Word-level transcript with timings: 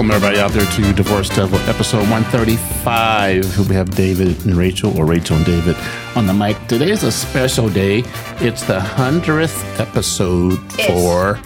Welcome, 0.00 0.16
everybody 0.16 0.40
out 0.40 0.52
there 0.52 0.64
to 0.64 0.92
Divorce 0.94 1.28
Devil 1.28 1.58
episode 1.68 2.08
135. 2.08 3.68
We 3.68 3.74
have 3.74 3.90
David 3.90 4.46
and 4.46 4.54
Rachel, 4.54 4.96
or 4.98 5.04
Rachel 5.04 5.36
and 5.36 5.44
David, 5.44 5.76
on 6.16 6.26
the 6.26 6.32
mic. 6.32 6.56
Today 6.68 6.90
is 6.90 7.02
a 7.02 7.12
special 7.12 7.68
day. 7.68 8.02
It's 8.38 8.62
the 8.62 8.80
100th 8.80 9.78
episode 9.78 10.54
It's- 10.78 10.86
for 10.86 11.38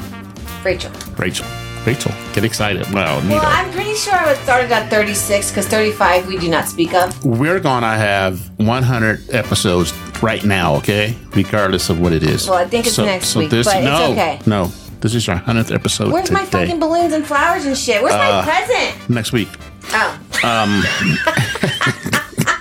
Rachel. 0.62 0.92
Rachel. 1.16 1.44
Rachel, 1.84 2.12
get 2.32 2.44
excited. 2.44 2.88
Wow, 2.94 3.20
Well. 3.28 3.42
I'm 3.44 3.72
pretty 3.72 3.96
sure 3.96 4.14
I 4.14 4.30
was 4.30 4.38
started 4.38 4.70
at 4.70 4.88
36 4.88 5.50
because 5.50 5.66
35 5.66 6.28
we 6.28 6.38
do 6.38 6.48
not 6.48 6.68
speak 6.68 6.94
of. 6.94 7.24
We're 7.24 7.58
going 7.58 7.82
to 7.82 7.88
have 7.88 8.38
100 8.58 9.34
episodes 9.34 9.92
right 10.22 10.44
now, 10.44 10.76
okay? 10.76 11.16
Regardless 11.34 11.90
of 11.90 12.00
what 12.00 12.12
it 12.12 12.22
is. 12.22 12.48
Well, 12.48 12.58
I 12.58 12.66
think 12.66 12.86
it's 12.86 12.98
next 12.98 13.34
week, 13.34 13.50
but 13.50 13.58
it's 13.58 13.68
okay. 13.68 14.38
No, 14.46 14.70
this 15.04 15.14
is 15.14 15.28
our 15.28 15.38
100th 15.40 15.70
episode 15.74 16.10
Where's 16.12 16.28
today. 16.28 16.40
my 16.40 16.46
fucking 16.46 16.80
balloons 16.80 17.12
and 17.12 17.26
flowers 17.26 17.66
and 17.66 17.76
shit? 17.76 18.02
Where's 18.02 18.14
Uh, 18.14 18.42
my 18.46 18.50
present? 18.50 19.10
Next 19.10 19.32
week. 19.32 19.48
Oh, 19.90 20.18
Um, 20.42 20.82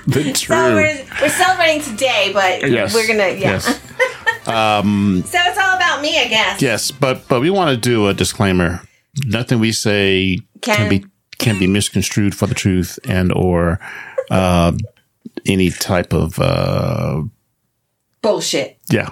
The 0.06 0.36
so 0.36 0.54
we're, 0.76 1.06
we're 1.22 1.30
celebrating 1.30 1.82
today, 1.82 2.32
but 2.34 2.70
Yes. 2.70 2.94
we're 2.94 3.08
gonna 3.08 3.30
yeah. 3.30 3.52
Yes. 3.64 3.80
So 4.46 5.40
it's 5.40 5.58
all 5.58 5.76
about 5.78 6.02
me, 6.02 6.20
I 6.20 6.28
guess. 6.28 6.62
Yes, 6.62 6.92
but 6.92 7.26
but 7.30 7.40
we 7.40 7.50
want 7.50 7.70
to 7.72 7.78
do 7.78 8.08
a 8.08 8.14
disclaimer. 8.14 8.82
Nothing 9.26 9.60
we 9.62 9.72
say 9.72 10.40
can, 10.62 10.76
Can- 10.76 10.90
be 10.90 11.06
can 11.40 11.58
be 11.60 11.68
misconstrued 11.68 12.36
for 12.36 12.46
the 12.48 12.54
truth 12.54 13.00
and 13.08 13.32
or 13.32 13.80
uh, 14.30 14.74
any 15.46 15.70
type 15.70 16.12
of 16.14 16.38
uh, 16.40 17.22
Bullshit. 18.22 18.78
yeah. 18.90 19.10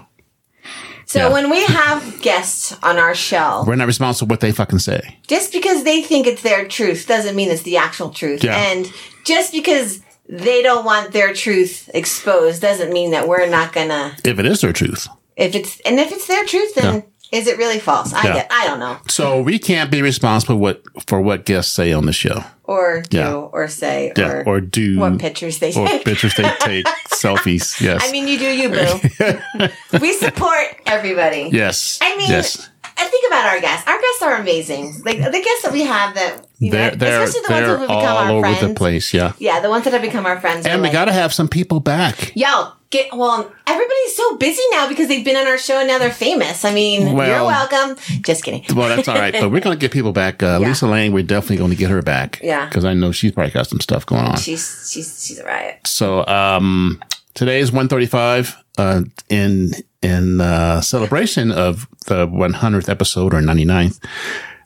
So 1.12 1.20
Yeah. 1.28 1.34
when 1.34 1.50
we 1.50 1.62
have 1.66 2.22
guests 2.22 2.73
on 2.81 2.98
our 2.98 3.14
show, 3.14 3.66
We're 3.67 3.76
not 3.76 3.88
responsible 3.88 4.28
for 4.28 4.31
what 4.31 4.40
they 4.40 4.54
fucking 4.54 4.80
say. 4.80 5.17
just 5.28 5.52
because 5.52 5.84
they 5.84 6.02
think 6.02 6.26
it's 6.26 6.42
their 6.42 6.66
truth 6.70 7.06
doesn't 7.06 7.36
mean 7.36 7.50
it's 7.52 7.64
the 7.64 7.76
actual 7.76 8.12
truth. 8.12 8.45
Yeah. 8.45 8.56
And 8.56 8.90
just 9.26 9.52
because 9.52 10.00
they 10.30 10.62
don't 10.62 10.86
want 10.86 11.12
their 11.12 11.34
truth 11.34 11.89
exposed 11.94 12.62
doesn't 12.62 12.94
mean 12.94 13.12
that 13.12 13.28
we're 13.28 13.45
not 13.48 13.73
gonna 13.73 14.16
If 14.23 14.39
it 14.39 14.45
is 14.45 14.62
their 14.62 14.72
truth, 14.72 15.09
if 15.36 15.54
it's 15.54 15.82
and 15.86 16.00
if 16.00 16.14
it's 16.14 16.28
their 16.28 16.45
truth 16.45 16.76
then 16.76 17.04
is 17.31 17.47
it 17.47 17.57
really 17.57 17.79
false? 17.79 18.13
I 18.13 18.23
Yeah. 18.27 18.33
get, 18.33 18.47
I 18.51 18.67
don't 18.67 18.79
know. 18.79 18.97
so 19.07 19.41
we 19.41 19.57
can't 19.59 19.89
be 19.91 20.01
responsible 20.01 20.57
what 20.57 20.83
for 21.07 21.21
what 21.21 21.45
guests 21.45 21.73
say 21.73 21.91
on 21.93 22.05
the 22.05 22.13
show. 22.13 22.43
Or 22.63 23.01
do 23.01 23.17
Yeah. 23.17 23.33
or 23.33 23.67
say 23.67 24.13
Yeah, 24.17 24.27
or, 24.31 24.43
or 24.47 24.61
do 24.61 24.99
what 24.99 25.19
pictures 25.19 25.59
they 25.59 25.73
or 25.73 25.87
take. 25.87 26.05
pictures 26.05 26.33
they 26.35 26.43
take, 26.59 26.85
selfies. 27.09 27.79
Yes, 27.81 28.02
I 28.03 28.11
mean 28.11 28.27
you 28.27 28.37
do 28.37 28.47
you, 28.47 28.69
boo. 28.69 29.67
we 29.99 30.13
support 30.13 30.65
everybody. 30.85 31.49
yes. 31.52 31.99
I 32.02 32.15
mean 32.17 32.29
yes. 32.29 32.69
I 32.97 33.05
think 33.07 33.25
about 33.27 33.45
our 33.47 33.59
guests. 33.59 33.87
Our 33.87 33.99
guests 33.99 34.21
are 34.21 34.35
amazing. 34.35 35.02
Like 35.03 35.17
the 35.17 35.31
guests 35.31 35.63
that 35.63 35.71
we 35.73 35.81
have 35.81 36.13
that 36.15 36.45
you 36.59 36.71
They're 36.71 36.91
know, 36.91 36.97
they're 36.97 37.23
especially 37.23 37.47
the 37.47 37.53
ones 37.53 37.65
who 37.65 37.71
have 37.71 37.81
become 37.81 37.97
all 37.97 38.17
our 38.17 38.31
over 38.31 38.41
friends. 38.41 38.61
the 38.61 38.73
place. 38.75 39.13
Yeah, 39.13 39.33
Yeah, 39.39 39.59
the 39.59 39.69
ones 39.69 39.83
that 39.85 39.93
have 39.93 40.02
become 40.03 40.25
our 40.25 40.39
friends. 40.39 40.65
and 40.67 40.81
we 40.81 40.87
like, 40.87 40.93
got 40.93 41.05
to 41.05 41.13
have 41.13 41.33
some 41.33 41.47
people 41.47 41.79
back. 41.79 42.35
Yo, 42.35 42.71
get 42.92 43.11
well. 43.14 43.52
Everybody's 43.66 44.16
so 44.16 44.38
busy 44.38 44.61
now 44.72 44.88
because 44.88 45.08
they've 45.08 45.25
been 45.25 45.36
on 45.38 45.47
our 45.47 45.58
show 45.58 45.80
and 45.80 45.88
now 45.88 45.97
they're 45.97 46.11
famous. 46.11 46.64
I 46.64 46.73
mean, 46.73 47.14
Well- 47.14 47.28
you're 47.28 47.45
welcome. 47.45 47.98
Just 48.22 48.44
kidding. 48.44 48.64
Well, 48.75 48.89
that's 48.95 49.08
all 49.08 49.16
right, 49.16 49.33
but 49.33 49.50
we're 49.52 49.61
going 49.61 49.75
to 49.75 49.81
get 49.81 49.92
people 49.92 50.11
back. 50.11 50.44
Uh, 50.44 50.52
Yeah. 50.61 50.67
Lisa 50.67 50.86
Lang, 50.88 51.11
we're 51.14 51.23
definitely 51.23 51.58
going 51.58 51.72
to 51.72 51.78
get 51.78 51.89
her 51.89 52.02
back. 52.02 52.39
Yeah. 52.44 52.67
because 52.67 52.86
I 52.86 52.94
know 52.94 53.11
she's 53.11 53.31
probably 53.31 53.52
got 53.52 53.66
some 53.67 53.80
stuff 53.80 54.06
going 54.06 54.25
on. 54.25 54.38
She's 54.38 54.89
she's 54.92 55.25
she's 55.25 55.39
a 55.39 55.45
riot. 55.45 55.88
So 55.88 56.25
um, 56.28 57.02
today 57.33 57.60
is 57.61 57.71
one 57.71 57.88
thirty-five. 57.88 58.55
Uh, 58.77 59.02
in 59.30 59.71
in 60.02 60.39
uh, 60.42 60.82
celebration 60.82 61.52
of 61.52 61.88
the 62.08 62.26
one 62.27 62.54
hundredth 62.54 62.89
episode 62.89 63.33
or 63.33 63.42
99th, 63.42 64.04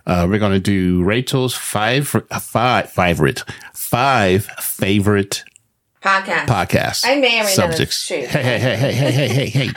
uh, 0.05 0.25
we're 0.29 0.39
going 0.39 0.53
to 0.53 0.59
do 0.59 1.03
Rachel's 1.03 1.53
five 1.55 2.07
five 2.07 2.89
favorite 2.91 3.43
five 3.73 4.45
favorite 4.59 5.43
Podcast. 6.05 6.45
podcasts. 6.45 7.03
I 7.03 7.15
may 7.15 7.39
or 7.39 7.43
may 7.45 7.55
not 7.55 7.65
have 7.65 7.71
subjects. 7.73 8.03
shaved. 8.05 8.29
Hey 8.29 8.43
hey 8.43 8.59
hey 8.59 8.75
hey 8.75 8.91
hey 8.91 9.11
hey 9.11 9.27
hey 9.27 9.47
hey! 9.49 9.71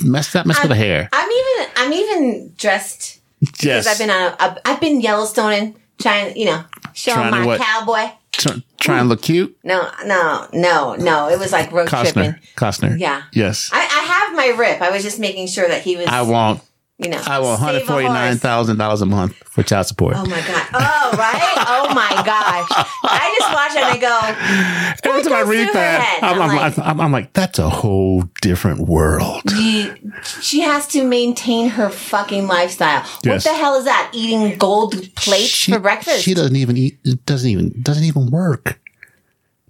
mess 0.04 0.32
that 0.32 0.46
mess 0.46 0.60
with 0.62 0.68
the 0.68 0.76
hair. 0.76 1.08
I'm 1.12 1.30
even 1.30 1.72
I'm 1.76 1.92
even 1.92 2.52
dressed 2.56 3.20
Yes, 3.40 3.54
because 3.60 3.86
I've 3.88 3.98
been 3.98 4.10
on 4.10 4.32
a, 4.32 4.36
a 4.38 4.68
I've 4.68 4.80
been 4.80 5.02
Yellowstoning 5.02 5.74
trying 5.98 6.36
you 6.36 6.46
know 6.46 6.64
showing 6.92 7.28
Trying 7.28 7.46
my 7.46 7.58
cowboy. 7.58 8.12
Try, 8.32 8.62
try 8.78 9.00
and 9.00 9.08
look 9.08 9.22
cute. 9.22 9.56
No 9.64 9.90
no 10.06 10.46
no 10.52 10.94
no. 10.94 11.28
It 11.28 11.38
was 11.38 11.52
like 11.52 11.72
road 11.72 11.88
tripping. 11.88 12.12
Costner. 12.12 12.54
Costner. 12.54 12.98
Yeah. 12.98 13.22
Yes. 13.32 13.70
I, 13.72 13.78
I 13.78 13.80
have 13.82 14.36
my 14.36 14.56
rip. 14.56 14.80
I 14.80 14.90
was 14.90 15.02
just 15.02 15.18
making 15.18 15.48
sure 15.48 15.66
that 15.66 15.82
he 15.82 15.96
was. 15.96 16.06
I 16.06 16.22
want 16.22 16.62
you 16.98 17.08
know. 17.08 17.20
I 17.26 17.38
want 17.40 17.60
one 17.60 17.72
hundred 17.72 17.86
forty 17.86 18.08
nine 18.08 18.36
thousand 18.36 18.78
dollars 18.78 19.02
a 19.02 19.06
month 19.06 19.34
for 19.44 19.62
child 19.62 19.86
support. 19.86 20.14
Oh 20.16 20.24
my 20.26 20.40
god! 20.40 20.66
Oh 20.74 21.16
right! 21.18 21.54
Oh 21.68 21.94
my 21.94 22.10
gosh! 22.24 22.68
I 23.04 23.36
just 23.38 23.52
watch 23.52 23.70
it 23.72 23.82
and 23.82 23.86
I 23.86 25.02
go, 25.04 25.10
Every 25.10 25.22
time 25.22 25.32
I 25.32 25.40
read 25.42 25.68
that, 25.72 26.18
I'm, 26.22 26.40
I'm 26.40 26.56
like- 26.56 26.78
I'm, 26.78 27.00
I'm 27.00 27.12
like, 27.12 27.32
that's 27.32 27.58
a 27.58 27.68
whole 27.68 28.22
different 28.40 28.80
world. 28.88 29.42
You- 29.52 29.94
she 30.40 30.60
has 30.60 30.86
to 30.88 31.04
maintain 31.04 31.68
her 31.70 31.88
fucking 31.90 32.46
lifestyle. 32.46 33.04
Yes. 33.22 33.44
What 33.44 33.52
the 33.52 33.58
hell 33.58 33.74
is 33.76 33.84
that? 33.84 34.10
Eating 34.14 34.56
gold 34.58 34.92
plates 35.16 35.48
She- 35.48 35.72
for 35.72 35.78
breakfast? 35.80 36.22
She 36.22 36.34
doesn't 36.34 36.56
even 36.56 36.76
eat. 36.76 36.98
It 37.04 37.24
doesn't 37.26 37.48
even 37.50 37.80
doesn't 37.82 38.04
even 38.04 38.30
work. 38.30 38.80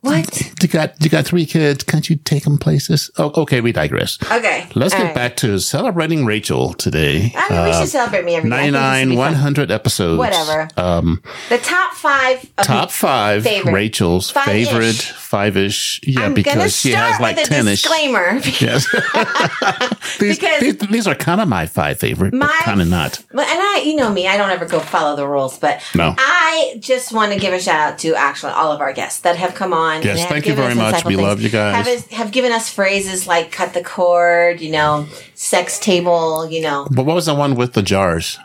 What? 0.04 0.62
You 0.62 0.68
got 0.68 0.94
you 1.02 1.10
got 1.10 1.24
three 1.26 1.46
kids. 1.46 1.84
Can't 1.84 2.08
you 2.08 2.16
take 2.16 2.44
them 2.44 2.58
places? 2.58 3.10
Oh, 3.18 3.32
okay, 3.42 3.60
we 3.60 3.72
digress. 3.72 4.18
Okay. 4.30 4.66
Let's 4.74 4.94
all 4.94 5.00
get 5.00 5.06
right. 5.06 5.14
back 5.14 5.36
to 5.38 5.58
celebrating 5.58 6.24
Rachel 6.24 6.74
today. 6.74 7.32
I 7.36 7.50
mean, 7.50 7.64
we 7.66 7.72
should 7.72 7.88
celebrate 7.88 8.24
me 8.24 8.34
every 8.36 8.50
day. 8.50 8.56
I 8.56 8.62
think 8.62 8.72
this 8.72 8.80
would 8.80 8.80
99, 8.80 9.08
be 9.10 9.16
fun. 9.16 9.32
100 9.32 9.70
episodes. 9.70 10.18
Whatever. 10.18 10.68
Um, 10.76 11.22
The 11.48 11.58
top 11.58 11.94
five. 11.94 12.42
Of 12.58 12.66
top 12.66 12.90
five 12.90 13.42
Favorite. 13.42 13.72
Rachel's 13.72 14.30
Five-ish. 14.30 14.68
favorite 14.68 14.94
five 14.96 15.56
ish. 15.56 16.00
Yeah, 16.04 16.26
I'm 16.26 16.34
because 16.34 16.76
she 16.76 16.92
has 16.92 17.20
like 17.20 17.36
10 17.42 17.68
ish. 17.68 17.82
disclaimer. 17.82 18.40
Yes. 18.60 18.86
these, 20.20 20.38
Because- 20.38 20.60
these, 20.60 20.76
these 20.78 21.06
are 21.06 21.14
kind 21.14 21.40
of 21.40 21.48
my 21.48 21.66
five 21.66 21.98
favorite, 21.98 22.32
My- 22.34 22.46
kind 22.62 22.80
of 22.80 22.88
not. 22.88 23.22
But 23.32 23.48
and 23.48 23.58
I, 23.60 23.82
you 23.84 23.96
know 23.96 24.10
me, 24.12 24.26
I 24.28 24.36
don't 24.36 24.50
ever 24.50 24.64
go 24.66 24.80
follow 24.80 25.16
the 25.16 25.26
rules, 25.26 25.58
but 25.58 25.80
No. 25.94 26.14
I 26.16 26.76
just 26.80 27.12
want 27.12 27.32
to 27.32 27.38
give 27.38 27.52
a 27.52 27.60
shout 27.60 27.92
out 27.92 27.98
to 28.00 28.14
actually 28.14 28.52
all 28.52 28.72
of 28.72 28.80
our 28.80 28.92
guests 28.92 29.20
that 29.20 29.36
have 29.36 29.54
come 29.54 29.72
on. 29.72 29.93
Yes, 30.02 30.20
and 30.20 30.28
thank 30.28 30.46
you 30.46 30.54
very 30.54 30.74
much. 30.74 31.04
We 31.04 31.16
love 31.16 31.40
you 31.40 31.50
guys. 31.50 31.86
Have, 31.86 32.10
have 32.10 32.32
given 32.32 32.52
us 32.52 32.68
phrases 32.70 33.26
like 33.26 33.52
"cut 33.52 33.74
the 33.74 33.82
cord," 33.82 34.60
you 34.60 34.70
know, 34.72 35.06
"sex 35.34 35.78
table," 35.78 36.48
you 36.48 36.62
know, 36.62 36.86
But 36.90 37.04
what 37.06 37.14
was 37.14 37.26
the 37.26 37.34
one 37.34 37.54
with 37.54 37.74
the 37.74 37.82
jars? 37.82 38.38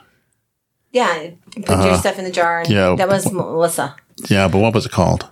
yeah, 0.91 1.29
put 1.55 1.67
your 1.85 1.95
stuff 1.97 2.17
in 2.17 2.25
the 2.25 2.31
jar. 2.31 2.61
Uh-huh. 2.61 2.73
Yeah. 2.73 2.95
that 2.95 3.07
was 3.07 3.31
Melissa. 3.31 3.95
Yeah, 4.29 4.47
but 4.47 4.59
what 4.59 4.73
was 4.73 4.85
it 4.85 4.91
called? 4.91 5.29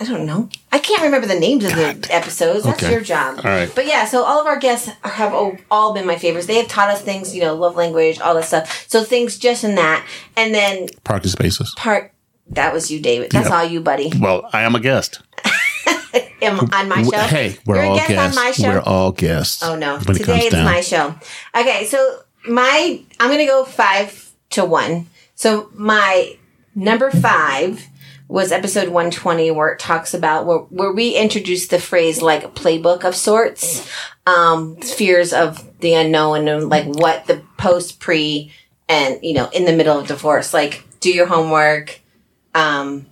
I 0.00 0.04
don't 0.04 0.26
know. 0.26 0.48
I 0.72 0.80
can't 0.80 1.02
remember 1.02 1.28
the 1.28 1.38
names 1.38 1.64
of 1.64 1.76
the 1.76 2.08
episodes. 2.10 2.64
That's 2.64 2.82
Okay. 2.82 2.90
your 2.90 3.02
job. 3.02 3.36
All 3.44 3.50
right. 3.50 3.72
But 3.72 3.86
yeah, 3.86 4.04
so 4.04 4.24
all 4.24 4.40
of 4.40 4.46
our 4.48 4.58
guests 4.58 4.90
have 5.04 5.32
all- 5.70 5.92
been 5.94 6.06
my 6.06 6.16
favorites. 6.16 6.48
They 6.48 6.56
have 6.56 6.66
taught 6.66 6.90
us 6.90 7.02
things, 7.02 7.32
you 7.36 7.40
know, 7.40 7.54
love 7.54 7.76
language, 7.76 8.18
all 8.18 8.34
that 8.34 8.44
stuff. 8.46 8.84
So 8.88 9.04
things 9.04 9.38
just 9.38 9.62
in 9.62 9.76
that. 9.76 10.04
And 10.36 10.52
then 10.52 10.88
Parking 11.04 11.30
spaces. 11.30 11.72
part, 11.76 12.11
that 12.50 12.72
was 12.72 12.90
you, 12.90 13.00
David. 13.00 13.30
That's 13.30 13.48
Yeah. 13.48 13.56
all 13.56 13.64
you, 13.64 13.80
buddy. 13.80 14.12
Well, 14.18 14.48
I 14.52 14.62
am 14.62 14.74
a 14.74 14.80
guest. 14.80 15.20
Am, 16.42 16.58
on 16.58 16.88
my 16.88 17.02
show. 17.04 17.18
Hey, 17.18 17.56
we're 17.64 17.76
You're 17.76 17.84
all 17.84 17.94
a 17.94 17.98
guest 17.98 18.08
guests. 18.08 18.36
on 18.38 18.44
my 18.44 18.50
show. 18.50 18.68
We're 18.68 18.80
all 18.80 19.12
guests. 19.12 19.62
oh 19.62 19.76
no. 19.76 19.98
Today 20.00 20.40
it's 20.40 20.50
down. 20.50 20.64
my 20.64 20.80
show. 20.80 21.14
Okay, 21.56 21.84
so 21.86 22.18
my, 22.46 23.00
I'm 23.20 23.28
going 23.28 23.38
to 23.38 23.46
go 23.46 23.64
five 23.64 24.30
to 24.50 24.64
one. 24.64 25.06
So 25.36 25.70
my 25.72 26.36
number 26.74 27.10
five 27.12 27.86
was 28.28 28.50
episode 28.50 28.88
120 28.88 29.50
where 29.52 29.68
it 29.68 29.78
talks 29.78 30.14
about 30.14 30.44
where, 30.46 30.58
where 30.58 30.92
we 30.92 31.14
introduced 31.14 31.70
the 31.70 31.78
phrase 31.78 32.22
like 32.22 32.42
a 32.44 32.48
playbook 32.48 33.04
of 33.04 33.14
sorts 33.14 33.86
um 34.26 34.74
fears 34.76 35.34
of 35.34 35.78
the 35.80 35.92
unknown 35.92 36.48
and 36.48 36.70
like 36.70 36.86
what 36.86 37.26
the 37.26 37.42
post 37.58 38.00
pre 38.00 38.50
and 38.88 39.18
you 39.22 39.34
know 39.34 39.50
in 39.50 39.66
the 39.66 39.72
middle 39.72 39.98
of 39.98 40.06
divorce 40.06 40.54
like 40.54 40.82
do 41.00 41.10
your 41.12 41.26
homework 41.26 42.00
um 42.54 43.06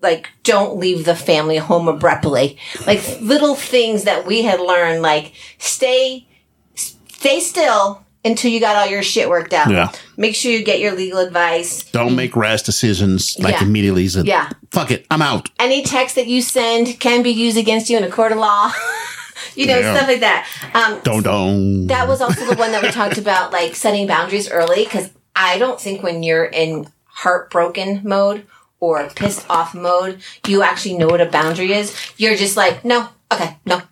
like 0.00 0.28
don't 0.42 0.76
leave 0.78 1.04
the 1.04 1.14
family 1.14 1.56
home 1.58 1.86
abruptly 1.88 2.58
like 2.86 3.00
little 3.20 3.54
things 3.54 4.04
that 4.04 4.26
we 4.26 4.42
had 4.42 4.60
learned 4.60 5.00
like 5.02 5.32
stay 5.58 6.26
stay 6.74 7.38
still 7.40 8.04
until 8.24 8.50
you 8.50 8.60
got 8.60 8.76
all 8.76 8.86
your 8.86 9.02
shit 9.02 9.28
worked 9.28 9.52
out 9.52 9.70
Yeah. 9.70 9.90
make 10.16 10.34
sure 10.34 10.50
you 10.52 10.64
get 10.64 10.80
your 10.80 10.92
legal 10.92 11.18
advice 11.20 11.84
Don't 11.90 12.16
make 12.16 12.34
rash 12.36 12.62
decisions 12.62 13.36
like 13.38 13.54
Yeah. 13.60 13.64
immediately. 13.66 14.06
So, 14.08 14.22
Yeah. 14.22 14.48
Fuck 14.70 14.90
it. 14.92 15.06
I'm 15.10 15.22
out. 15.22 15.50
any 15.58 15.82
text 15.82 16.14
that 16.16 16.26
you 16.28 16.40
send 16.42 16.98
can 17.00 17.22
be 17.22 17.30
used 17.30 17.56
against 17.58 17.90
you 17.90 17.96
in 17.96 18.04
a 18.04 18.08
court 18.10 18.30
of 18.32 18.38
law. 18.38 18.72
you 19.56 19.66
know, 19.66 19.78
Yeah. 19.78 19.94
stuff 19.96 20.08
like 20.08 20.20
that. 20.20 20.46
Um, 20.74 21.00
Don't 21.02 21.22
don't. 21.24 21.86
that 21.88 22.06
was 22.08 22.20
also 22.20 22.44
the 22.46 22.54
one 22.56 22.70
that 22.72 22.82
we 22.82 22.90
talked 22.90 23.18
about, 23.18 23.52
like 23.52 23.74
setting 23.74 24.06
boundaries 24.06 24.48
early, 24.48 24.84
because 24.84 25.10
I 25.34 25.58
don't 25.58 25.80
think 25.80 26.02
when 26.04 26.22
you're 26.22 26.44
in 26.44 26.86
heartbroken 27.12 28.00
mode 28.04 28.46
or 28.80 29.08
pissed 29.14 29.48
off 29.48 29.74
mode, 29.74 30.20
you 30.46 30.62
actually 30.62 30.96
know 30.98 31.06
what 31.06 31.20
a 31.20 31.26
boundary 31.26 31.72
is. 31.72 31.94
You're 32.16 32.36
just 32.36 32.56
like, 32.56 32.84
no, 32.84 33.08
okay, 33.32 33.56
no. 33.64 33.82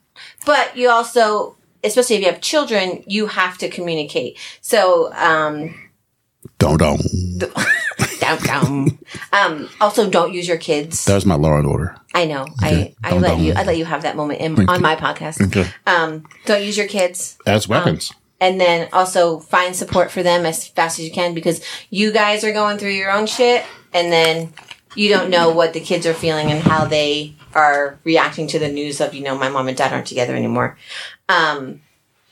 But 0.45 0.77
you 0.77 0.89
also, 0.91 1.57
especially 1.85 2.17
if 2.17 2.23
you 2.23 2.31
have 2.33 2.41
children, 2.41 3.05
you 3.07 3.27
have 3.27 3.57
to 3.59 3.69
communicate. 3.69 4.39
So, 4.61 5.13
um, 5.15 5.75
don't 6.59 6.79
don't. 6.79 7.01
dum, 7.39 8.39
dum. 8.45 8.99
Um, 9.33 9.69
also, 9.81 10.11
don't 10.11 10.33
use 10.33 10.49
your 10.49 10.57
kids. 10.59 11.05
That 11.05 11.15
was 11.15 11.27
my 11.27 11.35
law 11.37 11.57
and 11.57 11.67
order. 11.67 11.97
I 12.15 12.25
know. 12.25 12.47
I, 12.61 12.95
I 13.05 13.11
Dum, 13.11 13.21
let 13.23 13.29
dum. 13.33 13.43
you. 13.45 13.53
I 13.55 13.63
let 13.65 13.77
you 13.77 13.85
have 13.85 14.03
that 14.03 14.17
moment 14.17 14.41
in, 14.41 14.69
on 14.69 14.83
my 14.83 14.97
podcast. 14.97 15.41
Okay. 15.47 15.71
Um, 15.87 16.25
don't 16.47 16.63
use 16.65 16.77
your 16.77 16.89
kids. 16.89 17.39
As 17.47 17.69
weapons. 17.69 18.13
And 18.41 18.61
then 18.61 18.89
also 18.93 19.39
find 19.39 19.77
support 19.77 20.11
for 20.11 20.23
them 20.23 20.47
as 20.47 20.67
fast 20.67 20.99
as 20.99 21.05
you 21.05 21.13
can 21.13 21.35
because 21.35 21.63
you 21.91 22.11
guys 22.11 22.43
are 22.43 22.53
going 22.53 22.79
through 22.79 22.91
your 22.91 23.11
own 23.11 23.27
shit 23.27 23.65
and 23.93 24.11
then 24.11 24.53
you 24.95 25.09
don't 25.09 25.31
know 25.31 25.51
what 25.51 25.73
the 25.73 25.81
kids 25.81 26.07
are 26.07 26.15
feeling 26.15 26.51
and 26.51 26.63
how 26.63 26.85
they 26.87 27.35
are 27.55 27.99
reacting 28.05 28.47
to 28.49 28.59
the 28.59 28.69
news 28.69 29.01
of 29.01 29.15
you 29.15 29.23
know 29.23 29.37
my 29.37 29.49
mom 29.49 29.69
and 29.69 29.77
dad 29.77 29.93
aren't 29.93 30.07
together 30.07 30.35
anymore. 30.35 30.77
Um 31.29 31.83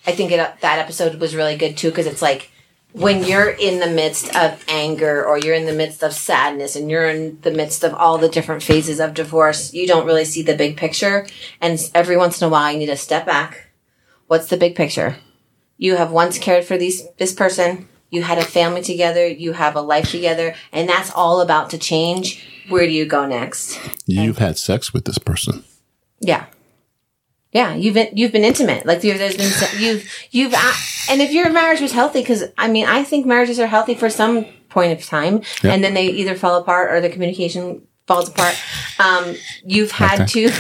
i 0.07 0.13
think 0.13 0.33
it, 0.33 0.39
that 0.61 0.79
episode 0.79 1.21
was 1.21 1.35
really 1.37 1.57
good 1.57 1.77
too 1.77 1.91
because 1.91 2.07
it's 2.07 2.23
like 2.23 2.51
when 2.93 3.23
you're 3.25 3.51
in 3.51 3.81
the 3.81 3.91
midst 3.91 4.35
of 4.35 4.65
anger 4.69 5.25
or 5.25 5.39
you're 5.39 5.55
in 5.55 5.67
the 5.67 5.75
midst 5.75 6.03
of 6.03 6.13
sadness 6.13 6.75
and 6.75 6.91
you're 6.91 7.09
in 7.09 7.39
the 7.43 7.51
midst 7.51 7.85
of 7.85 7.93
all 7.95 8.17
the 8.17 8.29
different 8.29 8.63
phases 8.63 9.01
of 9.01 9.13
divorce 9.13 9.75
you 9.75 9.87
don't 9.87 10.07
really 10.07 10.25
see 10.25 10.43
the 10.43 10.57
big 10.57 10.77
picture. 10.77 11.27
And 11.61 11.79
every 11.95 12.17
once 12.17 12.41
in 12.41 12.47
a 12.47 12.51
while 12.51 12.73
you 12.73 12.79
need 12.79 12.87
to 12.87 12.97
step 12.97 13.27
back. 13.27 13.69
What's 14.27 14.49
the 14.49 14.57
big 14.57 14.75
picture 14.75 15.17
you 15.79 15.97
have 15.97 16.11
once 16.11 16.39
cared 16.39 16.65
for 16.65 16.77
these 16.77 17.05
this 17.19 17.33
person. 17.33 17.89
You 18.11 18.23
had 18.23 18.39
a 18.39 18.45
family 18.45 18.83
together. 18.83 19.27
You 19.27 19.53
have 19.53 19.77
a 19.77 19.81
life 19.83 20.11
together. 20.11 20.55
And 20.73 20.89
that's 20.89 21.11
all 21.15 21.41
about 21.41 21.71
to 21.71 21.79
change. 21.79 22.47
Where 22.69 22.87
do 22.87 22.93
you 22.93 23.05
go 23.07 23.27
next? 23.27 23.79
You've 24.07 24.39
had 24.39 24.57
sex 24.59 24.93
with 24.93 25.05
this 25.05 25.19
person. 25.19 25.65
yeah. 26.21 26.47
Yeah 27.53 27.75
you've 27.75 27.95
been 27.95 28.09
you've 28.15 28.33
been 28.33 28.45
intimate. 28.45 28.85
Like 28.85 29.01
there- 29.01 29.17
there's 29.19 29.37
been 29.37 29.51
se- 29.51 29.79
you've 29.83 30.05
you've 30.31 30.55
and 31.11 31.23
if 31.23 31.33
your 31.33 31.51
marriage 31.51 31.81
was 31.81 31.93
healthy 31.93 32.21
because 32.21 32.45
i 32.59 32.69
mean 32.69 32.85
i 32.87 33.03
think 33.03 33.25
marriages 33.25 33.59
are 33.59 33.67
healthy 33.67 33.95
for 33.95 34.11
some 34.11 34.45
point 34.69 34.93
of 34.93 35.05
time 35.07 35.41
Yeah. 35.63 35.73
and 35.73 35.83
then 35.83 35.95
they 35.95 36.07
either 36.09 36.35
fall 36.35 36.57
apart 36.61 36.93
or 36.93 37.01
the 37.01 37.09
communication 37.09 37.83
falls 38.07 38.29
apart. 38.29 38.55
Um 38.99 39.35
you've 39.65 39.93
had 39.93 40.27
to 40.29 40.51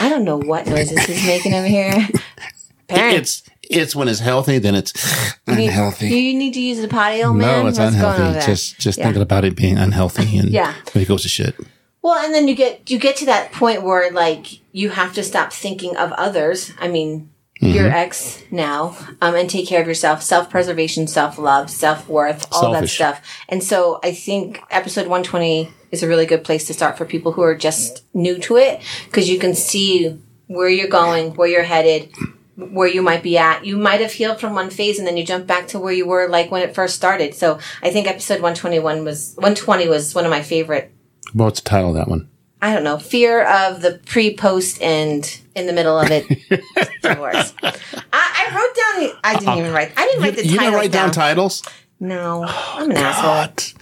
i 0.00 0.08
don't 0.08 0.24
know 0.24 0.36
what 0.38 0.66
noises 0.66 0.98
he's 1.06 1.24
making 1.26 1.54
over 1.54 1.68
here. 1.68 2.08
Parents 2.88 3.42
It's 3.70 3.76
it's 3.84 3.96
when 3.96 4.08
it's 4.08 4.20
healthy, 4.20 4.58
then 4.58 4.74
it's 4.74 4.92
do 5.46 5.52
unhealthy. 5.52 6.08
you 6.08 6.38
need 6.38 6.54
to 6.54 6.60
use 6.60 6.80
the 6.80 6.88
patio 6.88 7.32
man 7.32 7.62
no, 7.64 7.68
it's 7.68 7.78
What's 7.78 7.94
going 7.94 8.04
on 8.04 8.14
unhealthy. 8.14 8.32
there? 8.38 8.46
Just 8.46 8.78
just 8.78 8.98
Yeah. 8.98 9.04
thinking 9.04 9.22
about 9.22 9.44
it 9.44 9.56
being 9.56 9.78
unhealthy 9.78 10.38
and 10.38 10.50
Yeah. 10.50 10.74
when 10.92 11.02
it 11.02 11.08
goes 11.08 11.22
to 11.22 11.28
shit. 11.28 11.54
Well, 12.02 12.22
and 12.22 12.34
then 12.34 12.48
you 12.48 12.54
get 12.54 12.90
you 12.90 12.98
get 12.98 13.16
to 13.16 13.26
that 13.26 13.52
point 13.52 13.82
where 13.82 14.10
like 14.10 14.46
you 14.72 14.90
have 14.90 15.14
to 15.14 15.22
stop 15.22 15.52
thinking 15.52 15.96
of 15.96 16.12
others. 16.12 16.72
I 16.78 16.88
mean, 16.88 17.30
your 17.60 17.84
Mm-hmm. 17.84 17.94
ex 17.96 18.42
now, 18.50 18.94
um, 19.22 19.34
and 19.36 19.48
take 19.48 19.66
care 19.66 19.80
of 19.80 19.86
yourself. 19.86 20.22
Self 20.22 20.50
preservation, 20.50 21.06
self 21.06 21.38
love, 21.38 21.70
self 21.70 22.06
worth, 22.08 22.46
all 22.52 22.72
that 22.72 22.88
stuff. 22.88 23.22
And 23.48 23.62
so 23.62 24.00
I 24.02 24.12
think 24.12 24.60
episode 24.70 25.06
one 25.06 25.22
twenty 25.22 25.70
is 25.90 26.02
a 26.02 26.08
really 26.08 26.26
good 26.26 26.44
place 26.44 26.66
to 26.66 26.74
start 26.74 26.98
for 26.98 27.04
people 27.06 27.32
who 27.32 27.42
are 27.42 27.54
just 27.54 28.02
new 28.12 28.36
to 28.40 28.56
it 28.58 28.82
because 29.06 29.30
you 29.30 29.38
can 29.38 29.54
see 29.54 30.18
where 30.48 30.68
you're 30.68 30.88
going, 30.88 31.34
where 31.36 31.48
you're 31.48 31.62
headed. 31.62 32.10
Where 32.56 32.88
you 32.88 33.02
might 33.02 33.22
be 33.22 33.36
at. 33.36 33.64
You 33.66 33.76
might 33.76 34.00
have 34.00 34.12
healed 34.12 34.40
from 34.40 34.54
one 34.54 34.70
phase 34.70 34.98
and 34.98 35.08
then 35.08 35.16
you 35.16 35.24
jump 35.24 35.46
back 35.46 35.68
to 35.68 35.78
where 35.78 35.92
you 35.92 36.06
were 36.06 36.28
like 36.28 36.50
when 36.50 36.62
it 36.62 36.74
first 36.74 36.94
started. 36.94 37.34
So 37.34 37.58
I 37.82 37.90
think 37.90 38.06
episode 38.06 38.34
121 38.34 39.04
was, 39.04 39.34
120 39.36 39.88
was 39.88 40.14
one 40.14 40.24
of 40.24 40.30
my 40.30 40.42
favorite 40.42 40.94
What's 41.34 41.60
the 41.60 41.68
title 41.68 41.90
of 41.90 41.96
that 41.96 42.08
one? 42.08 42.28
I 42.62 42.72
don't 42.72 42.84
know, 42.84 42.96
fear 42.98 43.44
of 43.44 43.82
the 43.82 44.00
pre, 44.06 44.36
post, 44.36 44.80
and 44.80 45.40
in 45.54 45.66
the 45.66 45.72
middle 45.72 45.98
of 45.98 46.10
it 46.10 46.26
divorce. 47.02 47.52
I, 47.62 47.72
I 48.12 48.46
wrote 48.54 49.10
down. 49.10 49.20
I 49.22 49.36
didn't 49.38 49.58
even 49.58 49.72
write. 49.72 49.92
I 49.96 50.06
didn't 50.06 50.22
write 50.22 50.36
the 50.36 50.46
you 50.46 50.56
title 50.56 50.70
didn't 50.70 50.74
write 50.74 50.92
down 50.92 51.10
titles? 51.10 51.62
no, 52.00 52.44
I'm 52.48 52.90
an 52.90 52.96
asshole. 52.96 53.30
What? 53.30 53.74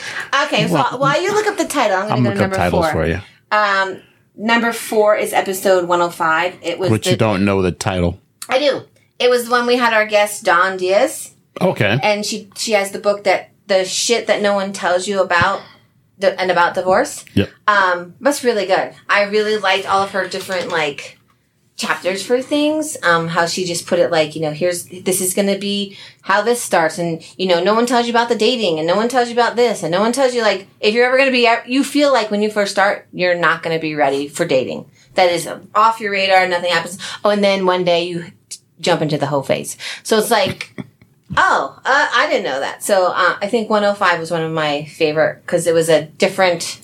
Okay, 0.46 0.66
so 0.66 0.96
while 0.96 1.22
you 1.22 1.32
look 1.32 1.46
up 1.46 1.58
the 1.58 1.66
title, 1.66 1.98
I'm 1.98 2.12
I'm 2.12 2.22
going 2.24 2.24
to 2.24 2.30
go 2.30 2.34
to 2.34 2.40
number 2.40 2.56
titles 2.56 2.86
four. 2.86 2.92
for 2.92 3.06
you. 3.06 3.20
Um, 3.52 4.02
number 4.34 4.72
four 4.72 5.16
is 5.16 5.32
episode 5.32 5.86
105. 5.86 6.58
It 6.62 6.78
was 6.78 6.90
which 6.90 7.04
the, 7.04 7.12
you 7.12 7.16
don't 7.16 7.44
know 7.44 7.62
the 7.62 7.72
title. 7.72 8.18
I 8.48 8.58
do. 8.58 8.82
It 9.18 9.30
was 9.30 9.48
when 9.48 9.66
we 9.66 9.76
had 9.76 9.92
our 9.94 10.06
guest 10.06 10.44
Dawn 10.44 10.76
Diaz, 10.76 11.34
Okay. 11.60 11.98
and 12.02 12.24
she 12.26 12.48
she 12.56 12.72
has 12.72 12.90
the 12.92 12.98
book 12.98 13.24
that 13.24 13.50
the 13.66 13.84
shit 13.84 14.26
that 14.26 14.42
no 14.42 14.54
one 14.54 14.72
tells 14.72 15.06
you 15.08 15.20
about. 15.20 15.62
The, 16.18 16.38
and 16.40 16.52
about 16.52 16.74
divorce. 16.74 17.24
Yep. 17.34 17.50
Um, 17.66 18.14
that's 18.20 18.44
really 18.44 18.66
good. 18.66 18.94
I 19.08 19.22
really 19.24 19.56
liked 19.56 19.88
all 19.88 20.02
of 20.04 20.10
her 20.12 20.28
different 20.28 20.68
like 20.68 21.18
chapters 21.76 22.24
for 22.24 22.40
things. 22.40 22.96
Um, 23.02 23.26
how 23.28 23.46
she 23.46 23.64
just 23.64 23.86
put 23.88 23.98
it 23.98 24.10
like, 24.10 24.36
you 24.36 24.42
know, 24.42 24.52
here's 24.52 24.84
this 24.84 25.20
is 25.20 25.34
gonna 25.34 25.58
be 25.58 25.96
how 26.20 26.42
this 26.42 26.62
starts, 26.62 26.98
and 26.98 27.22
you 27.38 27.46
know, 27.48 27.60
no 27.62 27.74
one 27.74 27.86
tells 27.86 28.06
you 28.06 28.12
about 28.12 28.28
the 28.28 28.36
dating, 28.36 28.78
and 28.78 28.86
no 28.86 28.94
one 28.94 29.08
tells 29.08 29.28
you 29.28 29.34
about 29.34 29.56
this, 29.56 29.82
and 29.82 29.90
no 29.90 30.00
one 30.00 30.12
tells 30.12 30.32
you 30.34 30.42
like 30.42 30.68
if 30.80 30.94
you're 30.94 31.06
ever 31.06 31.18
gonna 31.18 31.32
be, 31.32 31.48
you 31.66 31.82
feel 31.82 32.12
like 32.12 32.30
when 32.30 32.42
you 32.42 32.50
first 32.50 32.70
start, 32.72 33.08
you're 33.12 33.34
not 33.34 33.62
gonna 33.64 33.80
be 33.80 33.94
ready 33.96 34.28
for 34.28 34.44
dating. 34.44 34.88
That 35.14 35.30
is 35.30 35.48
off 35.74 36.00
your 36.00 36.12
radar. 36.12 36.46
Nothing 36.46 36.72
happens. 36.72 36.98
Oh, 37.24 37.30
and 37.30 37.44
then 37.44 37.66
one 37.66 37.84
day 37.84 38.04
you 38.04 38.32
jump 38.80 39.02
into 39.02 39.18
the 39.18 39.26
whole 39.26 39.42
phase. 39.42 39.76
So 40.02 40.18
it's 40.18 40.30
like. 40.30 40.76
Oh, 41.34 41.80
uh, 41.82 42.08
I 42.14 42.26
didn't 42.28 42.44
know 42.44 42.60
that. 42.60 42.82
So 42.82 43.06
uh, 43.06 43.38
I 43.40 43.48
think 43.48 43.70
105 43.70 44.20
was 44.20 44.30
one 44.30 44.42
of 44.42 44.52
my 44.52 44.84
favorite 44.84 45.40
because 45.40 45.66
it 45.66 45.72
was 45.72 45.88
a 45.88 46.04
different 46.04 46.78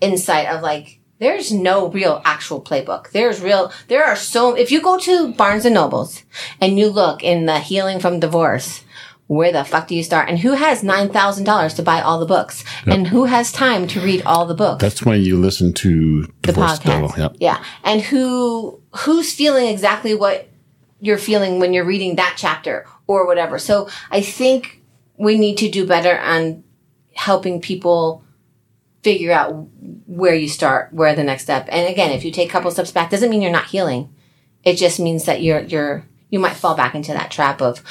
insight 0.00 0.48
of 0.48 0.62
like 0.62 0.98
there's 1.18 1.52
no 1.52 1.88
real 1.88 2.22
actual 2.24 2.60
playbook. 2.60 3.10
There's 3.10 3.40
real 3.40 3.72
there 3.88 4.04
are 4.04 4.16
so 4.16 4.54
if 4.54 4.70
you 4.70 4.80
go 4.80 4.98
to 4.98 5.32
Barnes 5.32 5.64
and 5.64 5.74
Nobles 5.74 6.22
and 6.60 6.78
you 6.78 6.88
look 6.88 7.22
in 7.22 7.46
the 7.46 7.58
healing 7.58 8.00
from 8.00 8.20
divorce, 8.20 8.84
where 9.28 9.52
the 9.52 9.62
fuck 9.62 9.86
do 9.86 9.94
you 9.94 10.02
start? 10.02 10.28
And 10.28 10.38
who 10.38 10.52
has 10.52 10.82
nine 10.82 11.10
thousand 11.10 11.44
dollars 11.44 11.74
to 11.74 11.82
buy 11.82 12.00
all 12.00 12.18
the 12.18 12.26
books? 12.26 12.64
And 12.86 13.06
who 13.06 13.26
has 13.26 13.52
time 13.52 13.86
to 13.88 14.00
read 14.00 14.22
all 14.24 14.46
the 14.46 14.54
books? 14.54 14.80
That's 14.80 15.04
when 15.04 15.20
you 15.20 15.38
listen 15.38 15.72
to 15.74 16.22
the 16.22 16.52
Divorce 16.52 16.78
podcast. 16.80 17.16
Yep. 17.16 17.36
Yeah. 17.38 17.62
And 17.84 18.00
who 18.00 18.82
who's 18.96 19.32
feeling 19.32 19.68
exactly 19.68 20.14
what 20.14 20.48
you're 21.00 21.18
feeling 21.18 21.60
when 21.60 21.72
you're 21.72 21.84
reading 21.84 22.16
that 22.16 22.34
chapter 22.38 22.86
or 23.06 23.26
whatever. 23.26 23.58
So 23.58 23.88
I 24.10 24.22
think 24.22 24.82
we 25.18 25.38
need 25.38 25.58
to 25.58 25.70
do 25.70 25.86
better 25.86 26.18
on 26.18 26.64
helping 27.14 27.60
people 27.60 28.24
figure 29.02 29.32
out 29.32 29.52
where 30.06 30.34
you 30.34 30.48
start, 30.48 30.92
where 30.92 31.14
the 31.14 31.22
next 31.22 31.42
step. 31.42 31.68
And 31.70 31.86
again, 31.86 32.12
if 32.12 32.24
you 32.24 32.30
take 32.30 32.48
a 32.48 32.52
couple 32.52 32.70
steps 32.70 32.92
back, 32.92 33.10
doesn't 33.10 33.28
mean 33.28 33.42
you're 33.42 33.52
not 33.52 33.66
healing. 33.66 34.12
It 34.64 34.76
just 34.76 34.98
means 34.98 35.24
that 35.26 35.42
you're 35.42 35.60
you're 35.60 36.06
you 36.30 36.38
might 36.38 36.54
fall 36.54 36.74
back 36.74 36.94
into 36.94 37.12
that 37.12 37.30
trap 37.30 37.62
of, 37.62 37.82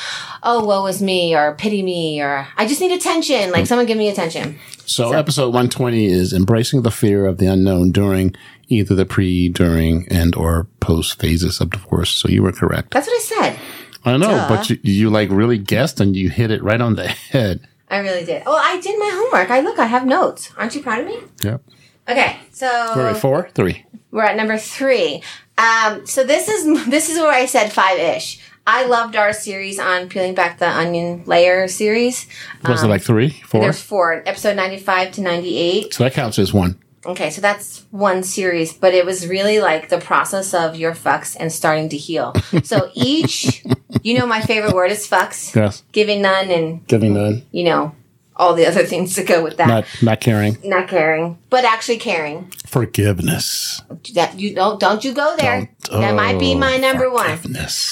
oh, 0.44 0.64
woe 0.64 0.86
is 0.86 1.02
me, 1.02 1.36
or 1.36 1.56
pity 1.56 1.82
me, 1.82 2.22
or 2.22 2.48
I 2.56 2.68
just 2.68 2.82
need 2.82 2.92
attention. 2.92 3.52
Like 3.52 3.64
mm. 3.64 3.68
someone 3.68 3.88
give 3.88 3.98
me 3.98 4.10
attention. 4.10 4.60
So, 4.86 5.12
episode 5.12 5.48
120 5.48 6.06
is 6.06 6.34
embracing 6.34 6.84
the 6.84 6.92
fear 6.92 7.26
of 7.26 7.40
the 7.40 7.48
unknown 7.48 7.92
during 7.92 8.36
either 8.70 8.96
the 8.96 9.06
pre, 9.06 9.50
during, 9.50 10.08
and 10.10 10.36
or 10.36 10.68
post 10.80 11.20
phases 11.20 11.60
of 11.60 11.72
divorce. 11.72 12.12
So 12.12 12.30
you 12.30 12.44
were 12.44 12.52
correct. 12.52 12.92
That's 12.92 13.08
what 13.08 13.16
I 13.16 13.24
said. 13.24 13.60
I 14.06 14.18
know, 14.18 14.28
Duh. 14.28 14.50
but 14.50 14.70
you, 14.70 14.80
you 14.84 15.10
like 15.10 15.30
really 15.30 15.58
guessed 15.58 16.00
and 16.00 16.16
you 16.16 16.30
hit 16.30 16.52
it 16.52 16.64
right 16.64 16.80
on 16.80 16.96
the 16.96 17.08
head. 17.08 17.68
I 17.90 17.98
really 18.00 18.26
did. 18.26 18.46
Well, 18.46 18.60
I 18.60 18.80
did 18.80 19.00
my 19.00 19.10
homework. 19.14 19.50
I 19.50 19.62
look, 19.62 19.80
I 19.80 19.86
have 19.86 20.06
notes. 20.06 20.52
Aren't 20.58 20.76
you 20.76 20.82
proud 20.82 21.02
of 21.02 21.08
me? 21.08 21.20
Yep. 21.44 21.64
Okay, 22.10 22.38
so 22.52 22.94
Wait, 22.96 23.04
wait, 23.04 23.18
four, 23.18 23.50
three. 23.54 23.86
we're 24.12 24.24
at 24.24 24.38
number 24.38 24.58
three. 24.58 25.22
Um, 25.58 26.06
so 26.06 26.24
this 26.24 26.48
is 26.48 26.86
this 26.90 27.10
is 27.10 27.18
where 27.20 27.32
I 27.32 27.46
said 27.46 27.72
five 27.72 28.00
ish. 28.00 28.40
I 28.70 28.86
loved 28.86 29.16
our 29.16 29.32
series 29.32 29.80
on 29.80 30.10
peeling 30.10 30.36
back 30.36 30.60
the 30.60 30.68
onion 30.70 31.24
layer 31.26 31.68
series. 31.70 32.28
Was 32.68 32.84
it 32.84 32.88
like 32.88 33.02
three, 33.02 33.30
four? 33.30 33.62
There's 33.62 33.82
four, 33.82 34.22
episode 34.26 34.56
ninety 34.58 34.78
five 34.78 35.12
to 35.14 35.22
ninety 35.22 35.58
eight. 35.58 35.94
So 35.94 36.04
that 36.04 36.14
counts 36.14 36.38
as 36.38 36.54
one. 36.54 36.78
Okay, 37.06 37.30
so 37.30 37.40
that's 37.40 37.86
one 37.92 38.22
series, 38.24 38.74
but 38.74 38.94
it 38.94 39.06
was 39.06 39.28
really 39.28 39.60
like 39.62 39.88
the 39.88 39.98
process 40.00 40.54
of 40.54 40.76
your 40.76 40.94
fucks 40.94 41.38
and 41.40 41.50
starting 41.54 41.88
to 41.90 41.98
heal. 41.98 42.34
So 42.64 42.92
each, 42.96 43.64
you 44.04 44.20
know, 44.20 44.26
my 44.26 44.42
favorite 44.42 44.74
word 44.74 44.92
is 44.92 45.08
fucks, 45.08 45.56
Yes. 45.56 45.84
giving 45.94 46.22
none, 46.22 46.50
and 46.52 46.86
Giving 46.88 47.14
none. 47.14 47.44
you 47.52 47.64
know 47.64 47.96
all 48.38 48.54
the 48.54 48.66
other 48.66 48.84
things 48.84 49.16
that 49.16 49.28
go 49.28 49.44
with 49.44 49.58
that. 49.58 49.68
Not, 49.68 49.86
not 50.02 50.22
caring. 50.22 50.58
not 50.64 50.88
caring, 50.88 51.38
but 51.50 51.66
actually 51.66 51.98
caring. 51.98 52.52
Forgiveness. 52.66 53.82
That 54.14 54.40
you 54.40 54.54
don't 54.56 54.80
don't 54.80 55.04
you 55.04 55.14
go 55.14 55.36
there. 55.38 55.70
that 55.92 56.16
might 56.16 56.40
be 56.40 56.56
my 56.56 56.78
number 56.78 57.10
one. 57.12 57.30
Oh, 57.30 57.38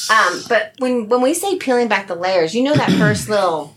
Um, 0.10 0.42
but 0.48 0.74
when 0.80 1.10
when 1.10 1.22
we 1.22 1.34
say 1.34 1.58
peeling 1.58 1.88
back 1.88 2.08
the 2.08 2.16
layers, 2.16 2.54
you 2.56 2.64
know 2.64 2.76
that 2.76 2.92
first 2.98 3.28
little 3.30 3.76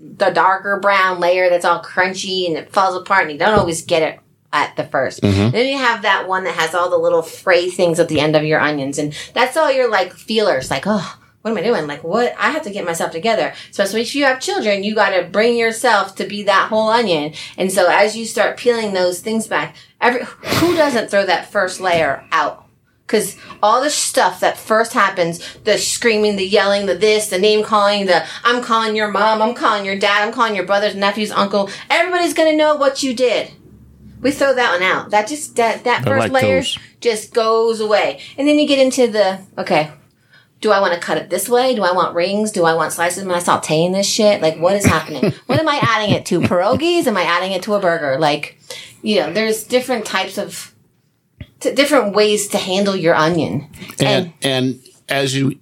the 0.00 0.30
darker 0.30 0.78
brown 0.80 1.20
layer 1.20 1.48
that's 1.48 1.64
all 1.64 1.82
crunchy 1.82 2.46
and 2.46 2.56
it 2.56 2.72
falls 2.72 2.94
apart 3.00 3.22
and 3.22 3.32
you 3.32 3.38
don't 3.38 3.58
always 3.58 3.82
get 3.82 4.02
it 4.02 4.20
at 4.52 4.76
the 4.76 4.82
1st 4.84 5.20
Then 5.52 5.66
you 5.66 5.78
have 5.78 6.02
that 6.02 6.28
one 6.28 6.44
that 6.44 6.54
has 6.54 6.74
all 6.74 6.90
the 6.90 6.98
little 6.98 7.22
fray 7.22 7.70
things 7.70 7.98
at 7.98 8.08
the 8.08 8.20
end 8.20 8.36
of 8.36 8.44
your 8.44 8.60
onions 8.60 8.98
and 8.98 9.16
that's 9.32 9.56
all 9.56 9.72
your 9.72 9.88
like 9.88 10.12
feelers 10.12 10.70
like, 10.70 10.84
oh, 10.86 11.18
what 11.42 11.50
am 11.50 11.56
I 11.56 11.62
doing? 11.62 11.86
Like 11.86 12.04
what 12.04 12.34
I 12.38 12.50
have 12.50 12.62
to 12.62 12.70
get 12.70 12.84
myself 12.84 13.10
together. 13.10 13.52
Especially 13.70 14.00
if 14.00 14.14
you 14.14 14.24
have 14.24 14.40
children, 14.40 14.84
you 14.84 14.94
gotta 14.94 15.24
bring 15.24 15.56
yourself 15.56 16.14
to 16.16 16.24
be 16.24 16.44
that 16.44 16.68
whole 16.68 16.88
onion. 16.88 17.34
And 17.58 17.70
so 17.70 17.88
as 17.88 18.16
you 18.16 18.26
start 18.26 18.56
peeling 18.56 18.94
those 18.94 19.20
things 19.20 19.46
back, 19.48 19.76
every 20.00 20.24
who 20.24 20.74
doesn't 20.74 21.10
throw 21.10 21.26
that 21.26 21.50
first 21.50 21.80
layer 21.80 22.24
out? 22.30 22.66
Because 23.06 23.36
all 23.62 23.82
the 23.82 23.90
stuff 23.90 24.40
that 24.40 24.56
first 24.56 24.94
happens, 24.94 25.56
the 25.64 25.76
screaming, 25.76 26.36
the 26.36 26.46
yelling, 26.46 26.86
the 26.86 26.94
this, 26.94 27.28
the 27.28 27.38
name 27.38 27.64
calling, 27.64 28.06
the 28.06 28.24
I'm 28.44 28.62
calling 28.62 28.96
your 28.96 29.08
mom, 29.08 29.42
I'm 29.42 29.54
calling 29.54 29.84
your 29.84 29.98
dad, 29.98 30.26
I'm 30.26 30.32
calling 30.32 30.54
your 30.54 30.64
brothers, 30.64 30.94
nephews, 30.94 31.32
uncle, 31.32 31.68
everybody's 31.90 32.34
gonna 32.34 32.56
know 32.56 32.76
what 32.76 33.02
you 33.02 33.14
did. 33.14 33.50
We 34.20 34.30
throw 34.30 34.54
that 34.54 34.72
one 34.72 34.82
out. 34.84 35.10
That 35.10 35.26
just 35.26 35.56
that 35.56 35.82
that 35.84 36.02
I 36.02 36.04
first 36.04 36.32
like 36.32 36.42
layer 36.44 36.60
those. 36.60 36.78
just 37.00 37.34
goes 37.34 37.80
away. 37.80 38.20
And 38.38 38.46
then 38.46 38.60
you 38.60 38.68
get 38.68 38.78
into 38.78 39.08
the 39.08 39.40
okay, 39.58 39.90
do 40.62 40.70
I 40.70 40.80
want 40.80 40.94
to 40.94 41.00
cut 41.00 41.18
it 41.18 41.28
this 41.28 41.48
way? 41.48 41.74
Do 41.74 41.82
I 41.82 41.92
want 41.92 42.14
rings? 42.14 42.52
Do 42.52 42.64
I 42.64 42.72
want 42.74 42.92
slices? 42.92 43.24
Am 43.24 43.30
I 43.30 43.40
sauteing 43.40 43.92
this 43.92 44.08
shit? 44.08 44.40
Like, 44.40 44.58
what 44.58 44.76
is 44.76 44.86
happening? 44.86 45.32
what 45.46 45.58
am 45.58 45.68
I 45.68 45.78
adding 45.82 46.14
it 46.14 46.24
to? 46.26 46.40
Pierogies? 46.40 47.06
Am 47.06 47.16
I 47.16 47.24
adding 47.24 47.52
it 47.52 47.62
to 47.64 47.74
a 47.74 47.80
burger? 47.80 48.16
Like, 48.18 48.58
you 49.02 49.16
know, 49.16 49.32
there's 49.32 49.64
different 49.64 50.06
types 50.06 50.38
of, 50.38 50.72
t- 51.58 51.74
different 51.74 52.14
ways 52.14 52.46
to 52.48 52.58
handle 52.58 52.94
your 52.94 53.16
onion. 53.16 53.68
And 53.98 54.32
and 54.40 54.80
as 55.08 55.34
you 55.34 55.58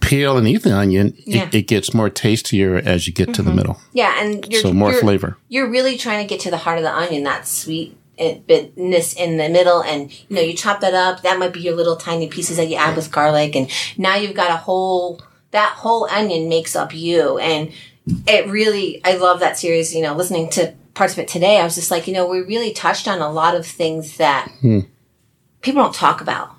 peel 0.00 0.38
and 0.38 0.48
eat 0.48 0.62
the 0.62 0.74
onion, 0.74 1.12
Yeah. 1.18 1.42
Mm-hmm. 1.44 1.48
it, 1.48 1.54
it 1.60 1.62
gets 1.68 1.92
more 1.92 2.08
tastier 2.08 2.76
as 2.76 3.06
you 3.06 3.12
get 3.12 3.34
to 3.34 3.42
the 3.42 3.52
middle. 3.52 3.78
Yeah, 3.92 4.14
and 4.18 4.50
you're, 4.50 4.62
So 4.62 4.72
more 4.72 4.94
flavor. 4.94 5.36
You're 5.48 5.68
really 5.68 5.98
trying 5.98 6.26
to 6.26 6.28
get 6.28 6.40
to 6.40 6.50
the 6.50 6.56
heart 6.56 6.78
of 6.78 6.84
the 6.84 6.94
onion, 6.94 7.24
that 7.24 7.46
sweet 7.46 7.97
bitness 8.18 9.16
in 9.16 9.36
the 9.36 9.48
middle, 9.48 9.82
and 9.82 10.12
you 10.28 10.36
know 10.36 10.42
you 10.42 10.54
chop 10.54 10.80
that 10.80 10.94
up. 10.94 11.22
That 11.22 11.38
might 11.38 11.52
be 11.52 11.60
your 11.60 11.74
little 11.74 11.96
tiny 11.96 12.28
pieces 12.28 12.56
that 12.56 12.68
you 12.68 12.76
add 12.76 12.96
with 12.96 13.10
garlic, 13.10 13.56
and 13.56 13.70
now 13.96 14.16
you've 14.16 14.36
got 14.36 14.50
a 14.50 14.56
whole. 14.56 15.20
That 15.50 15.72
whole 15.76 16.06
onion 16.10 16.48
makes 16.48 16.76
up 16.76 16.94
you, 16.94 17.38
and 17.38 17.72
it 18.26 18.48
really. 18.48 19.00
I 19.04 19.16
love 19.16 19.40
that 19.40 19.58
series. 19.58 19.94
You 19.94 20.02
know, 20.02 20.14
listening 20.14 20.50
to 20.50 20.74
parts 20.98 21.12
of 21.14 21.20
it 21.20 21.28
today, 21.28 21.58
I 21.58 21.64
was 21.64 21.76
just 21.76 21.90
like, 21.90 22.06
you 22.06 22.12
know, 22.12 22.26
we 22.26 22.40
really 22.40 22.72
touched 22.72 23.08
on 23.08 23.20
a 23.20 23.30
lot 23.30 23.54
of 23.54 23.64
things 23.64 24.16
that 24.18 24.52
people 25.62 25.82
don't 25.82 25.94
talk 25.94 26.20
about. 26.20 26.50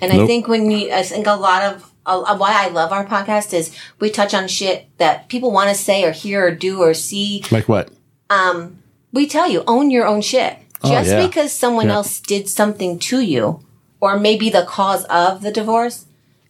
And 0.00 0.12
I 0.12 0.26
think 0.26 0.46
when 0.46 0.70
you, 0.70 0.92
I 0.92 1.02
think 1.02 1.26
a 1.26 1.32
lot 1.32 1.62
of, 1.62 1.92
uh, 2.06 2.36
why 2.36 2.64
I 2.64 2.68
love 2.68 2.92
our 2.92 3.04
podcast 3.04 3.52
is 3.52 3.74
we 3.98 4.10
touch 4.10 4.34
on 4.34 4.46
shit 4.46 4.88
that 4.98 5.28
people 5.28 5.50
want 5.50 5.70
to 5.70 5.74
say 5.74 6.04
or 6.04 6.12
hear 6.12 6.46
or 6.46 6.50
do 6.52 6.80
or 6.82 6.94
see. 6.94 7.42
Like 7.50 7.68
what? 7.68 7.90
Um, 8.30 8.82
we 9.12 9.26
tell 9.26 9.50
you, 9.50 9.64
own 9.66 9.90
your 9.90 10.06
own 10.06 10.20
shit. 10.20 10.56
Oh, 10.82 10.90
Just 10.90 11.10
yeah. 11.10 11.26
because 11.26 11.52
someone 11.52 11.88
Yeah. 11.88 11.94
else 11.96 12.20
did 12.20 12.48
something 12.48 12.98
to 13.00 13.20
you 13.20 13.60
or 14.00 14.18
maybe 14.18 14.48
the 14.50 14.62
cause 14.64 15.04
of 15.04 15.42
the 15.42 15.50
divorce, 15.50 16.06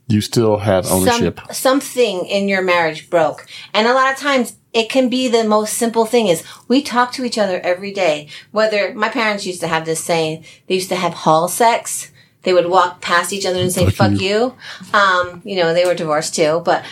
You 0.07 0.21
still 0.21 0.59
have 0.59 0.87
some, 0.87 0.99
ownership. 1.09 1.41
something 1.53 2.27
in 2.27 2.49
your 2.49 2.63
marriage 2.63 3.09
broke. 3.11 3.47
And 3.75 3.87
a 3.87 3.95
lot 3.95 4.13
of 4.13 4.19
times 4.19 4.55
it 4.75 4.91
can 4.91 5.09
be 5.09 5.29
the 5.29 5.45
most 5.45 5.75
simple 5.75 6.05
thing 6.05 6.27
is 6.29 6.43
we 6.69 6.83
talk 6.83 7.13
to 7.13 7.25
each 7.25 7.39
other 7.39 7.59
every 7.61 7.93
day. 7.93 8.29
Whether 8.53 8.93
my 8.95 9.09
parents 9.09 9.47
used 9.47 9.61
to 9.61 9.67
have 9.69 9.87
this 9.87 10.03
saying, 10.05 10.45
they 10.67 10.75
used 10.75 10.91
to 10.91 10.97
have 10.97 11.15
hall 11.15 11.49
sex. 11.49 12.11
They 12.43 12.53
would 12.53 12.69
walk 12.69 13.01
past 13.01 13.33
each 13.33 13.45
other 13.47 13.59
and 13.61 13.73
say, 13.73 13.89
fuck 13.91 14.21
you. 14.21 14.55
Um, 14.95 15.41
you 15.45 15.57
know, 15.57 15.75
they 15.75 15.85
were 15.85 15.95
divorced 15.95 16.35
too, 16.35 16.63
but 16.65 16.85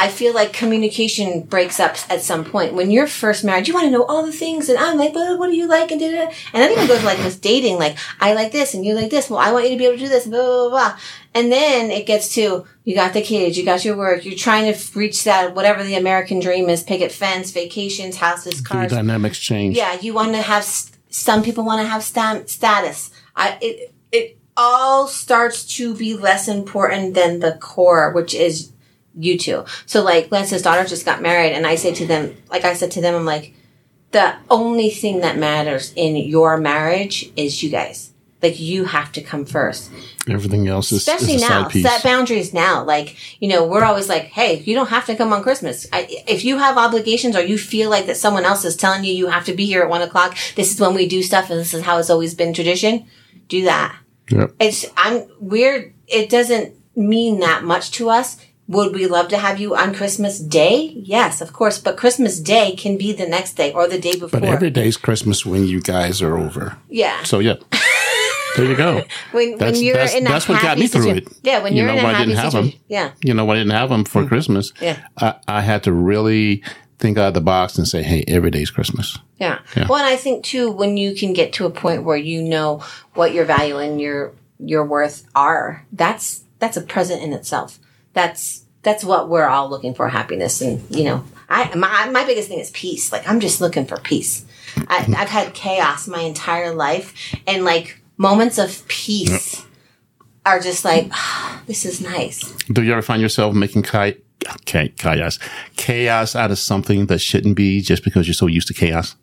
I 0.00 0.08
feel 0.08 0.32
like 0.32 0.52
communication 0.52 1.42
breaks 1.42 1.80
up 1.80 1.96
at 2.08 2.22
some 2.22 2.44
point. 2.44 2.74
When 2.74 2.90
you're 2.90 3.06
first 3.06 3.42
married, 3.44 3.66
you 3.66 3.74
want 3.74 3.86
to 3.86 3.90
know 3.90 4.04
all 4.04 4.24
the 4.24 4.32
things, 4.32 4.68
and 4.68 4.78
I'm 4.78 4.96
like, 4.96 5.12
but 5.12 5.38
what 5.38 5.48
do 5.50 5.56
you 5.56 5.66
like? 5.66 5.90
And 5.90 6.00
da, 6.00 6.10
da, 6.10 6.32
and 6.52 6.62
that 6.62 6.70
even 6.70 6.86
goes 6.86 7.02
like 7.04 7.18
with 7.18 7.40
dating, 7.40 7.78
like 7.78 7.96
I 8.20 8.34
like 8.34 8.52
this 8.52 8.74
and 8.74 8.84
you 8.84 8.94
like 8.94 9.10
this. 9.10 9.28
Well, 9.28 9.38
I 9.40 9.52
want 9.52 9.64
you 9.64 9.72
to 9.72 9.76
be 9.78 9.86
able 9.86 9.96
to 9.98 10.04
do 10.04 10.08
this, 10.08 10.26
blah 10.26 10.38
blah 10.40 10.68
blah. 10.68 10.70
blah. 10.70 10.98
And 11.34 11.52
then 11.52 11.90
it 11.90 12.06
gets 12.06 12.34
to 12.36 12.64
you 12.84 12.94
got 12.94 13.12
the 13.12 13.22
kids, 13.22 13.58
you 13.58 13.64
got 13.64 13.84
your 13.84 13.96
work, 13.96 14.24
you're 14.24 14.34
trying 14.34 14.72
to 14.72 14.98
reach 14.98 15.24
that 15.24 15.54
whatever 15.54 15.82
the 15.84 15.94
American 15.94 16.40
dream 16.40 16.68
is: 16.68 16.82
picket 16.82 17.12
fence, 17.12 17.50
vacations, 17.50 18.16
houses, 18.16 18.62
The 18.62 18.68
cars. 18.68 18.90
dynamics 18.92 19.38
change. 19.38 19.76
Yeah, 19.76 19.98
you 20.00 20.14
want 20.14 20.32
to 20.32 20.42
have. 20.42 20.64
Some 21.10 21.42
people 21.42 21.64
want 21.64 21.80
to 21.82 21.88
have 21.88 22.02
stam- 22.04 22.46
status. 22.46 23.10
I 23.34 23.58
it 23.60 23.94
it 24.12 24.38
all 24.56 25.06
starts 25.06 25.64
to 25.76 25.94
be 25.94 26.14
less 26.14 26.48
important 26.48 27.14
than 27.14 27.40
the 27.40 27.52
core, 27.60 28.12
which 28.12 28.34
is 28.34 28.72
you 29.18 29.36
two. 29.38 29.64
So 29.86 30.02
like 30.02 30.30
Lance's 30.30 30.62
daughter 30.62 30.84
just 30.88 31.04
got 31.04 31.20
married, 31.22 31.52
and 31.52 31.66
I 31.66 31.74
say 31.74 31.92
to 31.94 32.06
them, 32.06 32.36
like 32.50 32.64
I 32.64 32.74
said 32.74 32.90
to 32.92 33.00
them, 33.00 33.14
I'm 33.14 33.24
like, 33.26 33.54
the 34.12 34.36
only 34.48 34.90
thing 34.90 35.20
that 35.20 35.36
matters 35.36 35.92
in 35.96 36.16
your 36.16 36.56
marriage 36.56 37.30
is 37.36 37.62
you 37.62 37.70
guys. 37.70 38.12
Like 38.40 38.60
you 38.60 38.84
have 38.84 39.10
to 39.12 39.20
come 39.20 39.44
first 39.44 39.90
Everything 40.28 40.68
else 40.68 40.92
is, 40.92 40.98
especially 40.98 41.34
is 41.34 41.42
a 41.42 41.48
now 41.48 41.62
side 41.64 41.72
piece. 41.72 41.84
set 41.84 42.04
boundaries 42.04 42.54
now 42.54 42.84
like 42.84 43.16
you 43.42 43.48
know 43.48 43.66
we're 43.66 43.82
always 43.82 44.08
like 44.08 44.26
hey 44.26 44.60
you 44.60 44.76
don't 44.76 44.90
have 44.90 45.06
to 45.06 45.16
come 45.16 45.32
on 45.32 45.42
christmas 45.42 45.88
I, 45.92 46.06
if 46.28 46.44
you 46.44 46.58
have 46.58 46.78
obligations 46.78 47.34
or 47.34 47.42
you 47.42 47.58
feel 47.58 47.90
like 47.90 48.06
that 48.06 48.16
someone 48.16 48.44
else 48.44 48.64
is 48.64 48.76
telling 48.76 49.02
you 49.02 49.12
you 49.12 49.26
have 49.26 49.44
to 49.46 49.54
be 49.54 49.66
here 49.66 49.82
at 49.82 49.88
one 49.88 50.02
o'clock 50.02 50.36
this 50.54 50.72
is 50.72 50.78
when 50.80 50.94
we 50.94 51.08
do 51.08 51.20
stuff 51.24 51.50
and 51.50 51.58
this 51.58 51.74
is 51.74 51.82
how 51.82 51.98
it's 51.98 52.10
always 52.10 52.32
been 52.36 52.54
tradition 52.54 53.08
do 53.48 53.64
that 53.64 53.96
Yep. 54.30 54.54
it's 54.60 54.86
i'm 54.96 55.24
weird 55.40 55.92
it 56.06 56.30
doesn't 56.30 56.74
mean 56.94 57.40
that 57.40 57.64
much 57.64 57.90
to 57.92 58.08
us 58.08 58.36
would 58.68 58.94
we 58.94 59.06
love 59.06 59.28
to 59.28 59.38
have 59.38 59.58
you 59.58 59.74
on 59.74 59.94
christmas 59.94 60.38
day 60.38 60.92
yes 60.96 61.40
of 61.40 61.52
course 61.52 61.78
but 61.78 61.96
christmas 61.96 62.38
day 62.38 62.76
can 62.76 62.96
be 62.98 63.12
the 63.12 63.26
next 63.26 63.54
day 63.54 63.72
or 63.72 63.88
the 63.88 63.98
day 63.98 64.12
before 64.12 64.40
But 64.40 64.44
every 64.48 64.70
day's 64.70 64.96
Christmas 64.96 65.44
when 65.46 65.64
you 65.66 65.80
guys 65.80 66.20
are 66.22 66.36
over. 66.36 66.76
yeah 66.88 67.22
So 67.24 67.38
yeah. 67.40 67.54
there 68.56 68.66
you 68.66 68.76
go. 68.76 69.02
when, 69.32 69.50
when 69.50 69.58
That's- 69.58 69.80
you're 69.82 69.94
that's- 69.94 70.14
in 70.14 70.26
a 70.26 70.28
that's 70.28 70.48
what 70.48 70.60
got 70.62 70.78
me 70.78 70.86
through 70.86 71.02
situ- 71.14 71.26
it. 71.30 71.38
yeah 71.42 71.62
when 71.62 71.72
You 71.74 71.82
you're 71.82 71.92
know 71.92 71.98
in 71.98 72.04
a 72.04 72.08
I 72.08 72.12
happy 72.12 72.24
didn't 72.26 72.38
have 72.38 72.52
situation 72.52 72.80
yeah 72.88 73.10
You 73.24 73.34
know, 73.34 73.48
I 73.50 73.54
didn't 73.54 73.72
have 73.72 73.88
them 73.88 74.04
for 74.04 74.20
mm-hmm. 74.20 74.28
Christmas. 74.28 74.72
Yeah. 74.80 74.96
I, 75.18 75.34
I 75.46 75.60
had 75.62 75.82
to 75.84 75.92
really 75.92 76.62
think 76.98 77.16
out 77.16 77.28
of 77.28 77.34
the 77.34 77.40
box 77.40 77.78
and 77.78 77.86
say, 77.86 78.02
hey, 78.02 78.24
every 78.26 78.50
day's 78.50 78.70
Christmas. 78.72 79.16
Yeah. 79.38 79.60
Yeah. 79.76 79.86
Well, 79.88 79.98
and 79.98 80.06
I 80.06 80.16
think 80.16 80.42
too, 80.44 80.72
when 80.72 80.96
you 80.96 81.14
can 81.14 81.32
get 81.32 81.52
to 81.54 81.64
a 81.66 81.70
point 81.70 82.02
where 82.02 82.16
you 82.16 82.42
know 82.42 82.82
what 83.14 83.32
your 83.32 83.44
value 83.44 83.78
and 83.78 84.00
your 84.00 84.32
your 84.58 84.84
worth 84.84 85.24
are, 85.36 85.86
that's 85.92 86.42
that's 86.58 86.76
a 86.76 86.80
present 86.82 87.22
in 87.22 87.32
itself. 87.32 87.78
That's 88.18 88.64
that's 88.82 89.04
what 89.04 89.28
we're 89.28 89.46
all 89.46 89.70
looking 89.70 89.94
for, 89.94 90.08
happiness, 90.08 90.60
and 90.60 90.82
you 90.90 91.04
know, 91.04 91.22
I 91.48 91.72
my 91.76 92.10
my 92.10 92.24
biggest 92.24 92.48
thing 92.48 92.58
is 92.58 92.72
peace. 92.72 93.12
Like 93.12 93.28
I'm 93.28 93.38
just 93.38 93.60
looking 93.60 93.86
for 93.86 93.96
peace. 93.98 94.44
I, 94.88 95.06
I've 95.16 95.28
had 95.28 95.54
chaos 95.54 96.08
my 96.08 96.22
entire 96.22 96.74
life, 96.74 97.14
and 97.46 97.64
like 97.64 98.00
moments 98.16 98.58
of 98.58 98.86
peace 98.88 99.64
are 100.44 100.58
just 100.58 100.84
like 100.84 101.12
this 101.66 101.84
is 101.84 102.00
nice. 102.00 102.40
Do 102.72 102.82
you 102.82 102.90
ever 102.90 103.02
find 103.02 103.22
yourself 103.22 103.54
making 103.54 103.84
chi- 103.84 104.16
chi- 104.66 104.92
chaos, 104.96 105.38
chaos 105.76 106.34
out 106.34 106.50
of 106.50 106.58
something 106.58 107.06
that 107.06 107.20
shouldn't 107.20 107.56
be 107.56 107.80
just 107.80 108.02
because 108.02 108.26
you're 108.26 108.34
so 108.34 108.48
used 108.48 108.66
to 108.66 108.74
chaos? 108.74 109.14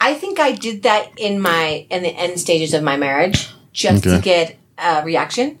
I 0.00 0.14
think 0.14 0.38
I 0.38 0.52
did 0.52 0.84
that 0.84 1.10
in 1.16 1.40
my 1.40 1.88
in 1.90 2.04
the 2.04 2.14
end 2.14 2.38
stages 2.38 2.72
of 2.72 2.84
my 2.84 2.96
marriage 2.96 3.48
just 3.72 4.04
to 4.04 4.20
get 4.20 4.56
a 4.78 5.02
reaction 5.04 5.58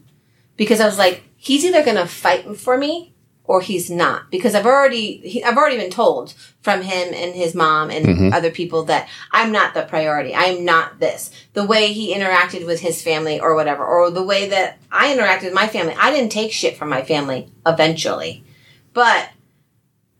because 0.56 0.80
I 0.80 0.86
was 0.86 0.96
like, 0.96 1.24
he's 1.38 1.64
either 1.64 1.82
going 1.82 1.96
to 1.96 2.06
fight 2.06 2.58
for 2.58 2.76
me 2.76 3.14
or 3.44 3.62
he's 3.62 3.90
not 3.90 4.30
because 4.30 4.54
I've 4.54 4.66
already 4.66 5.16
he, 5.26 5.42
I've 5.42 5.56
already 5.56 5.78
been 5.78 5.90
told 5.90 6.34
from 6.60 6.82
him 6.82 7.14
and 7.14 7.34
his 7.34 7.54
mom 7.54 7.90
and 7.90 8.04
mm-hmm. 8.04 8.32
other 8.32 8.50
people 8.50 8.84
that 8.84 9.08
I'm 9.32 9.50
not 9.50 9.72
the 9.72 9.84
priority. 9.84 10.34
I'm 10.34 10.66
not 10.66 11.00
this. 11.00 11.30
The 11.54 11.64
way 11.64 11.94
he 11.94 12.14
interacted 12.14 12.66
with 12.66 12.80
his 12.80 13.02
family 13.02 13.40
or 13.40 13.54
whatever, 13.54 13.84
or 13.84 14.10
the 14.10 14.22
way 14.22 14.50
that 14.50 14.78
I 14.92 15.14
interacted 15.14 15.44
with 15.44 15.54
my 15.54 15.66
family, 15.66 15.94
I 15.98 16.10
didn't 16.10 16.30
take 16.30 16.52
shit 16.52 16.76
from 16.76 16.90
my 16.90 17.02
family 17.02 17.50
eventually, 17.66 18.44
but 18.92 19.30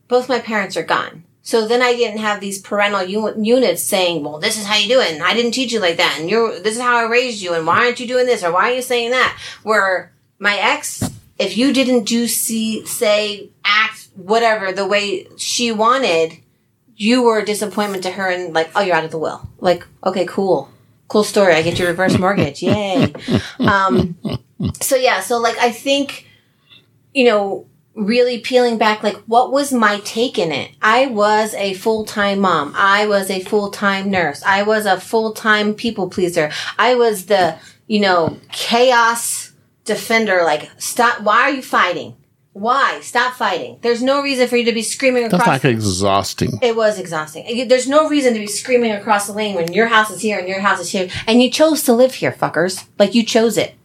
both 0.09 0.31
my 0.31 0.39
parents 0.39 0.77
are 0.77 0.83
gone. 0.83 1.25
So 1.43 1.67
then 1.67 1.83
I 1.83 1.95
didn't 1.95 2.21
have 2.21 2.41
these 2.41 2.61
parental 2.61 3.03
u- 3.03 3.35
units 3.39 3.83
saying, 3.83 4.25
"Well, 4.25 4.39
this 4.39 4.59
is 4.59 4.67
how 4.67 4.77
you 4.77 4.89
do 4.89 5.01
it," 5.01 5.13
and 5.13 5.23
I 5.23 5.35
didn't 5.35 5.53
teach 5.53 5.73
you 5.73 5.81
like 5.81 5.99
that, 5.99 6.17
and 6.19 6.31
you're 6.31 6.59
this 6.61 6.77
is 6.77 6.83
how 6.83 6.97
I 6.97 7.11
raised 7.11 7.43
you, 7.43 7.53
and 7.53 7.67
why 7.67 7.85
aren't 7.85 8.01
you 8.01 8.07
doing 8.07 8.27
this, 8.27 8.43
or 8.43 8.53
why 8.53 8.71
are 8.71 8.75
you 8.75 8.83
saying 8.83 9.11
that? 9.11 9.39
Where 9.63 10.13
my 10.39 10.57
ex, 10.57 11.03
if 11.39 11.57
you 11.57 11.73
didn't 11.73 12.05
do, 12.05 12.27
see, 12.27 12.85
say, 12.87 13.51
act, 13.65 14.09
whatever 14.17 14.73
the 14.73 14.87
way 14.87 15.27
she 15.37 15.73
wanted, 15.73 16.39
you 16.97 17.23
were 17.23 17.39
a 17.39 17.45
disappointment 17.45 18.03
to 18.05 18.11
her, 18.11 18.29
and 18.29 18.55
like, 18.55 18.71
oh, 18.75 18.81
you're 18.81 18.97
out 18.97 19.05
of 19.05 19.11
the 19.11 19.19
will. 19.19 19.49
Like, 19.61 19.87
okay, 20.05 20.27
cool, 20.27 20.69
cool 21.07 21.25
story. 21.25 21.55
I 21.55 21.63
get 21.63 21.79
your 21.79 21.89
reverse 21.89 22.19
mortgage, 22.19 22.63
yay. 22.63 23.13
Um, 23.61 24.17
so 24.81 24.97
yeah, 24.97 25.21
so 25.21 25.39
like 25.39 25.59
I 25.59 25.71
think, 25.71 26.27
you 27.13 27.25
know, 27.25 27.67
really 27.95 28.39
peeling 28.39 28.79
back, 28.79 29.03
like 29.03 29.17
what 29.27 29.53
was 29.53 29.73
my 29.73 30.01
take 30.05 30.39
in 30.39 30.53
it? 30.53 30.71
I 30.81 31.07
was 31.07 31.55
a 31.55 31.75
full 31.75 32.05
time 32.05 32.41
mom. 32.41 32.73
I 32.77 33.07
was 33.07 33.31
a 33.31 33.41
full 33.41 33.71
time 33.71 34.11
nurse. 34.11 34.43
I 34.43 34.63
was 34.63 34.87
a 34.87 35.01
full 35.01 35.33
time 35.33 35.75
people 35.75 36.09
pleaser. 36.09 36.51
I 36.79 36.95
was 36.95 37.27
the, 37.27 37.57
you 37.87 38.01
know, 38.01 38.39
chaos 38.53 39.48
defender. 39.89 40.45
Like, 40.45 40.71
stop. 40.79 41.23
Why 41.23 41.43
are 41.43 41.51
you 41.51 41.63
fighting? 41.63 42.15
Why? 42.53 43.01
Stop 43.03 43.35
fighting. 43.35 43.79
There's 43.83 44.03
no 44.03 44.21
reason 44.21 44.49
for 44.49 44.57
you 44.57 44.65
to 44.65 44.73
be 44.73 44.83
screaming 44.83 45.25
across. 45.25 45.45
That's 45.45 45.65
like 45.65 45.73
exhausting. 45.73 46.59
It 46.61 46.75
was 46.75 46.99
exhausting. 46.99 47.69
There's 47.69 47.89
no 47.89 48.09
reason 48.09 48.35
to 48.35 48.41
be 48.41 48.49
screaming 48.49 48.91
across 48.93 49.29
the 49.29 49.33
lane 49.33 49.55
when 49.55 49.73
your 49.73 49.87
house 49.87 50.11
is 50.11 50.21
here 50.21 50.39
and 50.39 50.49
your 50.49 50.61
house 50.61 50.81
is 50.81 50.91
here, 50.91 51.09
and 51.29 51.41
you 51.41 51.51
chose 51.51 51.85
to 51.85 51.93
live 51.93 52.15
here, 52.15 52.33
fuckers. 52.33 52.85
Like 52.99 53.15
you 53.15 53.23
chose 53.25 53.57
it, 53.57 53.77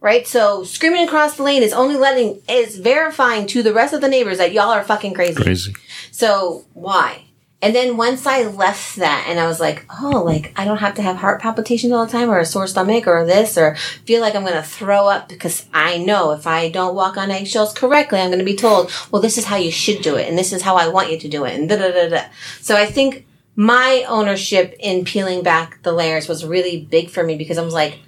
right? 0.00 0.26
So 0.26 0.64
screaming 0.64 1.06
across 1.06 1.36
the 1.36 1.44
lane 1.44 1.62
is 1.62 1.72
only 1.72 1.96
letting 1.96 2.42
is 2.48 2.78
verifying 2.78 3.46
to 3.48 3.62
the 3.62 3.72
rest 3.72 3.94
of 3.94 4.00
the 4.00 4.08
neighbors 4.08 4.38
that 4.38 4.52
y'all 4.52 4.70
are 4.70 4.82
fucking 4.82 5.14
crazy. 5.14 5.40
Crazy. 5.40 5.74
So 6.10 6.64
why? 6.72 7.26
And 7.62 7.74
then 7.74 7.98
once 7.98 8.26
I 8.26 8.44
left 8.44 8.96
that 8.96 9.26
and 9.28 9.38
I 9.38 9.46
was 9.46 9.60
like, 9.60 9.84
oh, 10.00 10.22
like 10.24 10.52
I 10.56 10.64
don't 10.64 10.78
have 10.78 10.94
to 10.94 11.02
have 11.02 11.16
heart 11.16 11.42
palpitations 11.42 11.92
all 11.92 12.06
the 12.06 12.12
time 12.12 12.30
or 12.30 12.38
a 12.38 12.46
sore 12.46 12.66
stomach 12.66 13.06
or 13.06 13.26
this 13.26 13.58
or 13.58 13.76
feel 14.06 14.22
like 14.22 14.34
I'm 14.34 14.44
going 14.44 14.54
to 14.54 14.62
throw 14.62 15.08
up 15.08 15.28
because 15.28 15.66
I 15.74 15.98
know 15.98 16.32
if 16.32 16.46
I 16.46 16.70
don't 16.70 16.94
walk 16.94 17.18
on 17.18 17.30
eggshells 17.30 17.74
correctly, 17.74 18.18
I'm 18.18 18.30
going 18.30 18.38
to 18.38 18.44
be 18.44 18.56
told, 18.56 18.90
well, 19.10 19.20
this 19.20 19.36
is 19.36 19.44
how 19.44 19.56
you 19.56 19.70
should 19.70 20.02
do 20.02 20.16
it 20.16 20.28
and 20.28 20.38
this 20.38 20.52
is 20.52 20.62
how 20.62 20.76
I 20.76 20.88
want 20.88 21.10
you 21.10 21.18
to 21.18 21.28
do 21.28 21.44
it 21.44 21.58
and 21.58 21.68
da 21.68 21.76
da 21.76 21.92
da 21.92 22.08
da. 22.08 22.24
So 22.62 22.76
I 22.76 22.86
think 22.86 23.26
my 23.56 24.04
ownership 24.08 24.74
in 24.78 25.04
peeling 25.04 25.42
back 25.42 25.82
the 25.82 25.92
layers 25.92 26.28
was 26.28 26.46
really 26.46 26.80
big 26.80 27.10
for 27.10 27.22
me 27.22 27.36
because 27.36 27.58
I 27.58 27.62
was 27.62 27.74
like, 27.74 27.98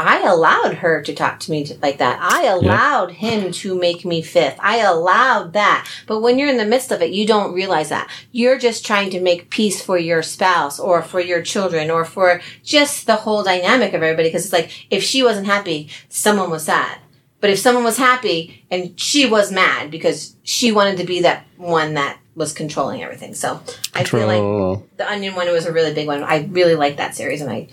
I 0.00 0.22
allowed 0.26 0.74
her 0.74 1.02
to 1.02 1.14
talk 1.14 1.40
to 1.40 1.50
me 1.50 1.66
like 1.82 1.98
that. 1.98 2.18
I 2.20 2.46
allowed 2.46 3.12
him 3.12 3.52
to 3.52 3.78
make 3.78 4.04
me 4.04 4.22
fifth. 4.22 4.58
I 4.60 4.78
allowed 4.78 5.52
that. 5.52 5.86
But 6.06 6.20
when 6.20 6.38
you're 6.38 6.48
in 6.48 6.56
the 6.56 6.64
midst 6.64 6.90
of 6.90 7.02
it, 7.02 7.10
you 7.10 7.26
don't 7.26 7.52
realize 7.52 7.90
that. 7.90 8.10
You're 8.32 8.58
just 8.58 8.86
trying 8.86 9.10
to 9.10 9.20
make 9.20 9.50
peace 9.50 9.82
for 9.82 9.98
your 9.98 10.22
spouse 10.22 10.80
or 10.80 11.02
for 11.02 11.20
your 11.20 11.42
children 11.42 11.90
or 11.90 12.04
for 12.04 12.40
just 12.64 13.06
the 13.06 13.16
whole 13.16 13.42
dynamic 13.42 13.92
of 13.92 14.02
everybody. 14.02 14.28
Because 14.28 14.44
it's 14.44 14.52
like, 14.52 14.86
if 14.90 15.02
she 15.02 15.22
wasn't 15.22 15.46
happy, 15.46 15.90
someone 16.08 16.50
was 16.50 16.64
sad. 16.64 16.98
But 17.40 17.50
if 17.50 17.58
someone 17.58 17.84
was 17.84 17.98
happy 17.98 18.64
and 18.70 18.98
she 18.98 19.26
was 19.26 19.52
mad 19.52 19.90
because 19.90 20.36
she 20.42 20.72
wanted 20.72 20.96
to 20.98 21.04
be 21.04 21.20
that 21.22 21.44
one 21.56 21.94
that 21.94 22.18
was 22.34 22.52
controlling 22.52 23.02
everything. 23.02 23.34
So 23.34 23.60
I 23.94 24.04
feel 24.04 24.26
like 24.26 24.96
the 24.96 25.10
Onion 25.10 25.34
one 25.34 25.50
was 25.50 25.66
a 25.66 25.72
really 25.72 25.92
big 25.92 26.06
one. 26.06 26.22
I 26.22 26.46
really 26.50 26.74
like 26.74 26.96
that 26.96 27.14
series, 27.14 27.40
and 27.40 27.50
I, 27.50 27.68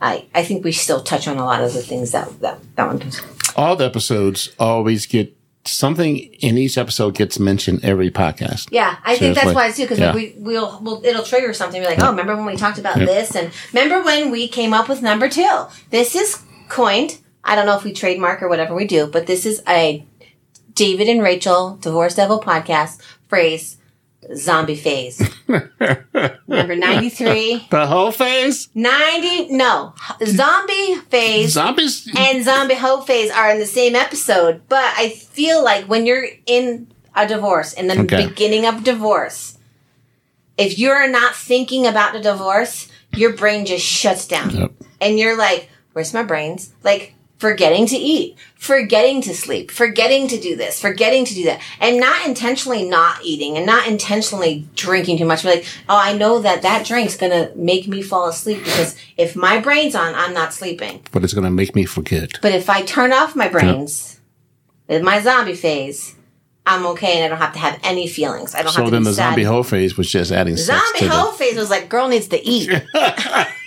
I, 0.00 0.26
I 0.34 0.44
think 0.44 0.64
we 0.64 0.72
still 0.72 1.02
touch 1.02 1.28
on 1.28 1.36
a 1.36 1.44
lot 1.44 1.62
of 1.62 1.72
the 1.74 1.82
things 1.82 2.12
that 2.12 2.40
that 2.40 2.58
that 2.76 2.86
one 2.86 2.98
does. 2.98 3.20
All 3.56 3.76
the 3.76 3.84
episodes 3.84 4.50
always 4.58 5.06
get 5.06 5.36
something 5.66 6.16
in 6.16 6.56
each 6.56 6.78
episode 6.78 7.14
gets 7.14 7.38
mentioned 7.38 7.84
every 7.84 8.10
podcast. 8.10 8.68
Yeah, 8.70 8.96
I 9.04 9.16
think 9.16 9.34
that's 9.34 9.54
why 9.54 9.70
too, 9.70 9.82
because 9.82 9.98
Yeah. 9.98 10.14
we 10.14 10.34
we'll, 10.38 10.80
we'll 10.82 11.04
it'll 11.04 11.22
trigger 11.24 11.52
something. 11.52 11.80
Be 11.82 11.86
like, 11.86 11.98
oh, 12.00 12.10
remember 12.10 12.34
when 12.36 12.46
we 12.46 12.56
talked 12.56 12.78
about 12.78 12.96
this, 12.98 13.36
and 13.36 13.52
remember 13.72 14.02
when 14.02 14.30
we 14.30 14.48
came 14.48 14.72
up 14.72 14.88
with 14.88 15.02
number 15.02 15.28
two? 15.28 15.66
This 15.90 16.14
is 16.14 16.42
coined. 16.68 17.18
I 17.44 17.56
don't 17.56 17.66
know 17.66 17.76
if 17.76 17.84
we 17.84 17.92
trademark 17.92 18.42
or 18.42 18.48
whatever 18.48 18.74
we 18.74 18.86
do, 18.86 19.06
but 19.06 19.26
this 19.26 19.44
is 19.44 19.62
a 19.68 20.04
David 20.74 21.08
and 21.08 21.22
Rachel 21.22 21.76
Divorce 21.80 22.14
Devil 22.14 22.40
podcast 22.40 23.00
phrase. 23.28 23.76
Zombie 24.36 24.76
phase. 24.76 25.20
Number 25.48 26.76
93. 26.76 27.66
The 27.70 27.86
whole 27.86 28.12
phase? 28.12 28.68
90, 28.74 29.48
no. 29.56 29.94
Zombie 30.24 30.96
phase 31.08 31.52
Zombies? 31.54 32.08
and 32.16 32.44
zombie 32.44 32.74
hoe 32.74 33.00
phase 33.00 33.30
are 33.30 33.50
in 33.50 33.58
the 33.58 33.66
same 33.66 33.94
episode, 33.96 34.62
but 34.68 34.84
I 34.96 35.08
feel 35.10 35.64
like 35.64 35.86
when 35.86 36.06
you're 36.06 36.26
in 36.46 36.88
a 37.14 37.26
divorce, 37.26 37.72
in 37.72 37.86
the 37.88 37.98
Okay. 38.02 38.26
beginning 38.28 38.66
of 38.66 38.84
divorce, 38.84 39.58
if 40.58 40.78
you're 40.78 41.08
not 41.08 41.34
thinking 41.34 41.86
about 41.86 42.12
the 42.12 42.20
divorce, 42.20 42.88
your 43.16 43.32
brain 43.32 43.64
just 43.66 43.84
shuts 43.84 44.26
down. 44.28 44.50
Yep. 44.50 44.72
And 45.00 45.18
you're 45.18 45.36
like, 45.36 45.68
where's 45.94 46.12
my 46.14 46.22
brains? 46.22 46.72
Like, 46.84 47.14
forgetting 47.40 47.86
to 47.86 47.96
eat, 47.96 48.36
forgetting 48.54 49.22
to 49.22 49.34
sleep, 49.34 49.70
forgetting 49.70 50.28
to 50.28 50.38
do 50.38 50.54
this, 50.56 50.78
forgetting 50.78 51.24
to 51.24 51.34
do 51.34 51.44
that, 51.44 51.58
and 51.80 51.98
not 51.98 52.26
intentionally 52.26 52.86
not 52.86 53.18
eating 53.24 53.56
and 53.56 53.64
not 53.64 53.88
intentionally 53.88 54.68
drinking 54.76 55.16
too 55.16 55.24
much. 55.24 55.42
Be 55.42 55.48
like, 55.48 55.64
oh, 55.88 55.96
I 55.98 56.12
know 56.16 56.40
that 56.40 56.60
that 56.62 56.86
drink's 56.86 57.16
gonna 57.16 57.50
make 57.56 57.88
me 57.88 58.02
fall 58.02 58.28
asleep 58.28 58.62
because 58.62 58.94
if 59.16 59.34
my 59.34 59.58
brain's 59.58 59.94
on, 59.94 60.14
I'm 60.14 60.34
not 60.34 60.52
sleeping. 60.52 61.02
But 61.12 61.24
it's 61.24 61.32
to 61.32 61.50
make 61.50 61.74
me 61.74 61.86
forget. 61.86 62.32
But 62.42 62.52
if 62.52 62.68
I 62.68 62.82
turn 62.82 63.12
off 63.12 63.34
my 63.34 63.48
brains, 63.48 64.20
in 64.86 65.02
my 65.02 65.20
zombie 65.22 65.54
phase, 65.54 66.14
I'm 66.66 66.84
okay 66.88 67.14
and 67.16 67.24
I 67.24 67.28
don't 67.28 67.38
have 67.38 67.54
to 67.54 67.58
have 67.58 67.80
any 67.82 68.06
feelings. 68.06 68.54
I 68.54 68.62
don't 68.62 68.72
So 68.72 68.82
have 68.82 68.88
to 68.88 68.90
then 68.90 69.00
be 69.02 69.08
the 69.08 69.14
sad. 69.14 69.28
zombie 69.30 69.44
whole 69.44 69.62
phase 69.62 69.96
was 69.96 70.10
just 70.10 70.30
adding 70.30 70.58
Zombie 70.58 71.06
hoe 71.06 71.32
phase 71.32 71.56
was 71.56 71.70
like, 71.70 71.88
girl 71.88 72.06
needs 72.06 72.28
to 72.28 72.46
eat. 72.46 72.70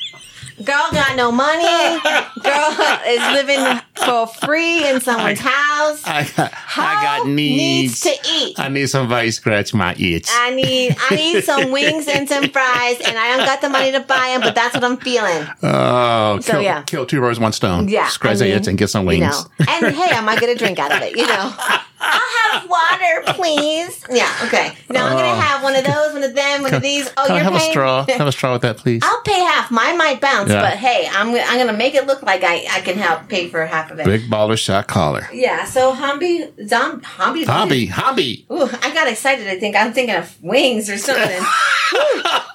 girl 0.66 0.88
got 0.92 1.16
no 1.16 1.32
money. 1.32 2.00
Girl 2.42 3.00
is 3.08 3.20
living 3.34 3.82
for 3.96 4.28
free 4.28 4.88
in 4.88 5.02
someone's 5.02 5.40
house. 5.40 6.02
I 6.06 6.28
got, 6.36 6.54
I 6.78 7.18
got 7.20 7.28
needs. 7.28 8.02
to 8.02 8.12
eat. 8.32 8.60
I 8.60 8.68
need 8.70 8.88
somebody 8.88 9.28
to 9.28 9.32
scratch 9.32 9.74
my 9.74 9.94
itch. 9.98 10.28
I 10.32 10.52
need 10.52 10.96
I 11.10 11.16
need 11.16 11.44
some 11.46 11.72
wings 11.72 12.08
and 12.08 12.28
some 12.28 12.50
fries, 12.50 13.00
and 13.06 13.18
I 13.18 13.36
don't 13.38 13.46
got 13.46 13.62
the 13.62 13.70
money 13.70 13.92
to 13.92 14.00
buy 14.02 14.30
them, 14.34 14.42
but 14.42 14.56
that's 14.56 14.74
what 14.74 14.84
I'm 14.84 14.98
feeling. 14.98 15.48
Oh, 15.62 16.40
So, 16.42 16.54
kill, 16.54 16.62
yeah. 16.62 16.82
kill 16.84 17.06
two 17.06 17.20
birds, 17.20 17.40
one 17.40 17.54
stone. 17.54 17.88
Yeah, 17.88 18.08
Scratch 18.08 18.36
I 18.36 18.40
the 18.40 18.44
mean, 18.46 18.54
itch 18.56 18.68
and 18.68 18.78
get 18.78 18.90
some 18.90 19.06
wings. 19.06 19.22
You 19.22 19.66
know, 19.66 19.72
and 19.72 19.96
hey, 19.96 20.10
I 20.16 20.22
might 20.22 20.40
get 20.40 20.50
a 20.50 20.56
drink 20.56 20.80
out 20.80 20.92
of 20.92 21.02
it. 21.02 21.16
You 21.16 21.28
know, 21.28 21.54
I'll 22.06 22.52
have 22.60 22.70
water, 22.70 23.34
please. 23.38 24.04
Yeah, 24.10 24.30
okay. 24.46 24.76
No, 24.90 25.04
I'm 25.04 25.14
gonna 25.14 25.28
have 25.42 25.43
one 25.64 25.76
of 25.76 25.84
those, 25.86 26.14
one 26.14 26.24
of 26.24 26.36
them, 26.36 26.62
one 26.62 26.74
of 26.74 26.82
these. 26.82 27.12
Oh, 27.18 27.28
you're 27.34 27.44
have 27.44 27.56
a 27.56 27.60
straw? 27.60 28.06
Have 28.10 28.28
a 28.28 28.32
straw 28.32 28.54
with 28.54 28.62
that, 28.64 28.78
please. 28.78 29.02
I'll 29.04 29.22
pay 29.22 29.40
half. 29.40 29.72
Mine 29.72 29.98
might 29.98 30.22
bounce, 30.22 30.50
Yeah. 30.52 30.62
but 30.62 30.74
hey, 30.78 31.08
I'm 31.12 31.28
gonna- 31.28 31.44
I'm 31.48 31.58
gonna 31.58 31.78
make 31.78 31.96
it 31.96 32.06
look 32.06 32.22
like 32.24 32.44
I, 32.44 32.66
I 32.72 32.82
can 32.82 32.98
help 32.98 33.28
pay 33.30 33.48
for 33.50 33.66
half 33.66 33.90
of 33.92 34.00
it. 34.00 34.06
Big 34.06 34.30
baller 34.30 34.58
shot 34.58 34.88
collar. 34.88 35.28
Yeah. 35.34 35.66
So 35.66 35.94
Humby, 35.94 36.52
zom, 36.68 37.02
Humby, 37.02 37.46
Hobby, 37.46 37.86
hobby. 37.88 38.46
Ooh, 38.52 38.70
I 38.82 38.94
got 38.94 39.08
excited. 39.08 39.48
I 39.48 39.60
think 39.60 39.76
I'm 39.76 39.94
thinking 39.94 40.16
of 40.16 40.36
wings 40.44 40.90
or 40.90 40.98
something. 40.98 41.42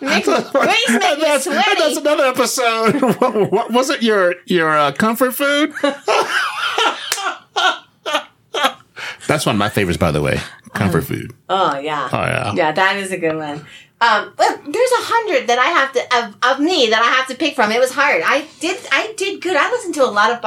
Makes, 0.00 0.26
wings 0.28 0.44
make 0.54 1.18
me 1.18 1.24
that's, 1.24 1.44
sweaty. 1.44 1.60
that's 1.78 1.96
another 1.96 2.24
episode. 2.24 3.00
what, 3.20 3.50
what 3.52 3.72
was 3.72 3.90
it? 3.90 4.02
Your 4.02 4.34
your 4.46 4.70
uh, 4.76 4.92
comfort 4.92 5.32
food? 5.34 5.72
That's 9.28 9.46
one 9.46 9.54
of 9.54 9.58
my 9.60 9.68
favorites, 9.68 9.96
by 9.98 10.10
the 10.10 10.20
way. 10.20 10.40
Comfort 10.74 11.02
food. 11.04 11.32
Oh 11.48 11.78
yeah. 11.78 12.08
Oh 12.12 12.18
yeah. 12.18 12.52
Yeah, 12.54 12.72
that 12.72 12.96
is 12.96 13.12
a 13.12 13.18
good 13.18 13.36
one. 13.36 13.64
Um, 14.00 14.32
but 14.36 14.60
there's 14.64 14.92
a 14.92 15.02
hundred 15.10 15.48
that 15.48 15.58
I 15.58 15.66
have 15.70 15.92
to 15.92 16.00
of, 16.18 16.52
of 16.52 16.60
me 16.64 16.86
that 16.90 17.02
I 17.02 17.06
have 17.16 17.26
to 17.28 17.34
pick 17.34 17.56
from. 17.56 17.72
It 17.72 17.80
was 17.80 17.90
hard. 17.92 18.22
I 18.24 18.46
did 18.60 18.78
I 18.92 19.12
did 19.16 19.40
good. 19.42 19.56
I 19.56 19.68
listened 19.72 19.94
to 19.94 20.04
a 20.04 20.06
lot 20.06 20.30
of 20.30 20.38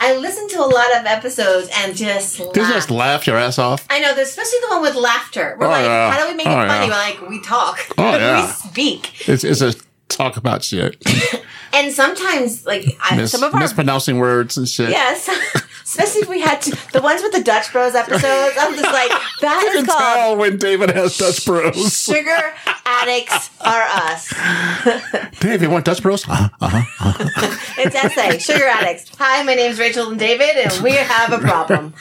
I 0.00 0.16
listened 0.16 0.50
to 0.50 0.58
a 0.60 0.66
lot 0.68 0.94
of 0.94 1.06
episodes 1.06 1.70
and 1.78 1.96
just 1.96 2.36
Did 2.36 2.56
you 2.56 2.72
just 2.74 2.90
laugh 2.90 3.26
your 3.26 3.36
ass 3.38 3.58
off? 3.58 3.86
I 3.88 4.00
know, 4.00 4.12
especially 4.12 4.58
the 4.60 4.68
one 4.74 4.82
with 4.82 4.94
laughter. 4.94 5.56
We're 5.58 5.66
Oh, 5.66 5.70
like, 5.70 5.84
yeah. 5.86 6.10
how 6.10 6.22
do 6.22 6.28
we 6.30 6.34
make 6.36 6.46
it 6.46 6.50
Oh, 6.50 6.54
funny? 6.54 6.68
yeah. 6.68 6.82
We're 6.84 7.20
like, 7.22 7.28
we 7.30 7.40
talk. 7.40 7.78
Oh, 7.96 8.10
yeah. 8.16 8.44
we 8.44 8.52
speak. 8.52 9.26
It's, 9.28 9.42
it's 9.44 9.62
a 9.62 9.72
talk 10.08 10.36
about 10.36 10.64
shit. 10.64 11.02
And 11.70 11.92
sometimes, 11.92 12.64
like, 12.64 12.96
I, 12.98 13.16
Mis- 13.16 13.30
some 13.30 13.42
of 13.42 13.54
our 13.54 13.60
mispronouncing 13.60 14.18
words 14.18 14.56
and 14.56 14.66
shit. 14.66 14.88
Yes. 14.88 15.28
Especially 15.84 16.22
if 16.22 16.28
we 16.28 16.40
had 16.40 16.62
to, 16.62 16.70
the 16.92 17.02
ones 17.02 17.22
with 17.22 17.32
the 17.32 17.42
Dutch 17.42 17.70
Bros 17.72 17.94
episodes. 17.94 18.56
I'm 18.58 18.72
just 18.74 18.84
like, 18.84 19.10
that 19.42 19.60
You 19.62 19.68
is 19.80 19.84
can 19.84 19.86
called 19.86 19.98
tell 20.00 20.36
when 20.38 20.56
David 20.56 20.90
has 20.90 21.18
Dutch 21.18 21.44
Bros. 21.44 22.02
Sugar 22.04 22.54
Addicts 22.86 23.50
Are 23.60 23.82
Us. 23.82 24.32
Dave, 25.40 25.60
you 25.60 25.68
want 25.68 25.84
Dutch 25.84 26.02
Bros? 26.02 26.26
Uh-huh, 26.26 26.48
uh-huh. 26.60 27.72
It's 27.76 27.94
essay, 27.94 28.38
Sugar 28.38 28.64
Addicts. 28.64 29.14
Hi, 29.18 29.42
my 29.42 29.54
name's 29.54 29.78
Rachel 29.78 30.08
and 30.08 30.18
David, 30.18 30.56
and 30.56 30.82
we 30.82 30.92
have 30.92 31.32
a 31.34 31.38
problem. 31.38 31.92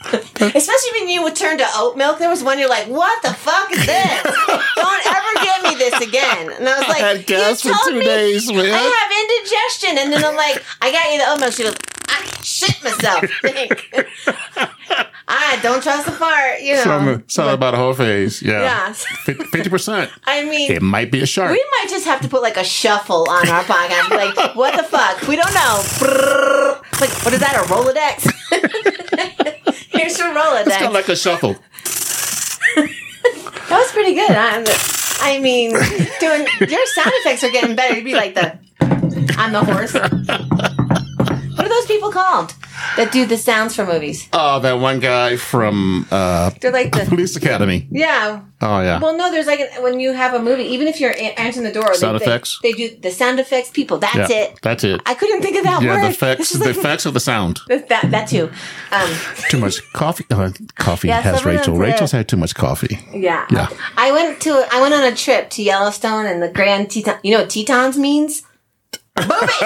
Especially 0.00 1.00
when 1.00 1.08
you 1.08 1.22
would 1.24 1.36
turn 1.36 1.58
to 1.58 1.66
oat 1.74 1.96
milk. 1.96 2.18
There 2.18 2.30
was 2.30 2.42
one 2.42 2.58
you're 2.58 2.68
like, 2.68 2.88
what 2.88 3.20
the 3.22 3.34
fuck 3.34 3.70
is 3.72 3.84
this? 3.84 4.22
Don't 4.22 5.06
ever 5.06 5.27
give 5.54 5.62
me 5.72 5.74
this 5.78 6.00
again. 6.08 6.50
And 6.52 6.68
I 6.68 6.78
was 6.78 6.88
like, 6.88 7.02
I 7.02 7.08
had 7.16 7.26
gas 7.26 7.64
you 7.64 7.72
for 7.72 7.76
told 7.78 7.88
two 7.92 7.98
me 8.00 8.04
days, 8.04 8.50
man. 8.52 8.66
I 8.66 8.78
have 8.78 9.10
indigestion. 9.22 9.98
And 9.98 10.12
then 10.12 10.24
I'm 10.24 10.36
like, 10.36 10.62
I 10.80 10.92
got 10.92 11.12
you 11.12 11.18
the 11.18 11.30
oat 11.30 11.40
milk. 11.40 11.52
She 11.52 11.62
goes, 11.64 11.76
I 12.08 12.24
shit 12.42 12.82
myself. 12.82 13.24
I 15.30 15.58
don't 15.62 15.82
trust 15.82 16.06
the 16.06 16.12
fart, 16.12 16.62
you 16.62 16.74
know. 16.74 16.82
Something, 16.84 17.22
something 17.28 17.54
about 17.54 17.74
a 17.74 17.76
whole 17.76 17.92
phase. 17.92 18.40
Yeah. 18.42 18.62
yeah. 18.62 18.92
Fifty 18.92 19.68
percent. 19.68 20.10
I 20.24 20.44
mean, 20.44 20.72
It 20.72 20.80
might 20.80 21.10
be 21.12 21.20
a 21.20 21.26
shark. 21.26 21.50
we 21.50 21.62
might 21.72 21.86
just 21.90 22.06
have 22.06 22.22
to 22.22 22.28
put 22.28 22.40
like 22.40 22.56
a 22.56 22.64
shuffle 22.64 23.28
on 23.28 23.46
our 23.48 23.62
podcast. 23.64 24.08
Like, 24.10 24.56
what 24.56 24.74
the 24.76 24.84
fuck? 24.84 25.20
We 25.28 25.36
don't 25.36 25.52
know. 25.52 25.82
Like, 27.00 27.10
what 27.24 27.34
is 27.34 27.40
that? 27.40 27.56
A 27.56 27.64
Rolodex? 27.68 28.32
Here's 29.90 30.18
your 30.18 30.28
Rolodex. 30.28 30.66
It's 30.66 30.76
kind 30.76 30.86
of 30.86 30.92
like 30.94 31.08
a 31.08 31.16
shuffle. 31.16 31.56
that 32.74 33.68
was 33.70 33.92
pretty 33.92 34.14
good. 34.14 34.30
I'm, 34.30 34.64
I 35.20 35.40
mean, 35.40 35.70
doing 36.20 36.46
your 36.68 36.86
sound 36.86 37.12
effects 37.14 37.44
are 37.44 37.50
getting 37.50 37.76
better. 37.76 37.94
You'd 37.94 38.04
be 38.04 38.14
like 38.14 38.34
the, 38.34 38.58
I'm 39.36 39.52
the 39.52 39.64
horse. 39.64 39.94
What 39.94 41.66
are 41.66 41.68
those 41.68 41.86
people 41.86 42.10
called 42.12 42.54
that 42.96 43.10
do 43.12 43.26
the 43.26 43.36
sounds 43.36 43.74
for 43.76 43.84
movies? 43.86 44.28
Oh, 44.32 44.60
that 44.60 44.74
one 44.74 45.00
guy 45.00 45.36
from 45.36 46.06
uh, 46.10 46.50
They're 46.60 46.72
like 46.72 46.92
the, 46.92 47.04
Police 47.08 47.36
Academy. 47.36 47.86
yeah. 47.90 48.42
Oh 48.60 48.80
yeah. 48.80 48.98
Well, 48.98 49.16
no, 49.16 49.30
there's 49.30 49.46
like 49.46 49.60
an, 49.60 49.82
when 49.84 50.00
you 50.00 50.12
have 50.12 50.34
a 50.34 50.42
movie, 50.42 50.64
even 50.64 50.88
if 50.88 50.98
you're 51.00 51.12
a- 51.12 51.38
answering 51.38 51.64
the 51.64 51.72
door, 51.72 51.94
Sound 51.94 52.18
they, 52.18 52.24
effects? 52.24 52.58
They, 52.62 52.72
do 52.72 52.96
the 52.96 53.12
sound 53.12 53.38
effects 53.38 53.70
people. 53.70 53.98
That's 53.98 54.30
yeah, 54.30 54.36
it. 54.46 54.58
That's 54.62 54.82
it. 54.82 55.00
I 55.06 55.14
couldn't 55.14 55.42
think 55.42 55.56
of 55.56 55.62
that 55.64 55.80
yeah, 55.80 55.94
word. 55.94 56.02
the 56.04 56.08
effects, 56.08 56.50
the 56.50 56.70
effects 56.70 57.06
of 57.06 57.14
the 57.14 57.20
sound. 57.20 57.60
that, 57.68 57.88
that 58.10 58.26
too. 58.28 58.50
Um, 58.90 59.10
Too 59.48 59.58
much 59.58 59.80
coffee. 59.92 60.24
Uh, 60.28 60.50
coffee 60.74 61.06
Yeah, 61.08 61.20
has 61.20 61.44
Rachel. 61.44 61.76
uh, 61.76 61.78
Rachel's 61.78 62.10
had 62.10 62.26
too 62.28 62.36
much 62.36 62.54
coffee. 62.56 62.98
yeah. 63.14 63.46
Yeah. 63.50 63.68
I 63.96 64.10
went 64.10 64.40
to 64.42 64.66
I 64.72 64.80
went 64.80 64.92
on 64.92 65.04
a 65.04 65.14
trip 65.14 65.50
to 65.50 65.62
Yellowstone 65.62 66.26
and 66.26 66.42
the 66.42 66.48
Grand 66.48 66.90
Teton. 66.90 67.18
You 67.22 67.32
know 67.34 67.40
what 67.42 67.50
Tetons 67.50 67.96
means? 67.96 68.42
Boobies. 69.14 69.62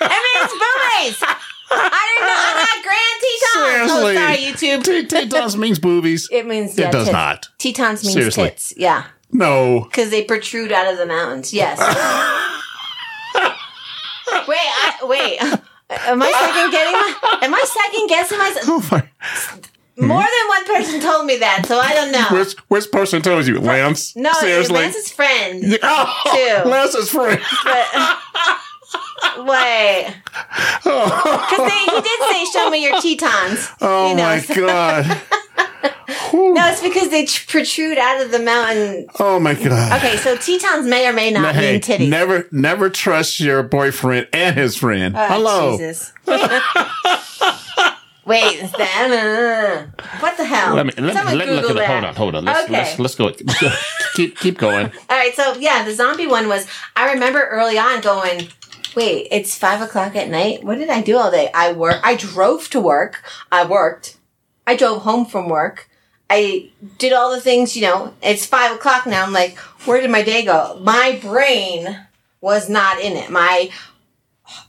it 0.00 0.22
means 0.24 0.52
boobies. 0.52 1.24
I 1.70 2.02
didn't 2.08 2.28
know. 2.28 2.40
I 2.46 2.52
got 2.64 2.78
Grand 2.84 3.20
Tetons. 3.20 3.88
Seriously. 3.88 4.14
Oh, 4.16 4.20
sorry, 4.20 4.82
YouTube. 4.82 5.08
Tetons 5.08 5.56
means 5.56 5.78
boobies. 5.78 6.28
It 6.30 6.46
means 6.46 6.78
It 6.78 6.90
does 6.92 7.04
tits. 7.06 7.12
not. 7.12 7.48
Tetons 7.58 8.02
means 8.04 8.14
Seriously. 8.14 8.44
tits. 8.50 8.74
Yeah. 8.76 9.04
No. 9.32 9.80
Because 9.84 10.10
they 10.10 10.22
protrude 10.24 10.72
out 10.72 10.90
of 10.92 10.98
the 10.98 11.06
mountains. 11.06 11.52
Yes. 11.52 11.78
wait, 14.48 14.58
I, 14.58 14.94
wait. 15.02 15.38
Am 15.90 16.22
I 16.22 16.30
second 16.32 16.70
getting 16.70 16.92
my? 16.92 17.38
Am 17.42 17.54
I 17.54 17.64
second 17.66 18.08
guessing 18.08 18.38
myself? 18.38 18.64
Oh 18.68 18.88
my. 18.92 19.08
More 19.96 20.22
than 20.22 20.48
one 20.48 20.64
person 20.66 21.00
told 21.00 21.24
me 21.26 21.36
that, 21.38 21.66
so 21.66 21.78
I 21.78 21.94
don't 21.94 22.10
know. 22.10 22.26
Which, 22.36 22.54
which 22.66 22.90
person 22.90 23.22
told 23.22 23.46
you? 23.46 23.60
Lance? 23.60 24.16
no, 24.16 24.32
Seriously? 24.32 24.74
Lance's 24.74 25.12
friend. 25.12 25.78
Oh, 25.84 26.62
Two. 26.64 26.68
Lance's 26.68 27.10
friend. 27.10 27.40
But 27.62 27.86
wait, 29.38 30.14
because 30.82 31.72
he 31.72 32.00
did 32.00 32.20
say, 32.30 32.44
"Show 32.52 32.70
me 32.70 32.82
your 32.84 33.00
Tetons." 33.00 33.68
Oh 33.80 34.10
you 34.10 34.16
know, 34.16 34.22
my 34.24 34.38
so- 34.40 34.54
god. 34.54 35.20
No, 36.32 36.54
it's 36.68 36.82
because 36.82 37.08
they 37.10 37.24
tr- 37.24 37.46
protrude 37.48 37.96
out 37.98 38.20
of 38.20 38.30
the 38.32 38.38
mountain. 38.40 39.06
Oh 39.20 39.38
my 39.38 39.54
god. 39.54 39.92
Okay, 39.98 40.16
so 40.16 40.36
Tetons 40.36 40.86
may 40.86 41.06
or 41.08 41.12
may 41.12 41.30
not 41.30 41.54
Hey, 41.54 41.72
mean 41.72 41.80
titties. 41.80 42.08
never, 42.08 42.46
never 42.50 42.90
trust 42.90 43.38
your 43.40 43.62
boyfriend 43.62 44.28
and 44.32 44.56
his 44.56 44.76
friend. 44.76 45.14
Oh, 45.16 45.26
Hello. 45.26 45.78
Jesus. 45.78 46.12
Wait, 48.26 48.62
is 48.62 48.72
that, 48.72 49.10
uh, 49.10 50.04
what 50.20 50.36
the 50.38 50.44
hell? 50.44 50.74
Let 50.74 50.86
me 50.86 50.92
let, 50.96 51.14
Someone 51.14 51.36
let, 51.38 51.48
look 51.48 51.64
at 51.64 51.70
it. 51.70 51.74
that. 51.74 51.86
Hold 51.88 52.04
on, 52.04 52.14
hold 52.14 52.34
on. 52.36 52.44
Let's 52.44 52.64
Okay. 52.64 52.72
let's, 52.98 52.98
let's 52.98 53.14
go. 53.16 53.30
keep 54.14 54.38
keep 54.38 54.56
going. 54.58 54.86
All 54.86 55.16
right, 55.16 55.34
so 55.34 55.54
yeah, 55.58 55.84
the 55.84 55.92
zombie 55.94 56.26
one 56.26 56.48
was. 56.48 56.66
I 56.96 57.12
remember 57.12 57.46
early 57.46 57.76
on 57.78 58.00
going, 58.00 58.48
"Wait, 58.94 59.28
it's 59.30 59.56
five 59.56 59.80
o'clock 59.80 60.16
at 60.16 60.28
night. 60.28 60.64
What 60.64 60.78
did 60.78 60.90
I 60.90 61.00
do 61.00 61.16
all 61.16 61.30
day? 61.30 61.50
I 61.54 61.72
work. 61.72 62.00
I 62.02 62.14
drove 62.14 62.68
to 62.70 62.80
work. 62.80 63.22
I 63.50 63.64
worked. 63.64 64.16
I 64.66 64.76
drove 64.76 65.02
home 65.02 65.26
from 65.26 65.48
work. 65.48 65.88
I 66.30 66.70
did 66.98 67.12
all 67.12 67.30
the 67.34 67.40
things. 67.40 67.76
You 67.76 67.82
know, 67.82 68.14
it's 68.22 68.46
five 68.46 68.72
o'clock 68.72 69.06
now. 69.06 69.24
I'm 69.24 69.32
like, 69.32 69.58
where 69.86 70.00
did 70.00 70.10
my 70.10 70.22
day 70.22 70.44
go? 70.44 70.78
My 70.82 71.18
brain 71.20 72.06
was 72.40 72.68
not 72.68 73.00
in 73.00 73.16
it. 73.16 73.30
My 73.30 73.70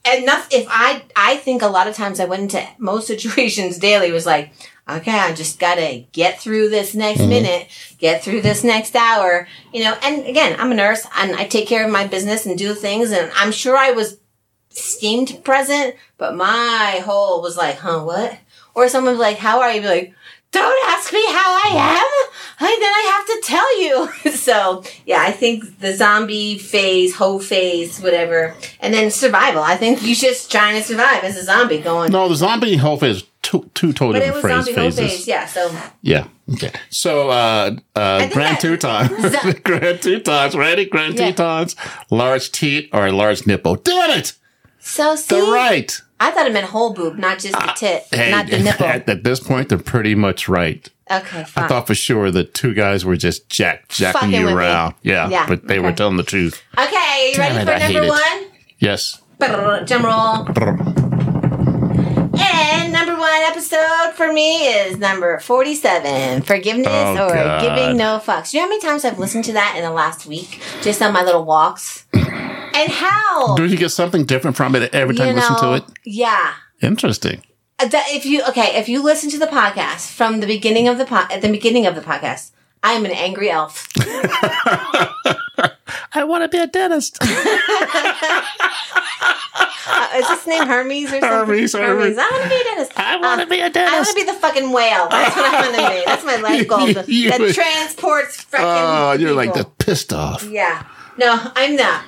enough. 0.06 0.48
If 0.52 0.68
I, 0.70 1.04
I 1.16 1.38
think 1.38 1.62
a 1.62 1.68
lot 1.68 1.88
of 1.88 1.96
times 1.96 2.20
I 2.20 2.26
went 2.26 2.44
into 2.44 2.66
most 2.78 3.08
situations 3.14 3.78
daily 3.78 4.12
was 4.12 4.26
like, 4.26 4.52
okay, 4.88 5.18
I 5.18 5.34
just 5.34 5.60
gotta 5.60 6.06
get 6.12 6.40
through 6.40 6.70
this 6.70 6.94
next 6.94 7.22
mm-hmm. 7.22 7.30
minute, 7.30 7.68
get 7.98 8.24
through 8.24 8.42
this 8.42 8.64
next 8.64 8.96
hour, 8.96 9.48
you 9.74 9.84
know. 9.84 9.98
And 10.04 10.26
again, 10.26 10.56
I'm 10.60 10.72
a 10.72 10.76
nurse 10.76 11.08
and 11.18 11.36
I 11.36 11.46
take 11.46 11.68
care 11.68 11.86
of 11.86 11.92
my 11.92 12.08
business 12.08 12.46
and 12.46 12.58
do 12.58 12.74
things, 12.74 13.12
and 13.12 13.32
I'm 13.36 13.52
sure 13.52 13.78
I 13.78 13.92
was 13.92 14.18
seemed 14.70 15.44
present, 15.44 15.96
but 16.18 16.36
my 16.36 17.02
whole 17.06 17.42
was 17.42 17.58
like, 17.58 17.78
huh, 17.78 18.02
what? 18.02 18.38
Or 18.74 18.90
someone 18.90 19.14
was 19.14 19.22
like, 19.22 19.38
how 19.38 19.62
are 19.62 19.72
you? 19.72 19.82
Be 19.82 19.88
like, 19.88 20.14
don't 20.60 20.88
ask 20.90 21.12
me 21.14 21.24
how 21.28 21.50
I 21.66 21.70
am. 22.00 22.30
Like, 22.62 22.80
then 22.80 22.94
I 22.94 23.12
have 23.18 23.26
to 23.28 23.42
tell 23.46 23.82
you. 23.82 24.32
so 24.32 24.84
yeah, 25.06 25.22
I 25.22 25.32
think 25.32 25.80
the 25.80 25.94
zombie 25.94 26.58
phase, 26.58 27.16
whole 27.16 27.40
phase, 27.40 28.00
whatever, 28.02 28.56
and 28.80 28.94
then 28.94 29.12
survival. 29.12 29.62
I 29.62 29.76
think 29.76 30.02
you're 30.04 30.16
just 30.16 30.52
trying 30.52 30.80
to 30.80 30.84
survive 30.88 31.24
as 31.24 31.38
a 31.38 31.44
zombie 31.44 31.80
going. 31.80 32.12
No, 32.12 32.28
the 32.30 32.36
zombie 32.36 32.78
whole 32.78 32.98
phase 32.98 33.24
two 33.42 33.70
two 33.74 33.94
total 33.94 34.14
but 34.14 34.22
it 34.22 34.34
different 34.34 34.58
was 34.58 34.66
phrase 34.70 34.76
phases. 34.76 35.00
phase, 35.00 35.28
yeah. 35.28 35.46
So 35.46 35.70
Yeah. 36.02 36.28
Okay. 36.54 36.72
So 36.90 37.30
uh 37.30 37.76
uh 37.96 38.28
Grand 38.30 38.60
Tetons. 38.60 39.32
Zo- 39.44 39.54
Grand 39.64 40.02
Tetons, 40.02 40.56
ready? 40.56 40.86
Grand 40.86 41.16
Yeah. 41.20 41.32
Tetons, 41.32 41.76
large 42.10 42.52
teat 42.52 42.90
or 42.94 43.06
a 43.08 43.12
large 43.12 43.46
nipple. 43.46 43.76
Damn 43.76 44.12
it! 44.20 44.34
so 44.80 45.16
see, 45.16 45.36
They're 45.36 45.52
right. 45.52 45.92
I 46.20 46.32
thought 46.32 46.48
it 46.48 46.54
meant 46.54 46.68
whole 46.68 46.94
boob, 46.94 47.18
not 47.18 47.40
just 47.40 47.54
the 47.54 47.70
ah, 47.70 47.74
tit, 47.78 48.06
Hey, 48.12 48.32
not 48.32 48.48
the 48.48 48.60
nipple. 48.60 48.86
At, 48.86 49.08
at 49.10 49.24
this 49.24 49.40
point, 49.40 49.70
they're 49.70 49.78
pretty 49.78 50.16
much 50.16 50.48
right. 50.48 50.88
Okay, 51.12 51.44
fine. 51.44 51.66
I 51.66 51.68
thought 51.68 51.88
for 51.88 51.94
sure 51.96 52.32
the 52.32 52.44
two 52.44 52.74
guys 52.74 53.04
were 53.06 53.16
just 53.18 53.48
jack 53.50 53.90
jacking 53.90 54.22
Fucking 54.32 54.34
you 54.42 54.50
around. 54.50 54.96
Yeah, 55.04 55.30
Yeah, 55.30 55.46
but 55.48 55.68
they 55.68 55.80
were 55.80 55.92
telling 55.92 56.18
the 56.18 56.24
truth. 56.24 56.64
okay, 56.78 57.30
you 57.32 57.36
Damn 57.36 57.56
ready 57.58 57.60
it, 57.60 57.66
for 57.66 57.84
I 57.84 57.92
number 57.92 58.08
one? 58.10 58.46
Yes. 58.80 59.22
Drum 59.40 60.06
roll. 60.06 60.48
And 62.38 62.92
number 62.92 63.16
one 63.18 63.42
episode 63.44 64.14
for 64.16 64.32
me 64.34 64.68
is 64.68 64.98
number 64.98 65.40
47 65.40 66.42
Forgiveness 66.44 66.88
Oh, 66.90 67.28
or 67.28 67.34
God. 67.34 67.62
Giving 67.62 67.98
No 67.98 68.20
Fucks. 68.24 68.52
Do 68.52 68.58
you 68.58 68.64
know 68.64 68.68
how 68.68 68.70
many 68.70 68.82
times 68.82 69.06
I've 69.06 69.20
listened 69.20 69.44
to 69.46 69.54
that 69.54 69.76
in 69.78 69.84
the 69.84 69.92
last 69.92 70.26
week 70.26 70.62
just 70.82 71.02
on 71.02 71.14
my 71.14 71.24
little 71.24 71.46
walks? 71.46 72.06
And 72.76 72.92
how? 72.92 73.56
Do 73.56 73.66
you 73.66 73.78
get 73.78 73.90
something 73.90 74.26
different 74.26 74.58
from 74.58 74.76
it 74.76 74.94
every 74.94 75.16
time 75.16 75.28
you 75.28 75.34
you 75.34 75.40
listen 75.40 75.56
to 75.58 75.74
it? 75.76 75.84
Yeah. 76.04 76.54
Interesting. 76.82 77.42
Uh, 77.80 77.88
That 77.88 78.06
if 78.10 78.26
you 78.26 78.44
okay, 78.50 78.78
if 78.78 78.88
you 78.90 79.02
listen 79.04 79.30
to 79.32 79.40
the 79.40 79.48
podcast 79.48 80.12
from 80.12 80.40
the 80.42 80.48
beginning 80.48 80.88
of 80.88 80.98
the 80.98 81.06
po- 81.06 81.28
at 81.32 81.42
the 81.42 81.50
beginning 81.50 81.86
of 81.86 81.96
the 81.96 82.02
podcast, 82.02 82.52
I 82.84 82.94
am 82.94 83.06
an 83.06 83.12
angry 83.12 83.50
elf. 83.50 83.88
I 86.14 86.24
want 86.24 86.44
to 86.44 86.48
be 86.50 86.58
a 86.62 86.68
dentist. 86.68 87.18
Uh, 89.88 90.08
is 90.18 90.28
his 90.28 90.48
name 90.48 90.66
Hermes 90.66 91.06
or 91.14 91.20
something? 91.22 91.30
Hermes, 91.30 91.74
Hermes. 91.74 92.18
I 92.18 92.28
want 92.32 92.44
to 92.44 92.50
be 92.50 92.56
a 92.60 92.64
dentist. 92.64 92.92
I 93.00 93.18
want 93.18 93.38
to 93.40 93.44
Um, 93.44 93.50
be 93.50 93.60
a 93.60 93.72
I 93.88 93.94
want 93.94 94.08
to 94.08 94.14
be 94.16 94.24
the 94.24 94.34
fucking 94.34 94.72
whale. 94.72 95.08
That's 95.10 95.36
what 95.36 95.46
I 95.46 95.62
want 95.62 95.76
to 95.76 95.90
be. 96.00 96.04
That's 96.06 96.26
my 96.26 96.36
life 96.38 96.68
goal. 96.74 96.88
The, 96.88 97.06
You 97.08 97.30
that 97.30 97.54
transports 97.54 98.44
freaking. 98.46 98.60
Oh, 98.62 99.14
you're 99.14 99.34
like 99.34 99.54
the 99.54 99.66
pissed 99.66 100.12
off. 100.12 100.44
Yeah. 100.44 100.84
No, 101.18 101.40
I'm 101.56 101.76
the 101.78 102.00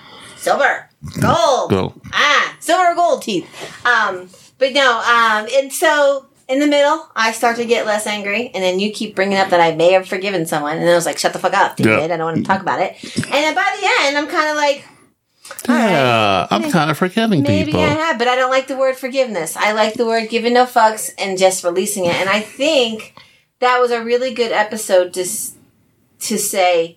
silver, 0.47 0.89
gold. 1.21 1.69
Go. 1.69 1.93
Ah, 2.11 2.55
silver 2.59 2.91
or 2.91 2.95
gold 2.95 3.21
teeth. 3.21 3.47
Um, 3.85 4.29
but 4.57 4.73
no. 4.73 4.97
Um, 4.99 5.47
and 5.53 5.71
so 5.71 6.25
in 6.47 6.59
the 6.59 6.67
middle, 6.67 7.09
I 7.15 7.31
start 7.31 7.57
to 7.57 7.65
get 7.65 7.85
less 7.85 8.07
angry, 8.07 8.49
and 8.53 8.63
then 8.63 8.79
you 8.79 8.91
keep 8.91 9.15
bringing 9.15 9.37
up 9.37 9.49
that 9.49 9.59
I 9.59 9.75
may 9.75 9.91
have 9.93 10.07
forgiven 10.07 10.45
someone, 10.45 10.77
and 10.77 10.89
I 10.89 10.95
was 10.95 11.05
like, 11.05 11.17
"Shut 11.17 11.33
the 11.33 11.39
fuck 11.39 11.53
up, 11.53 11.75
dude! 11.75 11.87
Yeah. 11.87 11.99
I 11.99 12.07
don't 12.07 12.19
want 12.19 12.37
to 12.37 12.43
talk 12.43 12.61
about 12.61 12.81
it." 12.81 12.95
And 13.03 13.33
then 13.33 13.53
by 13.55 13.77
the 13.79 13.87
end, 14.05 14.17
I'm 14.17 14.27
kind 14.27 14.49
of 14.49 14.55
like, 14.55 14.85
Yeah, 15.67 16.47
I'm 16.49 16.71
kind 16.71 16.91
of 16.91 16.97
forgiving 16.97 17.41
Maybe 17.41 17.71
people. 17.71 17.81
I 17.81 17.87
have, 17.87 18.17
but 18.17 18.27
I 18.27 18.35
don't 18.35 18.51
like 18.51 18.67
the 18.67 18.77
word 18.77 18.95
forgiveness. 18.97 19.55
I 19.55 19.71
like 19.73 19.93
the 19.93 20.05
word 20.05 20.29
giving 20.29 20.53
no 20.53 20.65
fucks 20.65 21.11
and 21.17 21.37
just 21.37 21.63
releasing 21.63 22.05
it. 22.05 22.15
And 22.15 22.29
I 22.29 22.41
think 22.41 23.13
that 23.59 23.79
was 23.79 23.91
a 23.91 24.03
really 24.03 24.33
good 24.33 24.51
episode 24.51 25.13
to 25.13 25.25
to 26.19 26.37
say 26.37 26.96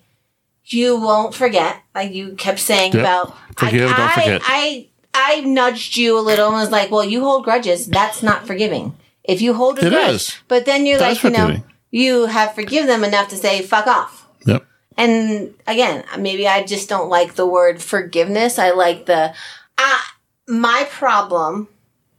you 0.73 0.97
won't 0.97 1.33
forget. 1.33 1.77
Like 1.95 2.13
you 2.13 2.35
kept 2.35 2.59
saying 2.59 2.93
Yep. 2.93 3.01
about 3.01 3.37
Forgive, 3.57 3.91
I, 3.91 3.97
don't 3.97 4.11
forget. 4.11 4.41
I 4.45 4.87
I 5.13 5.41
nudged 5.41 5.97
you 5.97 6.17
a 6.17 6.21
little 6.21 6.47
and 6.47 6.55
was 6.55 6.71
like, 6.71 6.89
"Well, 6.91 7.03
you 7.03 7.21
hold 7.23 7.43
grudges. 7.43 7.85
That's 7.87 8.23
not 8.23 8.47
forgiving. 8.47 8.95
If 9.23 9.41
you 9.41 9.53
hold 9.53 9.79
a 9.79 9.85
It 9.87 9.89
grudge, 9.89 10.15
is. 10.15 10.35
but 10.47 10.65
then 10.65 10.85
you're 10.85 10.97
That's 10.97 11.23
like, 11.23 11.33
you 11.33 11.37
know, 11.37 11.63
you 11.91 12.25
have 12.25 12.55
forgive 12.55 12.87
them 12.87 13.03
enough 13.03 13.27
to 13.29 13.35
say 13.37 13.61
fuck 13.61 13.87
off." 13.87 14.27
Yep. 14.45 14.65
And 14.97 15.53
again, 15.67 16.03
maybe 16.17 16.47
I 16.47 16.63
just 16.63 16.89
don't 16.89 17.09
like 17.09 17.35
the 17.35 17.45
word 17.45 17.81
forgiveness. 17.81 18.57
I 18.57 18.71
like 18.71 19.05
the 19.05 19.33
uh, 19.77 19.99
my 20.47 20.87
problem 20.89 21.67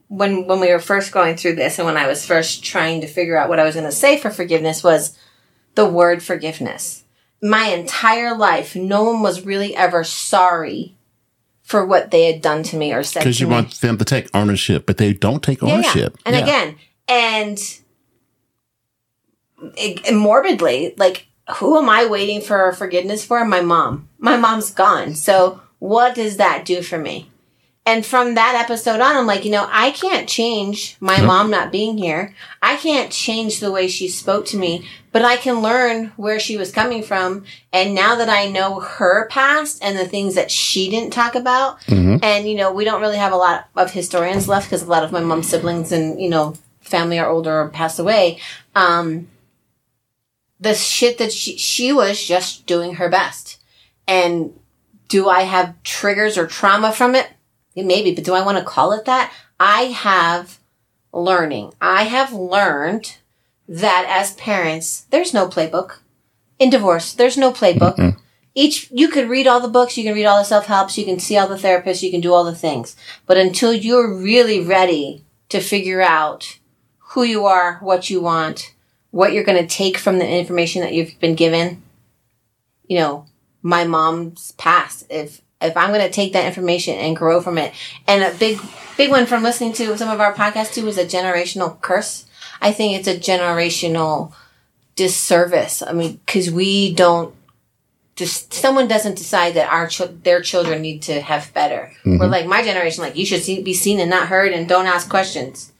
when 0.07 0.45
when 0.47 0.59
we 0.59 0.71
were 0.71 0.79
first 0.79 1.11
going 1.11 1.35
through 1.35 1.55
this 1.55 1.79
and 1.79 1.85
when 1.87 1.97
I 1.97 2.07
was 2.07 2.25
first 2.25 2.63
trying 2.63 3.01
to 3.01 3.07
figure 3.07 3.37
out 3.37 3.49
what 3.49 3.59
I 3.59 3.63
was 3.63 3.75
going 3.75 3.87
to 3.87 3.91
say 3.91 4.17
for 4.17 4.29
forgiveness 4.29 4.83
was 4.83 5.17
the 5.75 5.87
word 5.87 6.21
forgiveness. 6.23 7.02
My 7.43 7.65
entire 7.67 8.35
life, 8.37 8.73
no 8.75 9.03
one 9.03 9.21
was 9.21 9.45
really 9.45 9.75
ever 9.75 10.03
sorry 10.05 10.95
for 11.61 11.85
what 11.85 12.09
they 12.09 12.31
had 12.31 12.41
done 12.41 12.63
to 12.63 12.77
me 12.77 12.93
or 12.93 13.03
said 13.03 13.19
to 13.19 13.25
me. 13.25 13.29
Because 13.31 13.39
you 13.41 13.47
me. 13.47 13.53
want 13.53 13.81
them 13.81 13.97
to 13.97 14.05
take 14.05 14.29
ownership, 14.33 14.85
but 14.85 14.97
they 14.97 15.11
don't 15.11 15.43
take 15.43 15.61
Yeah, 15.61 15.67
yeah. 15.67 15.73
ownership. 15.73 16.17
And 16.25 16.35
Yeah. 16.37 16.41
again, 16.43 16.75
and 17.09 17.59
it, 19.75 20.13
morbidly, 20.13 20.93
like, 20.97 21.27
who 21.57 21.77
am 21.77 21.89
I 21.89 22.05
waiting 22.05 22.39
for 22.41 22.71
forgiveness 22.71 23.25
for? 23.25 23.43
My 23.43 23.59
mom. 23.61 24.07
My 24.19 24.37
mom's 24.37 24.71
gone. 24.71 25.13
So 25.15 25.59
what 25.79 26.15
does 26.15 26.37
that 26.37 26.63
do 26.63 26.81
for 26.81 26.97
me? 26.97 27.29
And 27.85 28.05
from 28.05 28.35
that 28.35 28.55
episode 28.55 29.01
on, 29.01 29.17
I'm 29.17 29.25
like, 29.27 29.43
you 29.43 29.51
know, 29.51 29.67
I 29.69 29.91
can't 29.91 30.27
change 30.29 30.95
my 31.01 31.19
mom 31.21 31.51
not 31.51 31.69
being 31.71 31.97
here. 31.97 32.33
I 32.61 32.77
can't 32.77 33.11
change 33.11 33.59
the 33.59 33.71
way 33.73 33.89
she 33.89 34.07
spoke 34.07 34.45
to 34.47 34.57
me, 34.57 34.87
but 35.11 35.25
I 35.25 35.35
can 35.35 35.61
learn 35.61 36.13
where 36.15 36.39
she 36.39 36.55
was 36.55 36.71
coming 36.71 37.03
from. 37.03 37.43
And 37.73 37.93
now 37.93 38.15
that 38.15 38.29
I 38.29 38.47
know 38.47 38.79
her 38.79 39.27
past 39.27 39.83
and 39.83 39.97
the 39.99 40.07
things 40.07 40.35
that 40.35 40.49
she 40.49 40.89
didn't 40.89 41.11
talk 41.11 41.35
about, 41.35 41.81
Mhm. 41.87 42.23
and 42.23 42.47
you 42.47 42.55
know, 42.55 42.71
we 42.71 42.85
don't 42.85 43.01
really 43.01 43.17
have 43.17 43.33
a 43.33 43.37
lot 43.37 43.65
of 43.75 43.91
historians 43.91 44.47
left 44.47 44.67
because 44.67 44.83
a 44.83 44.89
lot 44.89 45.03
of 45.03 45.11
my 45.11 45.19
mom's 45.19 45.49
siblings 45.49 45.91
and 45.91 46.21
you 46.21 46.29
know, 46.29 46.53
family 46.79 47.19
are 47.19 47.29
older 47.29 47.61
or 47.63 47.67
passed 47.67 47.99
away. 47.99 48.39
Um, 48.75 49.27
the 50.57 50.73
shit 50.73 51.17
that 51.17 51.33
she 51.33 51.57
she 51.57 51.91
was 51.91 52.23
just 52.23 52.65
doing 52.65 52.95
her 52.95 53.09
best, 53.09 53.57
and 54.07 54.57
do 55.09 55.27
I 55.27 55.41
have 55.41 55.75
triggers 55.83 56.37
or 56.37 56.47
trauma 56.47 56.93
from 56.93 57.13
it? 57.15 57.27
Maybe, 57.75 58.13
but 58.13 58.23
do 58.23 58.33
I 58.33 58.45
want 58.45 58.57
to 58.57 58.63
call 58.63 58.91
it 58.93 59.05
that? 59.05 59.33
I 59.59 59.83
have 59.83 60.59
learning. 61.11 61.73
I 61.81 62.03
have 62.03 62.33
learned 62.33 63.17
that 63.67 64.05
as 64.07 64.33
parents, 64.33 65.05
there's 65.09 65.33
no 65.33 65.47
playbook. 65.47 65.99
In 66.59 66.69
divorce, 66.69 67.13
there's 67.13 67.37
no 67.37 67.51
playbook. 67.51 68.17
Each, 68.55 68.89
you 68.91 69.07
could 69.07 69.29
read 69.29 69.47
all 69.47 69.59
the 69.59 69.67
books, 69.67 69.97
you 69.97 70.03
can 70.03 70.13
read 70.13 70.25
all 70.25 70.37
the 70.37 70.45
self 70.45 70.67
helps, 70.67 70.97
you 70.97 71.05
can 71.05 71.19
see 71.19 71.37
all 71.37 71.47
the 71.47 71.55
therapists, 71.55 72.03
you 72.03 72.11
can 72.11 72.21
do 72.21 72.33
all 72.33 72.43
the 72.43 72.53
things. 72.53 72.95
But 73.25 73.37
until 73.37 73.73
you're 73.73 74.15
really 74.15 74.59
ready 74.59 75.23
to 75.49 75.59
figure 75.59 76.01
out 76.01 76.59
who 76.99 77.23
you 77.23 77.45
are, 77.45 77.77
what 77.79 78.09
you 78.09 78.21
want, 78.21 78.73
what 79.09 79.33
you're 79.33 79.43
going 79.43 79.61
to 79.61 79.67
take 79.67 79.97
from 79.97 80.19
the 80.19 80.27
information 80.27 80.81
that 80.81 80.93
you've 80.93 81.19
been 81.19 81.35
given, 81.35 81.81
you 82.85 82.99
know, 82.99 83.25
my 83.61 83.85
mom's 83.85 84.51
past. 84.53 85.05
If 85.09 85.41
if 85.63 85.77
I'm 85.77 85.89
going 85.89 86.01
to 86.01 86.11
take 86.11 86.33
that 86.33 86.45
information 86.45 86.95
and 86.95 87.15
grow 87.15 87.41
from 87.41 87.57
it, 87.57 87.73
and 88.07 88.23
a 88.23 88.37
big 88.37 88.59
big 88.97 89.09
one 89.09 89.25
from 89.25 89.43
listening 89.43 89.73
to 89.73 89.97
some 89.97 90.09
of 90.09 90.19
our 90.19 90.33
podcasts 90.33 90.73
too 90.73 90.87
is 90.87 90.97
a 90.97 91.05
generational 91.05 91.79
curse. 91.81 92.25
I 92.61 92.71
think 92.71 92.97
it's 92.97 93.07
a 93.07 93.17
generational 93.17 94.33
disservice. 94.95 95.81
I 95.81 95.93
mean, 95.93 96.19
because 96.25 96.51
we 96.51 96.93
don't 96.93 97.35
just 98.15 98.53
someone 98.53 98.87
doesn't 98.87 99.17
decide 99.17 99.55
that 99.55 99.71
our 99.71 99.87
ch- 99.87 100.23
their 100.23 100.41
children 100.41 100.81
need 100.81 101.01
to 101.03 101.21
have 101.21 101.53
better. 101.53 101.91
Mm-hmm. 101.99 102.19
We're 102.19 102.27
like 102.27 102.45
my 102.45 102.63
generation, 102.63 103.03
like 103.03 103.15
you 103.15 103.25
should 103.25 103.41
see, 103.41 103.61
be 103.61 103.73
seen 103.73 103.99
and 103.99 104.09
not 104.09 104.27
heard, 104.27 104.53
and 104.53 104.69
don't 104.69 104.85
ask 104.85 105.09
questions. 105.09 105.71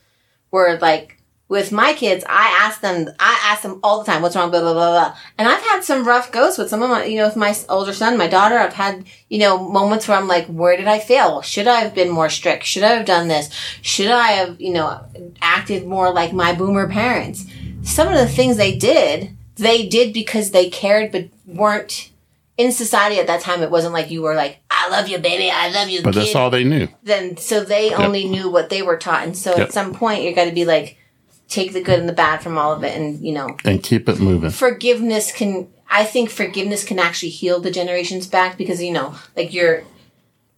We're 0.52 0.78
like 0.80 1.18
with 1.54 1.72
my 1.72 1.94
kids, 1.94 2.24
I 2.28 2.46
ask 2.64 2.82
them, 2.82 2.98
I 3.20 3.34
ask 3.50 3.62
them 3.62 3.80
all 3.84 4.00
the 4.00 4.06
time, 4.10 4.22
what's 4.24 4.36
wrong, 4.36 4.50
blah 4.50 4.62
blah 4.62 4.74
blah 4.74 4.92
blah. 4.92 5.16
And 5.38 5.48
I've 5.48 5.62
had 5.62 5.84
some 5.84 6.06
rough 6.08 6.32
goes 6.32 6.58
with 6.58 6.70
some 6.70 6.82
of 6.82 6.90
my, 6.90 7.06
you 7.06 7.18
know, 7.18 7.28
with 7.28 7.36
my 7.46 7.56
older 7.70 7.94
son, 7.94 8.18
my 8.18 8.28
daughter. 8.28 8.58
I've 8.58 8.74
had 8.86 9.06
you 9.30 9.40
know 9.44 9.54
moments 9.80 10.08
where 10.08 10.18
I'm 10.18 10.28
like, 10.28 10.48
where 10.48 10.76
did 10.76 10.88
I 10.88 11.00
fail? 11.00 11.42
Should 11.42 11.68
I 11.68 11.80
have 11.82 11.94
been 11.94 12.10
more 12.10 12.30
strict? 12.30 12.64
Should 12.66 12.84
I 12.84 12.94
have 12.98 13.06
done 13.06 13.28
this? 13.28 13.46
Should 13.82 14.08
I 14.12 14.30
have 14.40 14.60
you 14.60 14.74
know 14.74 15.00
acted 15.42 15.86
more 15.88 16.12
like 16.12 16.34
my 16.34 16.54
boomer 16.54 16.88
parents? 16.90 17.46
Some 17.84 18.08
of 18.08 18.16
the 18.18 18.28
things 18.28 18.58
they 18.58 18.76
did, 18.76 19.36
they 19.56 19.88
did 19.88 20.12
because 20.14 20.52
they 20.52 20.70
cared, 20.70 21.12
but 21.12 21.26
weren't 21.46 22.10
in 22.58 22.72
society 22.72 23.20
at 23.20 23.28
that 23.28 23.42
time. 23.42 23.62
It 23.62 23.70
wasn't 23.72 23.94
like 23.94 24.10
you 24.12 24.22
were 24.22 24.36
like, 24.36 24.60
I 24.72 24.90
love 24.90 25.08
you, 25.08 25.18
baby, 25.20 25.50
I 25.52 25.70
love 25.70 25.90
you, 25.90 26.02
But 26.02 26.14
kid. 26.14 26.22
that's 26.22 26.36
all 26.36 26.50
they 26.50 26.64
knew. 26.64 26.88
then 27.04 27.38
so 27.38 27.64
they 27.64 27.94
only 27.94 28.26
knew 28.28 28.50
what 28.50 28.70
they 28.70 28.82
were 28.82 28.98
taught, 28.98 29.24
and 29.24 29.36
so 29.38 29.52
Yep. 29.52 29.60
at 29.60 29.72
some 29.74 29.94
point 29.94 30.24
you're 30.24 30.34
going 30.42 30.50
to 30.50 30.56
be 30.56 30.66
like, 30.66 30.98
take 31.48 31.74
the 31.74 31.82
good 31.82 32.00
and 32.00 32.10
the 32.10 32.14
bad 32.14 32.42
from 32.42 32.58
all 32.58 32.74
of 32.74 32.84
it, 32.84 32.98
and 32.98 33.20
you 33.26 33.34
know, 33.34 33.58
And 33.66 33.82
keep 33.84 34.08
it 34.10 34.20
moving. 34.20 34.50
forgiveness 34.50 35.32
can. 35.32 35.68
I 35.90 36.06
think 36.06 36.30
forgiveness 36.32 36.84
can 36.84 36.98
actually 36.98 37.30
heal 37.30 37.60
the 37.60 37.70
generations 37.70 38.26
back 38.26 38.58
because 38.58 38.82
you 38.82 38.92
know, 38.92 39.16
like 39.36 39.54
you're 39.54 39.84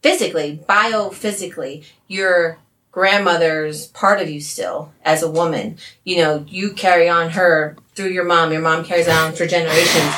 physically, 0.01 0.63
biophysically, 0.69 1.83
your 2.07 2.57
grandmother's 2.91 3.87
part 3.87 4.21
of 4.21 4.29
you 4.29 4.39
still 4.39 4.93
as 5.03 5.21
a 5.21 5.29
woman. 5.29 5.77
You 6.05 6.17
know, 6.17 6.45
you 6.47 6.71
carry 6.71 7.09
on 7.09 7.31
her 7.31 7.75
through 7.93 8.09
your 8.09 8.23
mom. 8.23 8.53
Your 8.53 8.61
mom 8.61 8.85
carries 8.85 9.07
on 9.09 9.33
for 9.33 9.45
generations. 9.45 10.13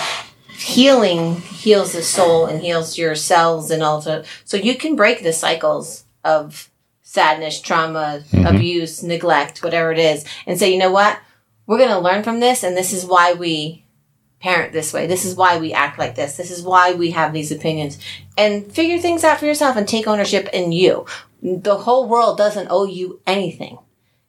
Healing 0.49 1.37
heals 1.41 1.93
the 1.93 2.01
soul 2.03 2.45
and 2.45 2.61
heals 2.61 2.97
your 2.97 3.15
cells 3.15 3.71
and 3.71 3.81
all 3.83 4.01
so 4.01 4.57
you 4.57 4.75
can 4.75 4.95
break 4.95 5.23
the 5.23 5.33
cycles 5.33 6.03
of 6.23 6.69
sadness, 7.07 7.61
trauma, 7.61 8.21
abuse, 8.33 9.01
neglect, 9.01 9.63
whatever 9.63 9.93
it 9.93 9.97
is, 9.97 10.25
and 10.45 10.59
say, 10.59 10.73
you 10.73 10.77
know 10.77 10.91
what? 10.91 11.17
We're 11.65 11.79
gonna 11.79 12.01
learn 12.01 12.21
from 12.21 12.41
this 12.41 12.63
and 12.63 12.75
this 12.75 12.91
is 12.91 13.05
why 13.05 13.31
we 13.31 13.85
parent 14.41 14.73
this 14.73 14.91
way. 14.91 15.07
This 15.07 15.23
is 15.23 15.33
why 15.33 15.57
we 15.57 15.71
act 15.71 15.97
like 15.97 16.15
this. 16.15 16.35
This 16.35 16.51
is 16.51 16.61
why 16.61 16.93
we 16.93 17.11
have 17.11 17.31
these 17.31 17.51
opinions. 17.51 17.97
And 18.37 18.69
figure 18.69 18.99
things 18.99 19.23
out 19.23 19.39
for 19.39 19.45
yourself 19.45 19.77
and 19.77 19.87
take 19.87 20.05
ownership 20.05 20.49
in 20.51 20.73
you. 20.73 21.05
The 21.41 21.77
whole 21.77 22.09
world 22.09 22.37
doesn't 22.37 22.67
owe 22.69 22.85
you 22.85 23.21
anything. 23.25 23.79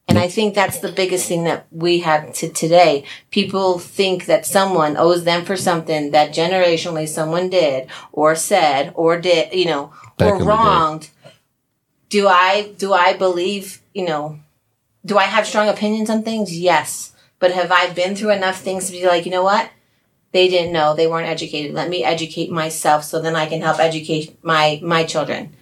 And 0.07 0.17
I 0.17 0.29
think 0.29 0.55
that's 0.55 0.79
the 0.79 0.93
biggest 0.93 1.27
thing 1.29 1.45
that 1.45 1.67
we 1.71 1.99
have 2.01 2.33
to 2.35 2.49
today. 2.49 3.05
People 3.33 3.81
think 3.81 4.27
that 4.27 4.47
someone 4.47 4.97
owes 4.97 5.25
them 5.25 5.45
for 5.45 5.57
something 5.57 6.13
that 6.13 6.33
generationally 6.33 7.09
someone 7.09 7.51
did 7.51 7.89
or 8.13 8.37
said 8.37 8.93
or 8.95 9.21
did, 9.21 9.53
you 9.53 9.67
know, 9.67 9.93
Back 10.17 10.41
or 10.41 10.45
wronged. 10.45 11.11
Do 12.09 12.29
I 12.29 12.73
do 12.79 12.93
I 12.93 13.17
believe, 13.17 13.83
you 13.95 14.07
know, 14.07 14.39
do 15.05 15.19
I 15.19 15.25
have 15.25 15.47
strong 15.47 15.69
opinions 15.69 16.11
on 16.11 16.23
things? 16.23 16.57
Yes. 16.57 17.13
But 17.39 17.53
have 17.53 17.71
I 17.71 17.91
been 17.93 18.17
through 18.17 18.31
enough 18.31 18.61
things 18.61 18.87
to 18.87 18.93
be 18.93 19.07
like, 19.07 19.25
you 19.25 19.31
know 19.31 19.45
what? 19.45 19.71
They 20.33 20.49
didn't 20.49 20.73
know. 20.73 20.95
They 20.95 21.07
weren't 21.07 21.29
educated. 21.29 21.75
Let 21.75 21.89
me 21.89 22.05
educate 22.05 22.51
myself 22.51 23.05
so 23.05 23.21
then 23.21 23.37
I 23.37 23.47
can 23.47 23.63
help 23.63 23.79
educate 23.79 24.43
my 24.43 24.81
my 24.83 25.05
children. 25.05 25.55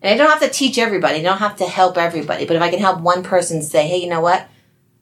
And 0.00 0.12
I 0.12 0.16
don't 0.16 0.30
have 0.30 0.48
to 0.48 0.54
teach 0.54 0.78
everybody. 0.78 1.18
I 1.18 1.22
don't 1.22 1.38
have 1.38 1.56
to 1.56 1.66
help 1.66 1.96
everybody. 1.96 2.44
But 2.44 2.56
if 2.56 2.62
I 2.62 2.70
can 2.70 2.78
help 2.78 3.00
one 3.00 3.22
person 3.22 3.62
say, 3.62 3.86
hey, 3.86 3.98
you 3.98 4.08
know 4.08 4.20
what? 4.20 4.48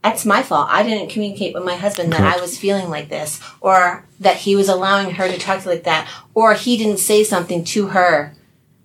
That's 0.02 0.24
my 0.24 0.42
fault. 0.42 0.68
I 0.70 0.82
didn't 0.82 1.10
communicate 1.10 1.54
with 1.54 1.64
my 1.64 1.76
husband 1.76 2.12
that 2.12 2.36
I 2.36 2.40
was 2.40 2.58
feeling 2.58 2.88
like 2.88 3.08
this, 3.08 3.40
or 3.60 4.04
that 4.18 4.36
he 4.36 4.56
was 4.56 4.68
allowing 4.68 5.14
her 5.14 5.28
to 5.28 5.38
talk 5.38 5.64
like 5.64 5.84
that, 5.84 6.08
or 6.34 6.54
he 6.54 6.76
didn't 6.76 6.98
say 6.98 7.22
something 7.22 7.62
to 7.66 7.88
her 7.88 8.34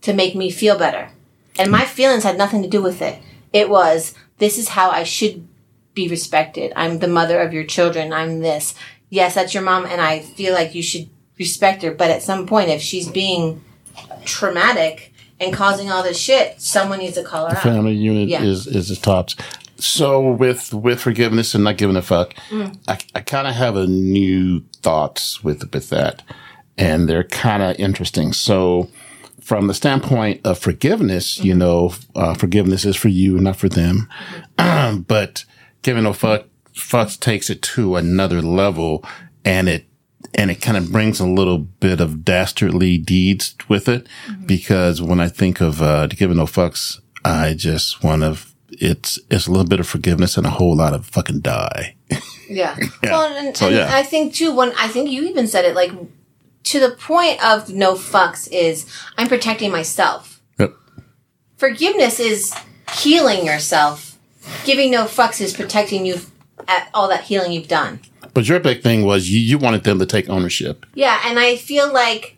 to 0.01 0.13
make 0.13 0.35
me 0.35 0.51
feel 0.51 0.77
better. 0.77 1.09
And 1.59 1.71
my 1.71 1.85
feelings 1.85 2.23
had 2.23 2.37
nothing 2.37 2.61
to 2.63 2.69
do 2.69 2.81
with 2.81 3.01
it. 3.01 3.19
It 3.53 3.69
was, 3.69 4.13
this 4.37 4.57
is 4.57 4.69
how 4.69 4.89
I 4.89 5.03
should 5.03 5.47
be 5.93 6.07
respected. 6.07 6.71
I'm 6.75 6.99
the 6.99 7.07
mother 7.07 7.39
of 7.41 7.53
your 7.53 7.63
children. 7.63 8.13
I'm 8.13 8.39
this. 8.41 8.75
Yes, 9.09 9.35
that's 9.35 9.53
your 9.53 9.63
mom, 9.63 9.85
and 9.85 10.01
I 10.01 10.19
feel 10.19 10.53
like 10.53 10.75
you 10.75 10.83
should 10.83 11.09
respect 11.39 11.81
her. 11.83 11.91
But 11.91 12.11
at 12.11 12.21
some 12.21 12.45
point, 12.45 12.69
if 12.69 12.81
she's 12.81 13.07
being 13.09 13.61
traumatic 14.25 15.13
and 15.39 15.53
causing 15.53 15.89
all 15.91 16.03
this 16.03 16.17
shit, 16.19 16.61
someone 16.61 16.99
needs 16.99 17.15
to 17.15 17.23
call 17.23 17.45
her 17.49 17.55
out. 17.55 17.63
Family 17.63 17.93
unit 17.93 18.27
Yeah. 18.29 18.43
is 18.43 18.67
is 18.67 18.89
the 18.89 18.95
tops. 18.95 19.35
So 19.77 20.31
with 20.31 20.73
with 20.73 20.99
forgiveness 20.99 21.53
and 21.55 21.63
not 21.63 21.77
giving 21.77 21.95
a 21.95 22.01
fuck, 22.01 22.33
Mm. 22.49 22.77
I, 22.87 22.97
I 23.15 23.21
kind 23.21 23.47
of 23.47 23.55
have 23.55 23.75
a 23.75 23.87
new 23.87 24.61
thoughts 24.81 25.43
with 25.43 25.71
with 25.73 25.89
that, 25.89 26.23
and 26.77 27.07
they're 27.07 27.23
kind 27.23 27.61
of 27.63 27.79
interesting. 27.79 28.33
So 28.33 28.89
from 29.47 29.67
the 29.67 29.73
standpoint 29.73 30.41
of 30.43 30.59
forgiveness, 30.59 31.39
you 31.39 31.53
Mm-hmm. 31.53 31.59
know, 31.59 31.93
uh, 32.15 32.33
forgiveness 32.33 32.83
is 32.83 32.97
for 32.97 33.07
you, 33.07 33.39
not 33.39 33.55
for 33.55 33.69
them. 33.69 34.09
Mm-hmm. 34.57 35.01
but 35.07 35.45
giving 35.83 36.05
a 36.05 36.13
fuck 36.13 36.43
fuck 36.73 37.09
takes 37.19 37.49
it 37.49 37.61
to 37.61 37.95
another 37.95 38.41
level, 38.41 39.03
and 39.45 39.69
it 39.69 39.85
and 40.35 40.51
it 40.51 40.61
kind 40.61 40.75
of 40.77 40.91
brings 40.91 41.19
a 41.21 41.25
little 41.25 41.59
bit 41.59 42.01
of 42.01 42.25
dastardly 42.25 42.97
deeds 42.97 43.55
with 43.69 43.87
it 43.87 44.05
because 44.45 45.01
when 45.01 45.19
I 45.21 45.29
think 45.29 45.61
of 45.61 45.81
uh, 45.81 46.07
giving 46.07 46.37
no 46.37 46.45
fucks, 46.45 46.99
I 47.23 47.53
just 47.53 48.03
want 48.03 48.23
to. 48.23 48.37
It's 48.69 49.17
it's 49.31 49.47
a 49.47 49.51
little 49.51 49.67
bit 49.67 49.79
of 49.79 49.87
forgiveness 49.87 50.35
and 50.37 50.45
a 50.45 50.49
whole 50.51 50.75
lot 50.75 50.93
of 50.93 51.05
fucking 51.05 51.39
die. 51.39 51.95
Yeah. 52.49 52.75
Well, 53.03 53.33
and, 53.37 53.55
So, 53.55 53.69
yeah. 53.69 53.87
I 53.91 54.03
think 54.03 54.33
too. 54.33 54.53
When 54.53 54.71
I 54.77 54.87
think 54.89 55.09
you 55.09 55.23
even 55.23 55.47
said 55.47 55.63
it, 55.65 55.73
like 55.73 55.91
to 56.67 56.81
the 56.81 56.91
point 56.91 57.43
of 57.43 57.69
no 57.69 57.93
fucks 57.93 58.47
is 58.51 58.85
I'm 59.17 59.27
protecting 59.27 59.71
myself. 59.71 60.41
Yep. 60.59 60.73
Forgiveness 61.55 62.19
is 62.19 62.53
healing 62.93 63.45
yourself. 63.45 64.17
Giving 64.65 64.91
no 64.91 65.05
fucks 65.05 65.39
is 65.39 65.53
protecting 65.53 66.05
you 66.05 66.19
at 66.67 66.89
all 66.93 67.07
that 67.07 67.23
healing 67.23 67.53
you've 67.53 67.69
done. 67.69 68.01
But 68.33 68.49
your 68.49 68.59
big 68.59 68.83
thing 68.83 69.05
was 69.05 69.29
you, 69.29 69.39
you 69.39 69.57
wanted 69.57 69.83
them 69.83 69.99
to 69.99 70.05
take 70.05 70.29
ownership. 70.29 70.85
Yeah, 70.93 71.21
and 71.25 71.39
I 71.39 71.55
feel 71.55 71.91
like, 71.91 72.35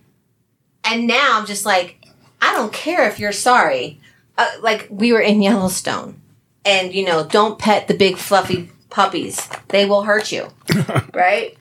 and 0.83 1.07
now 1.07 1.39
I'm 1.39 1.45
just 1.45 1.65
like, 1.65 2.05
I 2.41 2.53
don't 2.53 2.71
care 2.71 3.09
if 3.09 3.19
you're 3.19 3.31
sorry. 3.31 3.99
Uh, 4.37 4.47
like 4.61 4.87
we 4.89 5.11
were 5.11 5.19
in 5.21 5.41
Yellowstone, 5.41 6.21
and 6.63 6.93
you 6.93 7.03
know, 7.03 7.25
don't 7.25 7.59
pet 7.59 7.87
the 7.87 7.93
big 7.93 8.17
fluffy 8.17 8.71
puppies; 8.89 9.49
they 9.69 9.85
will 9.85 10.03
hurt 10.03 10.31
you, 10.31 10.47
right? 11.13 11.57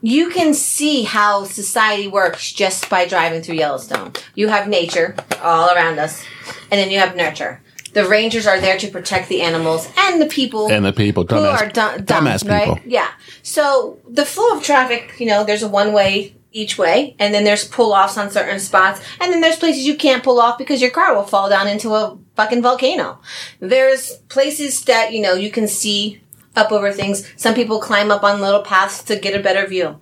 You 0.00 0.30
can 0.30 0.54
see 0.54 1.02
how 1.02 1.44
society 1.44 2.06
works 2.06 2.52
just 2.52 2.88
by 2.88 3.06
driving 3.06 3.42
through 3.42 3.56
Yellowstone. 3.56 4.12
You 4.34 4.48
have 4.48 4.68
nature 4.68 5.16
all 5.42 5.74
around 5.74 5.98
us, 5.98 6.24
and 6.70 6.78
then 6.80 6.90
you 6.90 6.98
have 6.98 7.16
nurture. 7.16 7.60
The 7.94 8.08
rangers 8.08 8.46
are 8.46 8.60
there 8.60 8.78
to 8.78 8.88
protect 8.88 9.28
the 9.28 9.42
animals 9.42 9.88
and 9.96 10.20
the 10.20 10.26
people 10.26 10.70
And 10.70 10.84
the 10.84 10.92
people, 10.92 11.24
who 11.24 11.34
dumbass, 11.34 11.62
are 11.62 11.68
dumb, 11.68 12.04
dumb 12.04 12.26
dumbass 12.26 12.48
right? 12.48 12.74
people. 12.74 12.78
Yeah. 12.86 13.08
So 13.42 13.98
the 14.08 14.24
flow 14.24 14.56
of 14.56 14.62
traffic, 14.62 15.14
you 15.18 15.26
know, 15.26 15.42
there's 15.42 15.62
a 15.62 15.68
one 15.68 15.92
way 15.92 16.34
each 16.52 16.78
way, 16.78 17.16
and 17.18 17.34
then 17.34 17.44
there's 17.44 17.66
pull 17.66 17.92
offs 17.92 18.16
on 18.16 18.30
certain 18.30 18.60
spots, 18.60 19.00
and 19.20 19.32
then 19.32 19.40
there's 19.40 19.56
places 19.56 19.86
you 19.86 19.96
can't 19.96 20.22
pull 20.22 20.40
off 20.40 20.58
because 20.58 20.80
your 20.80 20.90
car 20.90 21.14
will 21.14 21.24
fall 21.24 21.48
down 21.48 21.66
into 21.66 21.94
a 21.94 22.16
fucking 22.36 22.62
volcano. 22.62 23.18
There's 23.60 24.12
places 24.28 24.82
that 24.84 25.12
you 25.12 25.20
know 25.20 25.34
you 25.34 25.50
can 25.50 25.66
see 25.68 26.20
up 26.58 26.72
over 26.72 26.92
things. 26.92 27.26
Some 27.36 27.54
people 27.54 27.80
climb 27.80 28.10
up 28.10 28.22
on 28.22 28.40
little 28.40 28.62
paths 28.62 29.02
to 29.04 29.16
get 29.16 29.38
a 29.38 29.42
better 29.42 29.66
view. 29.66 29.98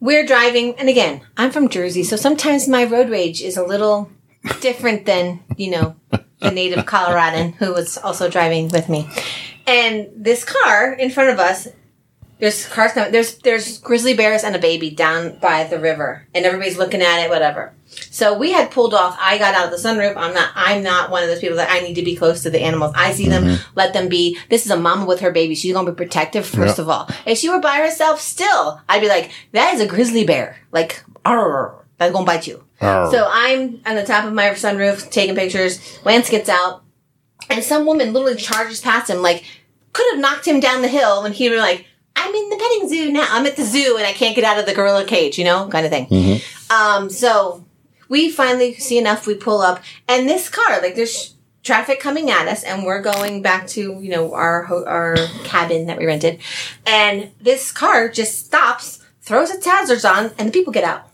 We're 0.00 0.26
driving, 0.26 0.74
and 0.76 0.88
again, 0.88 1.20
I'm 1.36 1.50
from 1.50 1.68
Jersey, 1.68 2.02
so 2.02 2.16
sometimes 2.16 2.66
my 2.66 2.84
road 2.84 3.10
rage 3.10 3.42
is 3.42 3.56
a 3.56 3.62
little 3.62 4.10
different 4.60 5.04
than 5.04 5.40
you 5.56 5.70
know 5.70 5.96
the 6.40 6.50
native 6.50 6.86
Coloradan 6.86 7.52
who 7.54 7.74
was 7.74 7.98
also 7.98 8.30
driving 8.30 8.68
with 8.68 8.88
me. 8.88 9.08
And 9.66 10.08
this 10.16 10.44
car 10.44 10.92
in 10.92 11.10
front 11.10 11.30
of 11.30 11.38
us, 11.38 11.68
there's 12.40 12.66
cars 12.66 12.92
coming. 12.92 13.12
There's 13.12 13.36
there's 13.38 13.78
grizzly 13.78 14.14
bears 14.14 14.42
and 14.44 14.56
a 14.56 14.58
baby 14.58 14.90
down 14.90 15.38
by 15.38 15.64
the 15.64 15.78
river, 15.78 16.26
and 16.34 16.44
everybody's 16.44 16.78
looking 16.78 17.02
at 17.02 17.24
it. 17.24 17.30
Whatever. 17.30 17.74
So 18.10 18.36
we 18.38 18.52
had 18.52 18.70
pulled 18.70 18.94
off. 18.94 19.16
I 19.20 19.36
got 19.38 19.54
out 19.54 19.66
of 19.66 19.70
the 19.70 19.88
sunroof. 19.88 20.16
I'm 20.16 20.32
not. 20.34 20.50
I'm 20.54 20.82
not 20.82 21.10
one 21.10 21.22
of 21.22 21.28
those 21.28 21.40
people 21.40 21.56
that 21.56 21.70
I 21.70 21.80
need 21.80 21.94
to 21.94 22.02
be 22.02 22.16
close 22.16 22.42
to 22.42 22.50
the 22.50 22.60
animals. 22.60 22.92
I 22.96 23.12
see 23.12 23.28
them. 23.28 23.44
Mm-hmm. 23.44 23.70
Let 23.74 23.92
them 23.92 24.08
be. 24.08 24.38
This 24.48 24.64
is 24.64 24.70
a 24.70 24.76
mama 24.76 25.04
with 25.06 25.20
her 25.20 25.30
baby. 25.32 25.54
She's 25.54 25.72
gonna 25.72 25.90
be 25.90 25.96
protective 25.96 26.46
first 26.46 26.78
Yeah. 26.78 26.82
of 26.82 26.88
all. 26.88 27.08
If 27.26 27.38
she 27.38 27.48
were 27.50 27.60
by 27.60 27.76
herself, 27.78 28.20
still, 28.20 28.80
I'd 28.88 29.00
be 29.00 29.08
like, 29.08 29.30
that 29.52 29.74
is 29.74 29.80
a 29.80 29.86
grizzly 29.86 30.24
bear. 30.24 30.56
Like, 30.72 31.02
arr, 31.24 31.74
that's 31.98 32.12
gonna 32.12 32.24
bite 32.26 32.46
you. 32.46 32.64
Arr. 32.80 33.10
So 33.10 33.28
I'm 33.30 33.80
on 33.84 33.96
the 33.96 34.04
top 34.06 34.24
of 34.24 34.32
my 34.32 34.50
sunroof 34.50 35.10
taking 35.10 35.34
pictures. 35.34 35.98
Lance 36.04 36.30
gets 36.30 36.48
out, 36.48 36.82
and 37.50 37.62
some 37.64 37.84
woman 37.86 38.12
literally 38.12 38.36
charges 38.36 38.80
past 38.80 39.10
him, 39.10 39.20
like 39.20 39.44
could 39.92 40.06
have 40.12 40.20
knocked 40.20 40.46
him 40.46 40.60
down 40.60 40.82
the 40.82 40.88
hill 40.88 41.22
when 41.24 41.32
he 41.32 41.48
was 41.50 41.58
like, 41.58 41.80
"I 41.80 41.84
I'm 42.22 42.34
in 42.34 42.48
the 42.50 42.56
petting 42.56 42.88
zoo 42.88 43.12
now. 43.12 43.26
I'm 43.30 43.46
at 43.46 43.56
the 43.56 43.64
zoo 43.64 43.96
and 43.96 44.06
I 44.06 44.12
can't 44.12 44.34
get 44.36 44.44
out 44.44 44.58
of 44.58 44.66
the 44.66 44.74
gorilla 44.74 45.04
cage, 45.04 45.38
you 45.38 45.44
know, 45.44 45.68
kind 45.68 45.84
of 45.86 45.90
thing. 45.92 46.40
Um, 46.70 47.10
so 47.10 47.64
we 48.08 48.30
finally 48.30 48.74
see 48.74 48.98
enough. 48.98 49.26
We 49.26 49.34
pull 49.34 49.60
up, 49.60 49.82
and 50.08 50.28
this 50.28 50.48
car, 50.48 50.80
like, 50.82 50.94
there's 50.96 51.34
traffic 51.62 52.00
coming 52.00 52.30
at 52.30 52.48
us, 52.48 52.62
and 52.64 52.84
we're 52.84 53.02
going 53.02 53.42
back 53.42 53.66
to 53.68 53.98
you 54.00 54.10
know 54.10 54.34
our 54.34 54.62
ho- 54.64 54.84
our 54.86 55.16
cabin 55.44 55.86
that 55.86 55.98
we 55.98 56.06
rented, 56.06 56.40
and 56.86 57.30
this 57.40 57.72
car 57.72 58.08
just 58.08 58.44
stops, 58.46 59.00
throws 59.20 59.50
its 59.50 59.66
hazards 59.66 60.04
on, 60.04 60.30
and 60.38 60.48
the 60.48 60.52
people 60.52 60.72
get 60.72 60.84
out. 60.84 61.08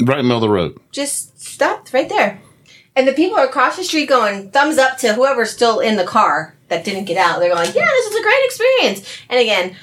Right 0.00 0.18
in 0.18 0.24
the 0.24 0.28
middle 0.28 0.36
of 0.38 0.42
the 0.42 0.48
road. 0.50 0.78
Just 0.92 1.40
stopped 1.40 1.92
right 1.92 2.08
there, 2.08 2.40
and 2.96 3.06
the 3.08 3.12
people 3.12 3.38
are 3.38 3.46
across 3.46 3.76
the 3.76 3.84
street 3.84 4.08
going 4.08 4.50
thumbs 4.50 4.78
up 4.78 4.98
to 4.98 5.14
whoever's 5.14 5.50
still 5.50 5.80
in 5.80 5.96
the 5.96 6.04
car 6.04 6.54
that 6.68 6.84
didn't 6.84 7.04
get 7.04 7.16
out. 7.16 7.38
They're 7.40 7.54
going, 7.54 7.70
"Yeah, 7.74 7.86
this 7.86 8.06
is 8.06 8.16
a 8.16 8.22
great 8.22 8.44
experience." 8.44 9.02
And 9.28 9.40
again, 9.40 9.76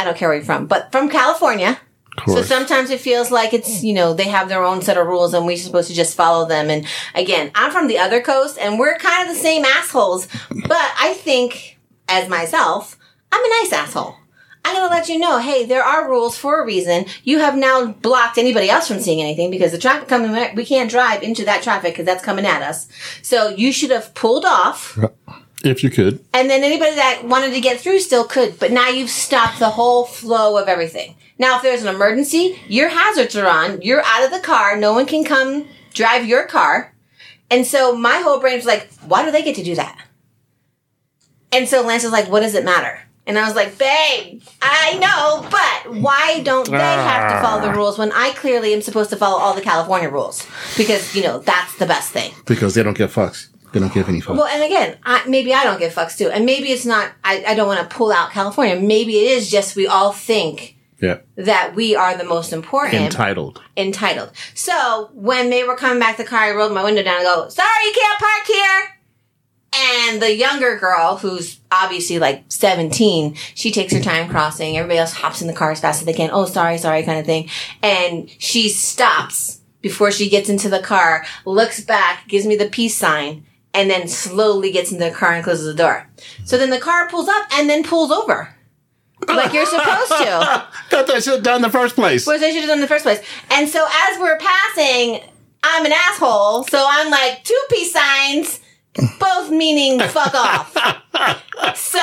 I 0.00 0.04
don't 0.04 0.16
care 0.16 0.28
where 0.28 0.36
you're 0.36 0.44
from, 0.44 0.66
but 0.66 0.90
from 0.92 1.10
California. 1.10 1.78
So 2.26 2.42
sometimes 2.42 2.90
it 2.90 3.00
feels 3.00 3.30
like 3.30 3.54
it's, 3.54 3.82
you 3.82 3.92
know, 3.94 4.14
they 4.14 4.28
have 4.28 4.48
their 4.48 4.64
own 4.64 4.82
set 4.82 4.98
of 4.98 5.06
rules 5.06 5.32
and 5.32 5.46
we're 5.46 5.56
supposed 5.56 5.88
to 5.88 5.94
just 5.94 6.16
follow 6.16 6.46
them. 6.48 6.68
And 6.68 6.86
again, 7.14 7.50
I'm 7.54 7.70
from 7.70 7.86
the 7.86 7.98
other 7.98 8.20
coast 8.20 8.58
and 8.58 8.78
we're 8.78 8.96
kind 8.98 9.28
of 9.28 9.34
the 9.34 9.40
same 9.40 9.64
assholes. 9.64 10.26
But 10.50 10.92
I 10.98 11.14
think, 11.14 11.78
as 12.08 12.28
myself, 12.28 12.98
I'm 13.30 13.44
a 13.44 13.48
nice 13.62 13.72
asshole. 13.72 14.16
I'm 14.64 14.74
going 14.74 14.88
to 14.88 14.94
let 14.94 15.08
you 15.08 15.18
know, 15.18 15.38
hey, 15.38 15.64
there 15.64 15.84
are 15.84 16.10
rules 16.10 16.36
for 16.36 16.60
a 16.60 16.66
reason. 16.66 17.06
You 17.22 17.38
have 17.38 17.56
now 17.56 17.86
blocked 17.86 18.36
anybody 18.36 18.68
else 18.68 18.88
from 18.88 19.00
seeing 19.00 19.22
anything 19.22 19.50
because 19.50 19.72
the 19.72 19.78
traffic 19.78 20.08
coming, 20.08 20.54
we 20.54 20.66
can't 20.66 20.90
drive 20.90 21.22
into 21.22 21.44
that 21.46 21.62
traffic 21.62 21.94
because 21.94 22.06
that's 22.06 22.24
coming 22.24 22.44
at 22.44 22.60
us. 22.60 22.88
So 23.22 23.48
you 23.48 23.72
should 23.72 23.90
have 23.90 24.14
pulled 24.14 24.44
off. 24.44 24.98
If 25.64 25.84
you 25.84 25.90
could. 25.90 26.24
And 26.32 26.48
then 26.48 26.62
anybody 26.64 26.94
that 26.94 27.24
wanted 27.24 27.52
to 27.52 27.60
get 27.60 27.80
through 27.80 28.00
still 28.00 28.24
could, 28.24 28.58
but 28.58 28.72
now 28.72 28.88
you've 28.88 29.10
stopped 29.10 29.58
the 29.58 29.70
whole 29.70 30.04
flow 30.04 30.56
of 30.56 30.68
everything. 30.68 31.14
Now, 31.38 31.56
if 31.56 31.62
there's 31.62 31.82
an 31.82 31.94
emergency, 31.94 32.60
your 32.68 32.88
hazards 32.88 33.36
are 33.36 33.48
on, 33.48 33.80
you're 33.82 34.02
out 34.04 34.24
of 34.24 34.30
the 34.30 34.40
car, 34.40 34.76
no 34.76 34.92
one 34.92 35.06
can 35.06 35.24
come 35.24 35.66
drive 35.94 36.26
your 36.26 36.46
car. 36.46 36.94
And 37.50 37.66
so 37.66 37.96
my 37.96 38.18
whole 38.18 38.40
brain 38.40 38.56
was 38.56 38.66
like, 38.66 38.92
why 39.06 39.24
do 39.24 39.30
they 39.30 39.42
get 39.42 39.56
to 39.56 39.64
do 39.64 39.74
that? 39.74 39.98
And 41.52 41.68
so 41.68 41.82
Lance 41.82 42.04
was 42.04 42.12
like, 42.12 42.28
what 42.28 42.40
does 42.40 42.54
it 42.54 42.64
matter? 42.64 43.00
And 43.26 43.38
I 43.38 43.46
was 43.46 43.54
like, 43.54 43.78
babe, 43.78 44.42
I 44.60 44.98
know, 44.98 45.48
but 45.50 46.00
why 46.00 46.40
don't 46.42 46.68
they 46.68 46.76
have 46.76 47.32
to 47.32 47.46
follow 47.46 47.60
the 47.60 47.68
ah. 47.68 47.76
rules 47.76 47.98
when 47.98 48.10
I 48.12 48.32
clearly 48.32 48.72
am 48.72 48.82
supposed 48.82 49.10
to 49.10 49.16
follow 49.16 49.38
all 49.38 49.54
the 49.54 49.60
California 49.60 50.08
rules? 50.08 50.46
Because, 50.76 51.14
you 51.14 51.22
know, 51.22 51.38
that's 51.38 51.76
the 51.76 51.86
best 51.86 52.12
thing. 52.12 52.32
Because 52.46 52.74
they 52.74 52.82
don't 52.82 52.96
give 52.96 53.14
fucks. 53.14 53.49
They 53.72 53.80
don't 53.80 53.92
give 53.92 54.08
any 54.08 54.20
fucks. 54.20 54.36
Well, 54.36 54.46
and 54.46 54.62
again, 54.62 54.98
I, 55.04 55.26
maybe 55.28 55.54
I 55.54 55.64
don't 55.64 55.78
give 55.78 55.94
fucks 55.94 56.16
too, 56.16 56.28
and 56.28 56.44
maybe 56.44 56.68
it's 56.68 56.86
not. 56.86 57.12
I, 57.22 57.44
I 57.46 57.54
don't 57.54 57.68
want 57.68 57.88
to 57.88 57.94
pull 57.94 58.12
out 58.12 58.32
California. 58.32 58.76
Maybe 58.76 59.18
it 59.18 59.30
is 59.32 59.50
just 59.50 59.76
we 59.76 59.86
all 59.86 60.12
think 60.12 60.76
yeah. 61.00 61.18
that 61.36 61.74
we 61.74 61.94
are 61.94 62.16
the 62.16 62.24
most 62.24 62.52
important, 62.52 63.02
Entitled. 63.02 63.62
entitled. 63.76 64.32
So 64.54 65.10
when 65.12 65.50
they 65.50 65.64
were 65.64 65.76
coming 65.76 66.00
back 66.00 66.16
to 66.16 66.22
the 66.24 66.28
car, 66.28 66.40
I 66.40 66.52
rolled 66.52 66.72
my 66.72 66.84
window 66.84 67.02
down 67.02 67.16
and 67.16 67.24
go, 67.24 67.48
"Sorry, 67.48 67.84
you 67.84 67.92
can't 67.92 68.20
park 68.20 68.46
here." 68.46 68.96
And 69.72 70.20
the 70.20 70.34
younger 70.34 70.76
girl, 70.78 71.16
who's 71.16 71.60
obviously 71.70 72.18
like 72.18 72.44
17, 72.48 73.36
she 73.54 73.70
takes 73.70 73.92
her 73.92 74.00
time 74.00 74.28
crossing. 74.28 74.76
Everybody 74.76 74.98
else 74.98 75.12
hops 75.12 75.40
in 75.40 75.46
the 75.46 75.52
car 75.52 75.70
as 75.70 75.80
fast 75.80 76.00
as 76.00 76.06
they 76.06 76.12
can. 76.12 76.30
Oh, 76.32 76.44
sorry, 76.44 76.76
sorry, 76.76 77.04
kind 77.04 77.20
of 77.20 77.26
thing. 77.26 77.48
And 77.80 78.28
she 78.38 78.68
stops 78.68 79.60
before 79.80 80.10
she 80.10 80.28
gets 80.28 80.48
into 80.48 80.68
the 80.68 80.80
car, 80.80 81.24
looks 81.44 81.80
back, 81.80 82.26
gives 82.26 82.46
me 82.46 82.56
the 82.56 82.68
peace 82.68 82.96
sign, 82.96 83.46
and 83.74 83.90
then 83.90 84.08
slowly 84.08 84.72
gets 84.72 84.92
into 84.92 85.04
the 85.04 85.10
car 85.10 85.32
and 85.32 85.44
closes 85.44 85.66
the 85.66 85.74
door. 85.74 86.08
So 86.44 86.58
then 86.58 86.70
the 86.70 86.80
car 86.80 87.08
pulls 87.08 87.28
up 87.28 87.46
and 87.52 87.68
then 87.68 87.84
pulls 87.84 88.10
over. 88.10 88.54
Like 89.28 89.52
you're 89.52 89.66
supposed 89.66 90.08
to. 90.08 90.66
Thought 90.90 91.06
that 91.06 91.22
should 91.22 91.34
have 91.34 91.42
done 91.42 91.56
in 91.56 91.62
the 91.62 91.70
first 91.70 91.94
place. 91.94 92.26
What 92.26 92.42
I 92.42 92.50
should 92.50 92.60
have 92.60 92.68
done 92.68 92.78
in 92.78 92.82
the 92.82 92.88
first 92.88 93.04
place. 93.04 93.20
And 93.50 93.68
so 93.68 93.86
as 93.86 94.18
we're 94.18 94.38
passing, 94.38 95.20
I'm 95.62 95.84
an 95.84 95.92
asshole. 95.92 96.64
So 96.64 96.84
I'm 96.88 97.10
like, 97.10 97.44
two 97.44 97.60
peace 97.70 97.92
signs, 97.92 98.60
both 99.18 99.50
meaning 99.50 100.00
fuck 100.00 100.34
off. 100.34 100.76
So 101.76 102.00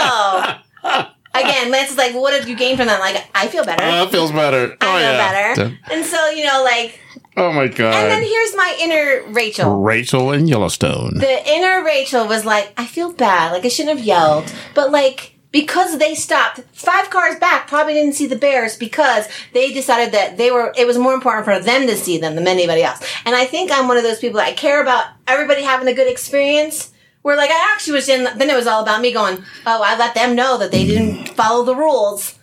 again, 1.33 1.71
Lance 1.71 1.91
is 1.91 1.97
like, 1.97 2.13
what 2.13 2.31
did 2.31 2.47
you 2.47 2.55
gain 2.55 2.77
from 2.77 2.87
that? 2.87 2.99
Like, 2.99 3.25
I 3.33 3.47
feel 3.47 3.63
better. 3.63 3.83
Oh, 3.83 4.05
that 4.05 4.11
feels 4.11 4.31
better. 4.31 4.77
I 4.81 4.85
oh, 4.85 4.99
feel 4.99 4.99
yeah. 4.99 5.55
better. 5.55 5.77
And 5.91 6.05
so, 6.05 6.29
you 6.29 6.45
know, 6.45 6.63
like, 6.63 6.99
Oh 7.37 7.53
my 7.53 7.67
god. 7.67 7.93
and 7.93 8.11
then 8.11 8.23
here's 8.23 8.55
my 8.55 8.77
inner 8.81 9.31
Rachel. 9.31 9.79
Rachel 9.79 10.31
in 10.31 10.47
Yellowstone. 10.47 11.19
The 11.19 11.49
inner 11.49 11.83
Rachel 11.83 12.27
was 12.27 12.43
like, 12.45 12.73
I 12.77 12.85
feel 12.85 13.13
bad. 13.13 13.51
Like, 13.51 13.63
I 13.63 13.67
shouldn't 13.67 13.95
have 13.97 14.05
yelled. 14.05 14.51
But, 14.73 14.91
like, 14.91 15.35
because 15.51 15.99
they 15.99 16.15
stopped 16.15 16.61
five 16.73 17.11
cars 17.11 17.35
back, 17.39 17.67
probably 17.67 17.93
didn't 17.93 18.15
see 18.15 18.25
the 18.25 18.35
bears 18.35 18.75
because 18.75 19.29
they 19.53 19.71
decided 19.71 20.13
that 20.13 20.37
they 20.37 20.49
were, 20.49 20.73
it 20.75 20.87
was 20.87 20.97
more 20.97 21.13
important 21.13 21.45
for 21.45 21.59
them 21.59 21.85
to 21.85 21.95
see 21.95 22.17
them 22.17 22.35
than 22.35 22.47
anybody 22.47 22.81
else. 22.81 23.05
And 23.23 23.35
I 23.35 23.45
think 23.45 23.71
I'm 23.71 23.87
one 23.87 23.97
of 23.97 24.03
those 24.03 24.19
people 24.19 24.37
that 24.37 24.47
I 24.47 24.53
care 24.53 24.81
about 24.81 25.05
everybody 25.27 25.61
having 25.61 25.87
a 25.87 25.93
good 25.93 26.11
experience. 26.11 26.91
Where, 27.21 27.37
like, 27.37 27.51
I 27.51 27.73
actually 27.73 27.93
was 27.93 28.09
in, 28.09 28.23
then 28.37 28.49
it 28.49 28.55
was 28.55 28.67
all 28.67 28.81
about 28.81 29.01
me 29.01 29.13
going, 29.13 29.43
oh, 29.65 29.81
I 29.83 29.97
let 29.97 30.15
them 30.15 30.35
know 30.35 30.57
that 30.57 30.71
they 30.71 30.85
didn't 30.87 31.29
follow 31.29 31.63
the 31.65 31.75
rules. 31.75 32.39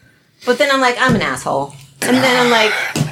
But 0.47 0.59
then 0.59 0.71
I'm 0.71 0.81
like, 0.81 0.97
I'm 1.01 1.15
an 1.17 1.23
asshole. 1.23 1.75
And 2.03 2.17
then 2.17 2.45
I'm 2.45 2.51
like, 2.51 3.04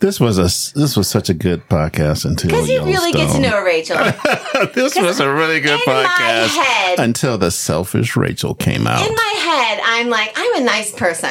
this 0.00 0.20
was 0.20 0.38
a 0.38 0.44
this 0.78 0.96
was 0.96 1.08
such 1.08 1.28
a 1.30 1.34
good 1.34 1.66
podcast 1.68 2.24
until 2.24 2.50
because 2.50 2.68
you 2.68 2.84
really 2.84 3.12
get 3.12 3.30
to 3.32 3.38
know 3.40 3.62
Rachel. 3.62 3.96
this 4.74 4.96
was 4.96 5.20
a 5.20 5.32
really 5.32 5.60
good 5.60 5.80
in 5.80 5.92
my 5.92 6.04
podcast 6.04 6.56
head- 6.62 7.00
until 7.00 7.38
the 7.38 7.50
selfish 7.50 8.16
Rachel 8.16 8.54
came 8.54 8.86
out. 8.86 9.06
In 9.06 9.14
my 9.14 9.34
head, 9.38 9.80
I'm 9.84 10.08
like, 10.10 10.32
I'm 10.36 10.62
a 10.62 10.64
nice 10.64 10.92
person. 10.92 11.30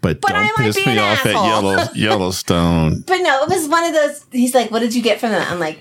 but, 0.00 0.20
but 0.20 0.28
don't 0.28 0.36
I 0.36 0.52
piss 0.56 0.76
me 0.84 0.98
off 0.98 1.24
asshole. 1.24 1.44
at 1.44 1.46
Yellow, 1.46 1.84
Yellowstone. 1.94 3.02
But 3.06 3.18
no, 3.18 3.42
it 3.44 3.48
was 3.48 3.68
one 3.68 3.84
of 3.84 3.92
those. 3.92 4.24
He's 4.32 4.54
like, 4.54 4.70
"What 4.70 4.80
did 4.80 4.94
you 4.94 5.02
get 5.02 5.20
from 5.20 5.30
that?" 5.30 5.50
I'm 5.50 5.58
like, 5.60 5.78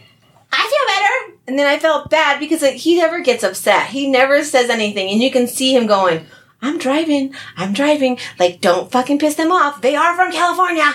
"I 0.52 0.58
feel 0.58 0.96
better." 0.96 1.38
And 1.48 1.58
then 1.60 1.68
I 1.68 1.80
felt 1.80 2.10
bad 2.10 2.40
because 2.40 2.62
like, 2.62 2.76
he 2.76 2.98
never 2.98 3.20
gets 3.22 3.44
upset. 3.44 3.88
He 3.88 4.10
never 4.10 4.44
says 4.44 4.70
anything, 4.70 5.10
and 5.10 5.22
you 5.22 5.32
can 5.32 5.48
see 5.48 5.76
him 5.76 5.86
going, 5.88 6.26
"I'm 6.62 6.78
driving. 6.78 7.34
I'm 7.58 7.74
driving." 7.74 8.18
Like, 8.40 8.62
don't 8.62 8.92
fucking 8.92 9.20
piss 9.20 9.36
them 9.36 9.52
off. 9.52 9.82
They 9.82 9.96
are 9.96 10.16
from 10.16 10.32
California. 10.32 10.92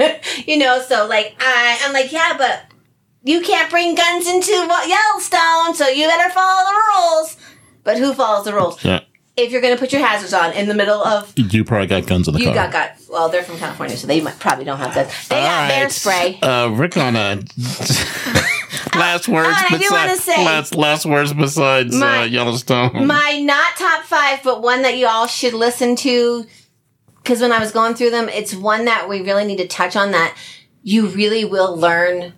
you 0.46 0.56
know, 0.58 0.80
so 0.80 1.06
like 1.06 1.36
I, 1.40 1.80
I'm 1.84 1.92
like, 1.92 2.12
yeah, 2.12 2.34
but 2.36 2.64
you 3.22 3.40
can't 3.40 3.70
bring 3.70 3.94
guns 3.94 4.28
into 4.28 4.52
Yellowstone, 4.52 5.74
so 5.74 5.88
you 5.88 6.06
better 6.06 6.32
follow 6.32 6.64
the 6.70 6.80
rules. 6.94 7.36
But 7.82 7.98
who 7.98 8.14
follows 8.14 8.44
the 8.44 8.54
rules? 8.54 8.82
Yeah. 8.84 9.00
If 9.36 9.52
you're 9.52 9.60
gonna 9.60 9.76
put 9.76 9.92
your 9.92 10.04
hazards 10.04 10.32
on 10.32 10.52
in 10.52 10.66
the 10.66 10.74
middle 10.74 11.04
of 11.04 11.32
You 11.36 11.62
probably 11.62 11.88
got 11.88 12.06
guns 12.06 12.26
in 12.26 12.34
the 12.34 12.40
you 12.40 12.46
car. 12.46 12.54
got 12.54 12.72
got 12.72 12.92
well, 13.10 13.28
they're 13.28 13.42
from 13.42 13.58
California, 13.58 13.96
so 13.96 14.06
they 14.06 14.20
might, 14.20 14.38
probably 14.38 14.64
don't 14.64 14.78
have 14.78 14.94
guns. 14.94 15.28
They 15.28 15.36
got 15.36 15.62
All 15.62 15.68
bear 15.68 15.90
spray. 15.90 16.38
Uh, 16.40 16.68
Rick 16.68 16.96
on 16.96 17.12
gonna 17.14 17.42
last 18.94 19.28
words. 19.28 19.48
I 19.58 19.68
do 19.78 19.88
wanna 19.90 20.12
besides 20.12 20.24
say- 20.24 20.44
last 20.44 20.74
last 20.74 21.06
words 21.06 21.32
besides 21.32 21.94
My- 21.94 22.20
uh, 22.22 22.24
Yellowstone. 22.24 23.06
My 23.06 23.40
not 23.40 23.76
top 23.76 24.04
five, 24.04 24.40
but 24.44 24.62
one 24.62 24.82
that 24.82 24.96
you 24.96 25.06
all 25.06 25.26
should 25.26 25.54
listen 25.54 25.96
to. 25.96 26.46
Because 27.22 27.40
when 27.40 27.50
I 27.52 27.58
was 27.58 27.72
going 27.72 27.94
through 27.94 28.10
them, 28.10 28.28
it's 28.28 28.54
one 28.54 28.84
that 28.84 29.08
we 29.08 29.20
really 29.20 29.44
need 29.44 29.58
to 29.58 29.66
touch 29.66 29.96
on. 29.96 30.12
That 30.12 30.34
you 30.82 31.06
really 31.08 31.44
will 31.44 31.76
learn 31.76 32.32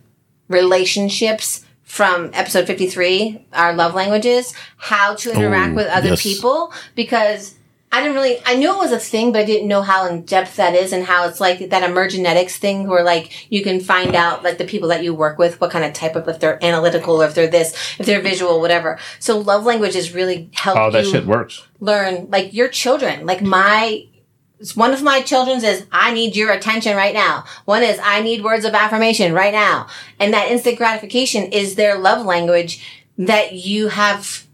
relationships 0.49 1.65
from 1.85 2.31
episode 2.35 2.67
53 2.67 3.45
our 3.55 3.75
love 3.75 3.95
languages 3.95 4.53
how 4.77 5.15
to 5.15 5.31
interact 5.33 5.73
Oh, 5.73 5.77
with 5.77 5.87
other 5.89 6.11
yes. 6.11 6.23
people 6.23 6.73
because 6.95 7.55
i 7.93 8.01
didn't 8.01 8.15
really 8.15 8.39
i 8.45 8.55
knew 8.55 8.73
it 8.73 8.79
was 8.79 8.93
a 8.93 8.99
thing 8.99 9.33
but 9.33 9.41
i 9.41 9.45
didn't 9.45 9.69
know 9.69 9.83
how 9.83 10.07
in 10.07 10.23
depth 10.23 10.57
that 10.57 10.75
is 10.75 10.93
and 10.93 11.05
how 11.05 11.27
it's 11.29 11.41
like 11.41 11.71
that 11.71 11.83
emergenetics 11.83 12.57
thing 12.57 12.87
where 12.87 13.03
like 13.03 13.51
you 13.51 13.63
can 13.63 13.81
find 13.81 14.15
out 14.15 14.43
like 14.43 14.59
the 14.59 14.65
people 14.65 14.89
that 14.89 15.03
you 15.03 15.15
work 15.15 15.39
with 15.39 15.61
what 15.61 15.71
kind 15.71 15.85
of 15.85 15.93
type 15.93 16.17
of 16.17 16.29
if 16.29 16.41
they're 16.41 16.63
analytical 16.65 17.23
or 17.23 17.27
if 17.27 17.35
they're 17.35 17.49
this 17.49 17.73
if 17.99 18.07
they're 18.07 18.21
visual 18.21 18.61
whatever 18.61 18.99
so 19.19 19.39
love 19.39 19.65
languages 19.65 20.15
really 20.15 20.51
help 20.53 20.79
oh, 20.79 20.91
that 20.91 21.05
you 21.05 21.11
shit 21.11 21.27
works. 21.27 21.67
learn 21.81 22.29
like 22.31 22.53
your 22.53 22.69
children 22.69 23.27
like 23.27 23.43
my 23.43 24.07
one 24.75 24.93
of 24.93 25.03
my 25.03 25.23
children's 25.23 25.63
is 25.63 25.87
I 25.93 26.13
need 26.13 26.35
your 26.35 26.53
attention 26.53 26.97
right 26.97 27.15
now. 27.15 27.45
One 27.65 27.83
is 27.83 27.99
I 28.03 28.23
need 28.23 28.43
words 28.43 28.65
of 28.65 28.75
affirmation 28.75 29.33
right 29.33 29.53
now. 29.53 29.87
And 30.19 30.35
that 30.35 30.51
instant 30.51 30.79
gratification 30.79 31.53
is 31.53 31.75
their 31.75 31.97
love 31.97 32.27
language 32.27 32.85
that 33.17 33.53
you 33.53 33.89
have 33.89 34.47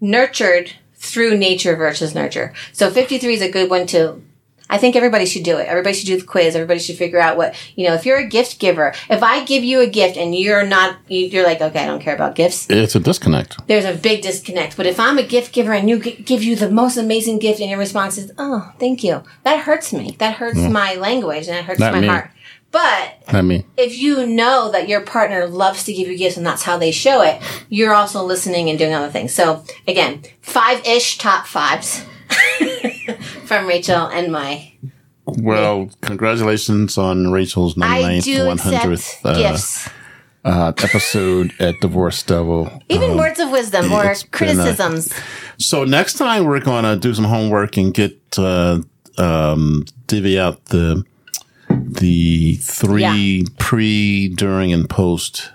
nurtured 0.00 0.72
through 1.10 1.36
nature 1.38 1.76
versus 1.76 2.14
nurture. 2.14 2.52
So 2.72 2.90
53 2.90 3.34
is 3.34 3.42
a 3.42 3.50
good 3.50 3.70
one 3.70 3.86
to 3.88 4.22
I 4.68 4.78
think 4.78 4.96
everybody 4.96 5.26
should 5.26 5.44
do 5.44 5.58
it. 5.58 5.68
Everybody 5.68 5.94
should 5.94 6.08
do 6.08 6.18
the 6.18 6.26
quiz. 6.26 6.56
Everybody 6.56 6.80
should 6.80 6.96
figure 6.96 7.20
out 7.20 7.36
what, 7.36 7.54
you 7.76 7.86
know, 7.86 7.94
if 7.94 8.04
you're 8.04 8.18
a 8.18 8.26
gift 8.26 8.58
giver, 8.58 8.92
if 9.08 9.22
I 9.22 9.44
give 9.44 9.62
you 9.62 9.78
a 9.80 9.86
gift 9.86 10.16
and 10.16 10.34
you're 10.34 10.66
not, 10.66 10.96
you- 11.06 11.26
you're 11.28 11.44
like, 11.44 11.60
okay, 11.60 11.84
I 11.84 11.86
don't 11.86 12.02
care 12.02 12.16
about 12.16 12.34
gifts 12.34 12.66
It's 12.68 12.96
a 12.96 12.98
disconnect. 12.98 13.64
there's 13.68 13.84
a 13.84 13.94
big 13.94 14.22
disconnect. 14.22 14.76
But 14.76 14.86
if 14.86 14.98
I'm 14.98 15.18
a 15.18 15.22
gift 15.22 15.52
giver 15.52 15.72
and 15.72 15.88
you 15.88 16.00
g- 16.00 16.20
give 16.20 16.42
you 16.42 16.56
the 16.56 16.68
most 16.68 16.96
amazing 16.96 17.38
gift 17.38 17.60
and 17.60 17.70
your 17.70 17.78
response 17.78 18.18
is, 18.18 18.32
"Oh, 18.38 18.72
thank 18.80 19.04
you," 19.04 19.22
that 19.44 19.60
hurts 19.60 19.92
me. 19.92 20.16
That 20.18 20.34
hurts 20.34 20.58
my 20.58 20.94
language 20.96 21.46
and 21.46 21.56
that 21.56 21.64
hurts 21.66 21.78
Not 21.78 21.92
my 21.92 22.00
me. 22.00 22.08
heart. 22.08 22.30
But 22.70 23.22
I 23.28 23.42
mean, 23.42 23.64
if 23.76 23.96
you 23.96 24.26
know 24.26 24.70
that 24.72 24.88
your 24.88 25.00
partner 25.00 25.46
loves 25.46 25.84
to 25.84 25.92
give 25.92 26.08
you 26.08 26.18
gifts 26.18 26.36
and 26.36 26.44
that's 26.44 26.62
how 26.62 26.76
they 26.76 26.90
show 26.90 27.22
it, 27.22 27.40
you're 27.68 27.94
also 27.94 28.22
listening 28.22 28.68
and 28.68 28.78
doing 28.78 28.92
other 28.92 29.10
things. 29.10 29.32
So 29.32 29.64
again, 29.88 30.22
five 30.40 30.84
ish 30.86 31.18
top 31.18 31.46
fives. 31.46 32.04
from 33.44 33.66
Rachel 33.66 34.06
and 34.06 34.32
my. 34.32 34.72
Well, 35.24 35.90
congratulations 36.02 36.98
on 36.98 37.32
Rachel's 37.32 37.76
I 37.80 38.02
99th, 38.02 38.58
100th 38.58 39.90
uh, 40.44 40.48
uh, 40.48 40.72
episode 40.78 41.52
at 41.58 41.74
Divorce 41.80 42.22
Devil. 42.22 42.70
even 42.88 43.16
words 43.16 43.40
of 43.40 43.50
wisdom 43.50 43.92
or 43.92 44.02
been, 44.02 44.10
uh, 44.10 44.14
criticisms. 44.30 45.12
So 45.58 45.84
next 45.84 46.14
time 46.14 46.44
we're 46.44 46.60
going 46.60 46.84
to 46.84 46.96
do 46.96 47.12
some 47.12 47.24
homework 47.24 47.76
and 47.76 47.92
get 47.92 48.38
uh, 48.38 48.82
um, 49.18 49.84
divvy 50.06 50.38
out 50.38 50.66
the 50.66 51.04
the 51.86 52.56
three 52.56 53.46
pre, 53.58 54.28
during, 54.28 54.72
and 54.72 54.88
post. 54.88 55.50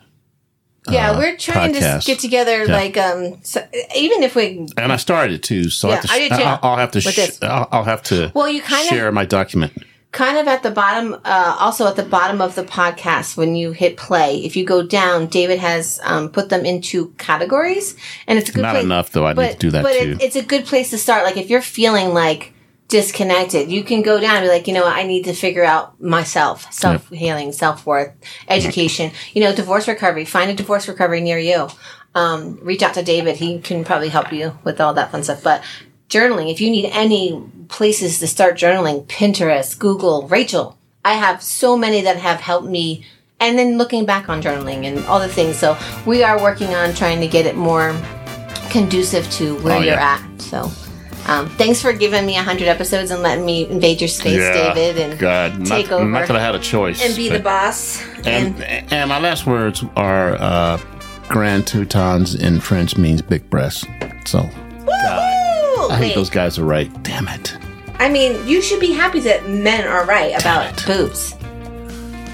yeah, 0.90 1.18
we're 1.18 1.38
trying 1.38 1.76
uh, 1.76 1.80
podcast. 1.80 2.00
to 2.02 2.06
get 2.08 2.20
together. 2.20 2.68
Like, 2.68 2.98
um, 2.98 3.38
so, 3.44 3.66
even 3.96 4.24
if 4.24 4.36
we, 4.36 4.68
And 4.78 4.92
I 4.92 4.96
started 4.98 5.34
it 5.36 5.44
too, 5.44 5.70
so 5.70 5.90
I, 5.90 5.96
have 5.96 6.02
to 6.02 6.08
Yeah, 6.08 6.14
I 6.14 6.20
did 6.20 6.30
too. 6.38 6.44
I'll, 6.44 6.60
I'll 6.64 6.78
have 6.78 6.92
to 6.92 7.02
sh- 7.02 7.38
I'll, 7.44 7.68
I'll 7.72 7.84
have 7.84 8.04
to 8.04 8.32
Well, 8.34 8.50
you 8.50 8.62
kinda- 8.62 8.88
share 8.88 9.12
my 9.12 9.26
document. 9.26 9.74
kind 10.12 10.38
of 10.38 10.48
at 10.48 10.64
the 10.64 10.72
bottom, 10.72 11.14
uh, 11.24 11.56
also 11.60 11.88
at 11.88 11.96
the 11.96 12.04
bottom 12.04 12.42
of 12.42 12.56
the 12.56 12.64
podcast, 12.64 13.38
when 13.38 13.56
you 13.56 13.72
hit 13.74 13.96
play, 13.96 14.38
if 14.44 14.56
you 14.56 14.66
go 14.66 14.82
down, 14.82 15.28
David 15.28 15.60
has 15.60 16.00
um, 16.04 16.30
put 16.30 16.50
them 16.50 16.66
into 16.66 17.10
categories, 17.18 17.96
and 18.28 18.38
it's 18.40 18.50
a 18.50 18.54
good 18.54 18.64
Not 18.64 18.72
place. 18.74 18.84
enough 18.86 19.12
though. 19.12 19.26
I 19.26 19.30
need 19.32 19.36
but 19.36 19.52
to 19.54 19.58
do 19.58 19.72
that 19.72 19.84
but 19.84 19.94
too. 19.94 20.12
It, 20.14 20.22
it's 20.22 20.36
a 20.36 20.44
good 20.44 20.66
place 20.66 20.90
to 20.90 20.98
start. 20.98 21.24
Like 21.24 21.38
if 21.38 21.50
you're 21.50 21.62
feeling 21.62 22.14
like 22.14 22.54
disconnected, 22.92 23.72
you 23.72 23.84
can 23.84 24.02
go 24.04 24.20
down 24.20 24.38
and 24.38 24.46
be 24.46 24.50
like, 24.50 24.68
you 24.68 24.74
know 24.74 24.84
what, 24.84 24.96
I 24.96 25.04
need 25.04 25.24
to 25.24 25.34
figure 25.34 25.64
out 25.64 26.00
myself, 26.00 26.72
self 26.72 27.10
healing, 27.10 27.52
self 27.52 27.86
worth, 27.86 28.12
education. 28.48 29.12
You 29.34 29.42
know, 29.42 29.56
divorce 29.56 29.88
recovery. 29.88 30.26
Find 30.26 30.52
a 30.52 30.54
divorce 30.54 30.88
recovery 30.88 31.22
near 31.22 31.40
you. 31.40 31.68
Um, 32.14 32.60
reach 32.62 32.84
out 32.84 32.94
to 32.96 33.04
David. 33.04 33.38
He 33.38 33.60
can 33.60 33.84
probably 33.84 34.10
help 34.10 34.32
you 34.32 34.58
with 34.64 34.80
all 34.82 34.94
that 34.94 35.12
fun 35.12 35.24
stuff. 35.24 35.42
But 35.42 35.64
journaling, 36.10 36.52
if 36.52 36.60
you 36.62 36.70
need 36.70 36.90
any 36.92 37.42
places 37.70 38.20
to 38.20 38.28
start 38.28 38.56
journaling, 38.58 39.06
Pinterest, 39.08 39.80
Google, 39.80 40.28
Rachel. 40.28 40.78
I 41.04 41.14
have 41.14 41.42
so 41.42 41.76
many 41.78 42.02
that 42.02 42.18
have 42.18 42.40
helped 42.42 42.68
me. 42.68 43.06
And 43.40 43.58
then 43.58 43.80
looking 43.80 44.06
back 44.06 44.30
on 44.30 44.40
journaling 44.42 44.84
and 44.86 45.00
all 45.06 45.20
the 45.20 45.28
things. 45.28 45.56
So 45.58 45.76
we 46.06 46.22
are 46.22 46.40
working 46.40 46.76
on 46.76 46.94
trying 46.94 47.22
to 47.22 47.28
get 47.28 47.48
it 47.48 47.56
more 47.56 47.96
conducive 48.70 49.28
to 49.32 49.58
where 49.64 49.78
Oh, 49.78 49.82
you're 49.82 49.96
yeah. 49.96 50.20
at. 50.22 50.42
So, 50.42 50.70
um, 51.32 51.50
thanks 51.52 51.82
for 51.82 51.94
giving 51.94 52.26
me 52.26 52.34
100 52.36 52.68
episodes 52.68 53.12
and 53.12 53.22
letting 53.22 53.46
me 53.46 53.68
invade 53.70 54.02
your 54.02 54.08
space, 54.08 54.40
David, 54.54 54.98
and 54.98 55.20
God, 55.20 55.66
take 55.66 55.90
not, 55.90 56.02
over 56.02 56.10
Not 56.10 56.28
that 56.28 56.36
I 56.36 56.42
had 56.42 56.56
a 56.56 56.60
choice. 56.60 57.04
and 57.04 57.16
be 57.16 57.30
the 57.30 57.40
boss. 57.40 58.04
And, 58.26 58.62
and 58.64 59.10
my 59.10 59.20
last 59.20 59.46
words 59.48 59.84
are 59.96 60.36
uh, 60.36 60.80
Grand 61.30 61.68
Tetons 61.68 62.36
in 62.36 62.60
French 62.60 62.98
means 62.98 63.22
big 63.22 63.50
breasts. 63.50 63.86
So! 64.26 64.50
I 64.90 65.96
hate 65.98 66.02
Wait, 66.10 66.16
those 66.16 66.30
guys 66.30 66.60
are 66.60 66.66
right. 66.66 66.92
Damn 67.04 67.28
it. 67.28 67.58
I 67.96 68.10
mean, 68.10 68.48
you 68.48 68.62
should 68.62 68.80
be 68.80 68.92
happy 68.92 69.20
that 69.22 69.50
men 69.50 69.88
are 69.88 70.06
right 70.06 70.40
about 70.40 70.86
boobs. 70.86 71.36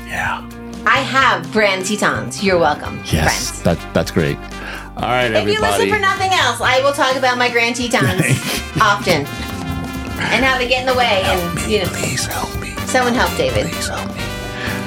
Yeah. 0.07 0.47
I 0.85 0.99
have 0.99 1.51
Grand 1.51 1.85
Tetons. 1.85 2.43
You're 2.43 2.59
welcome, 2.59 2.97
Yes. 3.05 3.61
friends. 3.61 3.63
That, 3.63 3.93
that's 3.93 4.11
great. 4.11 4.37
All 4.97 5.09
right, 5.13 5.31
If 5.31 5.47
you 5.47 5.61
listen 5.61 5.89
for 5.89 5.99
nothing 5.99 6.31
else, 6.33 6.59
I 6.61 6.81
will 6.81 6.93
talk 6.93 7.15
about 7.15 7.37
my 7.37 7.49
grand 7.49 7.75
Tetons 7.75 8.21
often 8.81 9.25
and 10.33 10.43
how 10.43 10.57
they 10.57 10.67
get 10.67 10.81
in 10.81 10.87
the 10.87 10.95
way. 10.97 11.21
And 11.25 11.71
you 11.71 11.79
know, 11.83 11.89
Please 11.93 12.25
help 12.25 12.49
me. 12.59 12.73
someone 12.89 13.13
help 13.13 13.29
David. 13.37 13.67
Please 13.71 13.87
help 13.87 14.07
me. 14.09 14.21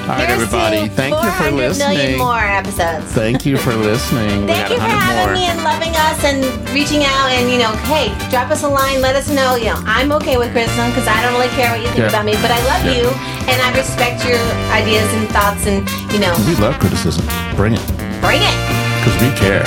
All 0.09 0.17
right, 0.17 0.29
everybody. 0.29 0.89
Thank 0.89 1.13
you 1.15 1.29
for 1.31 1.47
400 1.47 1.51
million 1.55 1.69
listening. 1.71 2.17
more 2.17 2.39
episodes. 2.43 3.05
Thank 3.13 3.45
you 3.45 3.55
for 3.55 3.71
listening. 3.89 4.41
we 4.41 4.47
Thank 4.51 4.69
you 4.71 4.75
for 4.77 4.81
having 4.91 5.23
more. 5.23 5.33
me 5.33 5.45
and 5.47 5.63
loving 5.63 5.93
us 5.95 6.19
and 6.27 6.43
reaching 6.75 7.05
out 7.05 7.31
and 7.31 7.47
you 7.49 7.57
know, 7.61 7.71
hey, 7.87 8.11
drop 8.29 8.51
us 8.51 8.63
a 8.63 8.67
line, 8.67 8.99
let 8.99 9.15
us 9.15 9.29
know. 9.31 9.55
You 9.55 9.71
know, 9.71 9.79
I'm 9.87 10.11
okay 10.19 10.35
with 10.37 10.51
criticism 10.51 10.89
because 10.91 11.07
I 11.07 11.21
don't 11.23 11.33
really 11.39 11.53
care 11.55 11.71
what 11.71 11.79
you 11.79 11.87
think 11.95 11.99
Yeah. 12.03 12.09
about 12.11 12.25
me, 12.25 12.33
but 12.43 12.51
I 12.51 12.59
love 12.67 12.83
Yeah. 12.83 12.99
you 12.99 13.05
and 13.47 13.57
I 13.63 13.71
respect 13.77 14.25
your 14.27 14.41
ideas 14.75 15.07
and 15.13 15.29
thoughts 15.29 15.65
and 15.67 15.87
you 16.11 16.19
know, 16.19 16.35
We 16.45 16.55
love 16.59 16.75
criticism. 16.79 17.23
Bring 17.55 17.73
it. 17.79 17.85
bring 18.19 18.41
it 18.43 18.57
Because 18.99 19.15
we 19.21 19.31
care. 19.39 19.63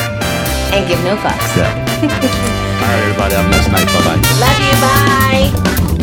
And 0.75 0.89
give 0.89 1.03
no 1.05 1.17
fucks. 1.17 1.57
Yeah. 1.57 1.71
All 2.03 2.89
right, 2.89 3.03
everybody. 3.03 3.35
Have 3.35 3.47
a 3.47 3.51
nice 3.51 3.69
night. 3.71 3.87
Bye 3.87 4.05
bye. 4.05 4.21
Love 4.43 4.59
you. 4.61 4.75
Bye. 4.83 5.94